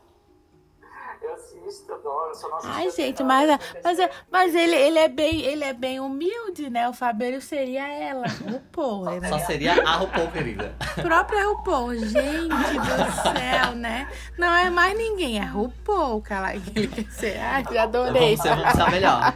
Eu 1.88 1.96
adoro, 1.96 2.36
só 2.36 2.60
Ai, 2.64 2.90
gente, 2.92 3.24
mas, 3.24 3.50
mas, 3.84 4.00
é- 4.00 4.10
mas 4.32 4.56
ele, 4.56 4.76
ele, 4.76 5.00
é 5.00 5.08
bem, 5.08 5.42
ele 5.42 5.64
é 5.64 5.74
bem 5.74 6.00
humilde, 6.00 6.70
né? 6.70 6.88
O 6.90 6.94
Fabio 6.94 7.42
seria 7.42 7.88
ela, 7.88 8.26
RuPaul. 8.28 9.20
Né? 9.20 9.30
Só 9.30 9.40
seria 9.40 9.82
a 9.84 9.96
RuPaul, 9.98 10.32
querida. 10.32 10.76
própria 11.02 11.46
RuPaul, 11.48 11.96
gente 11.96 12.48
do 12.48 13.22
céu, 13.22 13.76
né? 13.76 14.10
Não 14.38 14.54
é 14.54 14.70
mais 14.70 14.98
ninguém, 14.98 15.40
é 15.40 15.46
RuPaul 15.46 16.22
que 16.22 16.34
ela 16.34 16.52
que 16.54 16.80
ele 16.80 16.88
quer 16.88 17.12
ser. 17.12 17.40
Ai, 17.40 17.64
já 17.72 17.84
adorei. 17.84 18.36
Vamos 18.36 18.42
ser, 18.42 18.56
vamos 18.56 18.72
ser 18.74 18.92
melhor. 18.92 19.34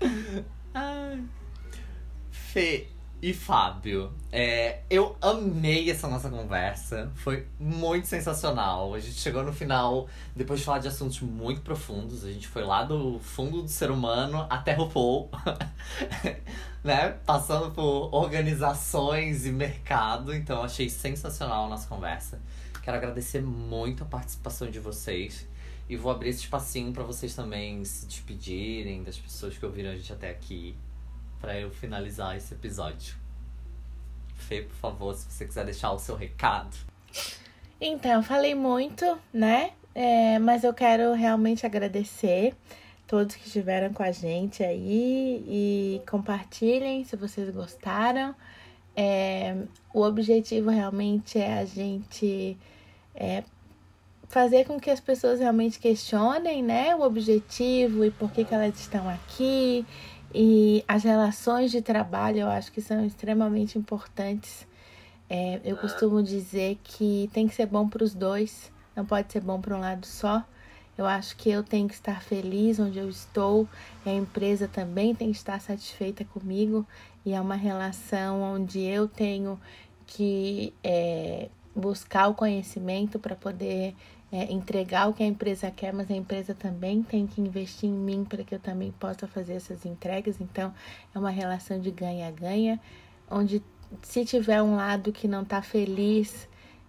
Ai. 0.74 1.24
Fê 2.30 2.88
e 3.22 3.32
Fábio, 3.32 4.12
é, 4.30 4.80
eu 4.90 5.16
amei 5.22 5.90
essa 5.90 6.06
nossa 6.06 6.28
conversa. 6.28 7.10
Foi 7.14 7.46
muito 7.58 8.06
sensacional. 8.06 8.94
A 8.94 9.00
gente 9.00 9.14
chegou 9.14 9.42
no 9.42 9.52
final, 9.52 10.06
depois 10.34 10.60
de 10.60 10.66
falar 10.66 10.80
de 10.80 10.88
assuntos 10.88 11.20
muito 11.20 11.62
profundos. 11.62 12.24
A 12.24 12.30
gente 12.30 12.46
foi 12.46 12.62
lá 12.62 12.84
do 12.84 13.18
fundo 13.20 13.62
do 13.62 13.68
ser 13.68 13.90
humano 13.90 14.46
até 14.50 14.74
RuPaul. 14.74 15.30
né? 16.84 17.16
Passando 17.24 17.70
por 17.72 18.14
organizações 18.14 19.46
e 19.46 19.50
mercado. 19.50 20.34
Então, 20.34 20.62
achei 20.62 20.90
sensacional 20.90 21.66
a 21.66 21.68
nossa 21.70 21.88
conversa. 21.88 22.38
Quero 22.82 22.98
agradecer 22.98 23.40
muito 23.40 24.04
a 24.04 24.06
participação 24.06 24.70
de 24.70 24.78
vocês. 24.78 25.48
E 25.88 25.96
vou 25.96 26.12
abrir 26.12 26.30
esse 26.30 26.40
espacinho 26.40 26.92
pra 26.92 27.02
vocês 27.02 27.34
também 27.34 27.82
se 27.84 28.06
despedirem 28.06 29.02
das 29.02 29.16
pessoas 29.16 29.56
que 29.56 29.64
ouviram 29.64 29.90
a 29.90 29.96
gente 29.96 30.12
até 30.12 30.30
aqui. 30.30 30.76
Pra 31.46 31.60
eu 31.60 31.70
finalizar 31.70 32.36
esse 32.36 32.54
episódio. 32.54 33.14
Fê, 34.34 34.62
por 34.62 34.74
favor, 34.74 35.14
se 35.14 35.30
você 35.30 35.44
quiser 35.44 35.64
deixar 35.64 35.92
o 35.92 35.98
seu 36.00 36.16
recado. 36.16 36.76
Então, 37.80 38.14
eu 38.14 38.22
falei 38.24 38.52
muito, 38.52 39.16
né? 39.32 39.70
É, 39.94 40.40
mas 40.40 40.64
eu 40.64 40.74
quero 40.74 41.12
realmente 41.12 41.64
agradecer. 41.64 42.52
todos 43.06 43.36
que 43.36 43.46
estiveram 43.46 43.94
com 43.94 44.02
a 44.02 44.10
gente 44.10 44.64
aí 44.64 45.44
e 45.46 46.02
compartilhem 46.10 47.04
se 47.04 47.14
vocês 47.14 47.48
gostaram. 47.54 48.34
É, 48.96 49.56
o 49.94 50.02
objetivo 50.02 50.68
realmente 50.70 51.38
é 51.38 51.60
a 51.60 51.64
gente 51.64 52.58
é, 53.14 53.44
fazer 54.28 54.64
com 54.66 54.80
que 54.80 54.90
as 54.90 54.98
pessoas 54.98 55.38
realmente 55.38 55.78
questionem 55.78 56.60
né, 56.60 56.96
o 56.96 57.02
objetivo 57.02 58.04
e 58.04 58.10
por 58.10 58.32
que, 58.32 58.44
que 58.44 58.52
elas 58.52 58.76
estão 58.80 59.08
aqui. 59.08 59.86
E 60.34 60.84
as 60.86 61.04
relações 61.04 61.70
de 61.70 61.80
trabalho 61.80 62.40
eu 62.40 62.48
acho 62.48 62.70
que 62.72 62.80
são 62.80 63.04
extremamente 63.04 63.78
importantes. 63.78 64.66
É, 65.28 65.60
eu 65.64 65.76
costumo 65.76 66.22
dizer 66.22 66.78
que 66.84 67.28
tem 67.32 67.48
que 67.48 67.54
ser 67.54 67.66
bom 67.66 67.88
para 67.88 68.04
os 68.04 68.14
dois, 68.14 68.70
não 68.94 69.04
pode 69.04 69.32
ser 69.32 69.40
bom 69.40 69.60
para 69.60 69.76
um 69.76 69.80
lado 69.80 70.06
só. 70.06 70.44
Eu 70.96 71.04
acho 71.04 71.36
que 71.36 71.50
eu 71.50 71.62
tenho 71.62 71.88
que 71.88 71.94
estar 71.94 72.22
feliz 72.22 72.78
onde 72.78 72.98
eu 72.98 73.08
estou, 73.08 73.68
a 74.04 74.10
empresa 74.10 74.66
também 74.66 75.14
tem 75.14 75.30
que 75.30 75.36
estar 75.36 75.60
satisfeita 75.60 76.24
comigo, 76.24 76.86
e 77.24 77.34
é 77.34 77.40
uma 77.40 77.56
relação 77.56 78.40
onde 78.40 78.80
eu 78.80 79.06
tenho 79.06 79.60
que 80.06 80.72
é, 80.82 81.50
buscar 81.74 82.28
o 82.28 82.34
conhecimento 82.34 83.18
para 83.18 83.36
poder 83.36 83.94
é, 84.30 84.52
entregar 84.52 85.08
o 85.08 85.14
que 85.14 85.22
a 85.22 85.26
empresa 85.26 85.70
quer, 85.70 85.92
mas 85.92 86.10
a 86.10 86.14
empresa 86.14 86.54
também 86.54 87.02
tem 87.02 87.26
que 87.26 87.40
investir 87.40 87.88
em 87.88 87.92
mim 87.92 88.24
para 88.24 88.42
que 88.42 88.54
eu 88.54 88.58
também 88.58 88.92
possa 88.92 89.26
fazer 89.26 89.54
essas 89.54 89.86
entregas. 89.86 90.40
Então, 90.40 90.74
é 91.14 91.18
uma 91.18 91.30
relação 91.30 91.78
de 91.78 91.90
ganha-ganha, 91.90 92.80
onde 93.30 93.62
se 94.02 94.24
tiver 94.24 94.62
um 94.62 94.76
lado 94.76 95.12
que 95.12 95.28
não 95.28 95.42
está 95.42 95.62
feliz, 95.62 96.48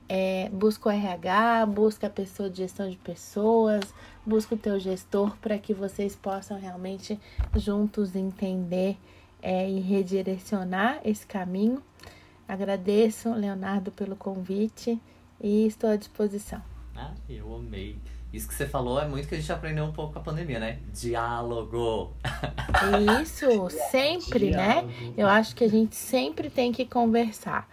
é, 0.10 0.50
busca 0.50 0.90
o 0.90 0.92
RH, 0.92 1.66
busca 1.68 2.08
a 2.08 2.10
pessoa 2.10 2.50
de 2.50 2.58
gestão 2.58 2.90
de 2.90 2.98
pessoas, 2.98 3.84
busca 4.26 4.56
o 4.56 4.58
teu 4.58 4.80
gestor 4.80 5.36
para 5.38 5.58
que 5.58 5.74
vocês 5.74 6.16
possam 6.16 6.60
realmente 6.60 7.20
juntos 7.56 8.16
entender 8.16 8.98
é, 9.42 9.70
e 9.70 9.80
redirecionar 9.80 11.02
esse 11.04 11.26
caminho. 11.26 11.84
Agradeço, 12.48 13.32
Leonardo, 13.34 13.92
pelo 13.92 14.16
convite 14.16 15.00
e 15.42 15.68
estou 15.68 15.90
à 15.90 15.98
disposição. 15.98 16.77
Ah, 16.98 17.14
eu 17.30 17.56
amei. 17.56 17.96
Isso 18.34 18.48
que 18.48 18.56
você 18.56 18.68
falou 18.68 19.00
é 19.00 19.08
muito 19.08 19.28
que 19.28 19.36
a 19.36 19.38
gente 19.38 19.52
aprendeu 19.52 19.86
um 19.86 19.94
pouco 19.94 20.14
com 20.14 20.20
a 20.20 20.22
pandemia, 20.22 20.60
né? 20.60 20.80
Diálogo. 20.92 22.12
Isso, 23.22 23.70
sempre, 23.92 24.50
né? 24.50 24.84
Eu 25.16 25.28
acho 25.28 25.56
que 25.56 25.64
a 25.64 25.70
gente 25.70 25.96
sempre 25.96 26.50
tem 26.50 26.72
que 26.72 26.86
conversar. 26.86 27.70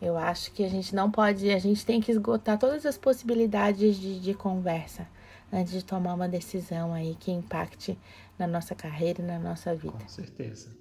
Eu 0.00 0.16
acho 0.16 0.52
que 0.52 0.62
a 0.62 0.68
gente 0.68 0.94
não 0.94 1.10
pode, 1.10 1.50
a 1.50 1.58
gente 1.58 1.84
tem 1.84 2.00
que 2.00 2.12
esgotar 2.12 2.58
todas 2.58 2.86
as 2.86 2.96
possibilidades 2.96 3.96
de, 3.96 4.20
de 4.20 4.34
conversa 4.34 5.08
antes 5.52 5.72
de 5.72 5.84
tomar 5.84 6.14
uma 6.14 6.28
decisão 6.28 6.92
aí 6.92 7.16
que 7.18 7.32
impacte 7.32 7.98
na 8.38 8.46
nossa 8.46 8.74
carreira 8.74 9.22
e 9.22 9.24
na 9.24 9.38
nossa 9.38 9.74
vida. 9.74 9.98
Com 9.98 10.08
certeza. 10.08 10.76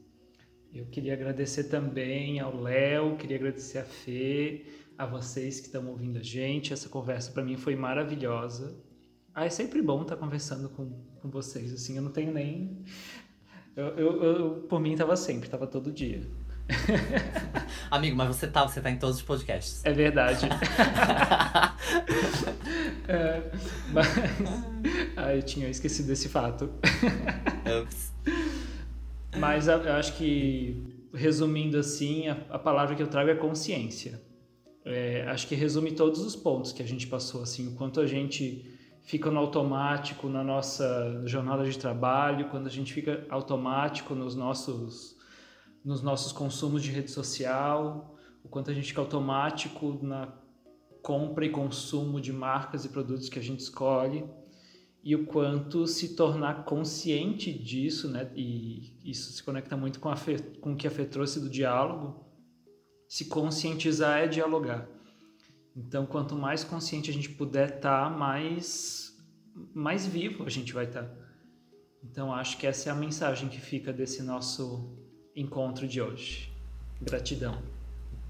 Eu 0.73 0.85
queria 0.85 1.13
agradecer 1.13 1.63
também 1.65 2.39
ao 2.39 2.55
Léo, 2.55 3.15
queria 3.15 3.37
agradecer 3.37 3.79
a 3.79 3.83
Fê, 3.83 4.65
a 4.97 5.05
vocês 5.05 5.59
que 5.59 5.67
estão 5.67 5.87
ouvindo 5.87 6.17
a 6.17 6.23
gente. 6.23 6.73
Essa 6.73 6.89
conversa 6.89 7.31
para 7.31 7.43
mim 7.43 7.55
foi 7.57 7.75
maravilhosa. 7.75 8.75
Ah, 9.33 9.45
é 9.45 9.49
sempre 9.49 9.81
bom 9.81 10.01
estar 10.01 10.15
conversando 10.15 10.69
com, 10.69 10.89
com 11.21 11.29
vocês, 11.29 11.71
assim, 11.71 11.95
eu 11.97 12.01
não 12.01 12.11
tenho 12.11 12.33
nem... 12.33 12.83
Eu, 13.75 13.85
eu, 13.89 14.23
eu 14.23 14.49
por 14.67 14.79
mim, 14.79 14.93
estava 14.93 15.15
sempre, 15.15 15.45
estava 15.45 15.67
todo 15.67 15.91
dia. 15.91 16.21
Amigo, 17.91 18.17
mas 18.17 18.27
você 18.35 18.47
tá, 18.47 18.67
você 18.67 18.81
tá 18.81 18.89
em 18.89 18.97
todos 18.97 19.17
os 19.17 19.21
podcasts. 19.21 19.85
É 19.85 19.93
verdade. 19.93 20.47
é, 23.07 23.43
mas. 23.93 24.07
Ah, 25.15 25.35
eu 25.35 25.43
tinha 25.43 25.69
esquecido 25.69 26.07
desse 26.07 26.27
fato. 26.27 26.69
Ups. 27.81 28.11
Mas 29.37 29.67
eu 29.67 29.93
acho 29.93 30.17
que, 30.17 30.83
resumindo 31.13 31.77
assim, 31.77 32.27
a, 32.27 32.37
a 32.49 32.59
palavra 32.59 32.95
que 32.95 33.03
eu 33.03 33.07
trago 33.07 33.29
é 33.29 33.35
consciência. 33.35 34.19
É, 34.89 35.25
acho 35.27 35.47
que 35.47 35.55
resume 35.55 35.91
todos 35.91 36.21
os 36.21 36.35
pontos 36.35 36.71
que 36.71 36.81
a 36.81 36.85
gente 36.85 37.07
passou, 37.07 37.41
assim, 37.41 37.67
o 37.67 37.75
quanto 37.75 37.99
a 37.99 38.07
gente 38.07 38.65
fica 39.03 39.29
no 39.29 39.39
automático 39.39 40.27
na 40.27 40.43
nossa 40.43 41.23
jornada 41.25 41.63
de 41.63 41.77
trabalho, 41.77 42.49
quando 42.49 42.67
a 42.67 42.69
gente 42.69 42.93
fica 42.93 43.25
automático 43.29 44.15
nos 44.15 44.35
nossos 44.35 45.15
nos 45.83 46.01
nossos 46.01 46.33
consumos 46.33 46.83
de 46.83 46.91
rede 46.91 47.11
social, 47.11 48.17
o 48.43 48.49
quanto 48.49 48.69
a 48.69 48.73
gente 48.73 48.87
fica 48.87 48.99
automático 48.99 49.97
na 50.01 50.33
compra 51.01 51.45
e 51.45 51.49
consumo 51.49 52.19
de 52.19 52.33
marcas 52.33 52.83
e 52.83 52.89
produtos 52.89 53.29
que 53.29 53.39
a 53.39 53.41
gente 53.41 53.61
escolhe 53.61 54.25
e 55.01 55.15
o 55.15 55.25
quanto 55.25 55.87
se 55.87 56.15
tornar 56.15 56.65
consciente 56.65 57.53
disso, 57.53 58.09
né? 58.09 58.29
E 58.35 58.99
isso 59.09 59.31
se 59.31 59.41
conecta 59.41 59.77
muito 59.77 60.01
com, 60.01 60.09
a 60.09 60.17
Fê, 60.17 60.37
com 60.59 60.73
o 60.73 60.75
que 60.75 60.85
a 60.85 60.91
Fê 60.91 61.05
trouxe 61.05 61.39
do 61.39 61.49
diálogo. 61.49 62.26
Se 63.07 63.25
conscientizar 63.25 64.19
é 64.19 64.27
dialogar. 64.27 64.87
Então, 65.75 66.05
quanto 66.05 66.35
mais 66.35 66.63
consciente 66.63 67.09
a 67.09 67.13
gente 67.13 67.29
puder 67.29 67.75
estar, 67.75 68.05
tá, 68.05 68.09
mais 68.09 69.15
mais 69.73 70.05
vivo 70.05 70.43
a 70.45 70.49
gente 70.49 70.73
vai 70.73 70.85
estar. 70.85 71.03
Tá. 71.03 71.27
Então, 72.03 72.33
acho 72.33 72.57
que 72.57 72.67
essa 72.67 72.89
é 72.89 72.91
a 72.91 72.95
mensagem 72.95 73.49
que 73.49 73.59
fica 73.59 73.91
desse 73.91 74.21
nosso 74.21 74.95
encontro 75.35 75.87
de 75.87 76.01
hoje. 76.01 76.51
Gratidão. 77.01 77.61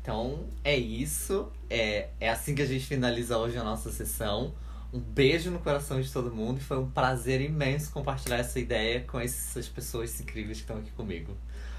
Então 0.01 0.47
é 0.63 0.75
isso. 0.75 1.51
É, 1.69 2.09
é 2.19 2.29
assim 2.29 2.55
que 2.55 2.61
a 2.61 2.65
gente 2.65 2.85
finaliza 2.85 3.37
hoje 3.37 3.57
a 3.57 3.63
nossa 3.63 3.91
sessão. 3.91 4.55
Um 4.93 4.99
beijo 4.99 5.51
no 5.51 5.59
coração 5.59 5.99
de 5.99 6.09
todo 6.09 6.33
mundo 6.33 6.61
foi 6.61 6.77
um 6.77 6.89
prazer 6.89 7.41
imenso 7.41 7.91
compartilhar 7.91 8.37
essa 8.37 8.57
ideia 8.57 9.01
com 9.01 9.19
essas 9.19 9.67
pessoas 9.67 10.17
incríveis 10.21 10.59
que 10.59 10.63
estão 10.63 10.77
aqui 10.77 10.91
comigo. 10.91 11.35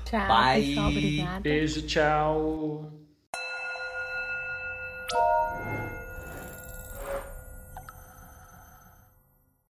Tchau, 0.08 0.26
Bye. 0.26 0.62
pessoal. 0.68 0.88
Obrigada. 0.88 1.40
Beijo, 1.40 1.86
tchau. 1.86 2.92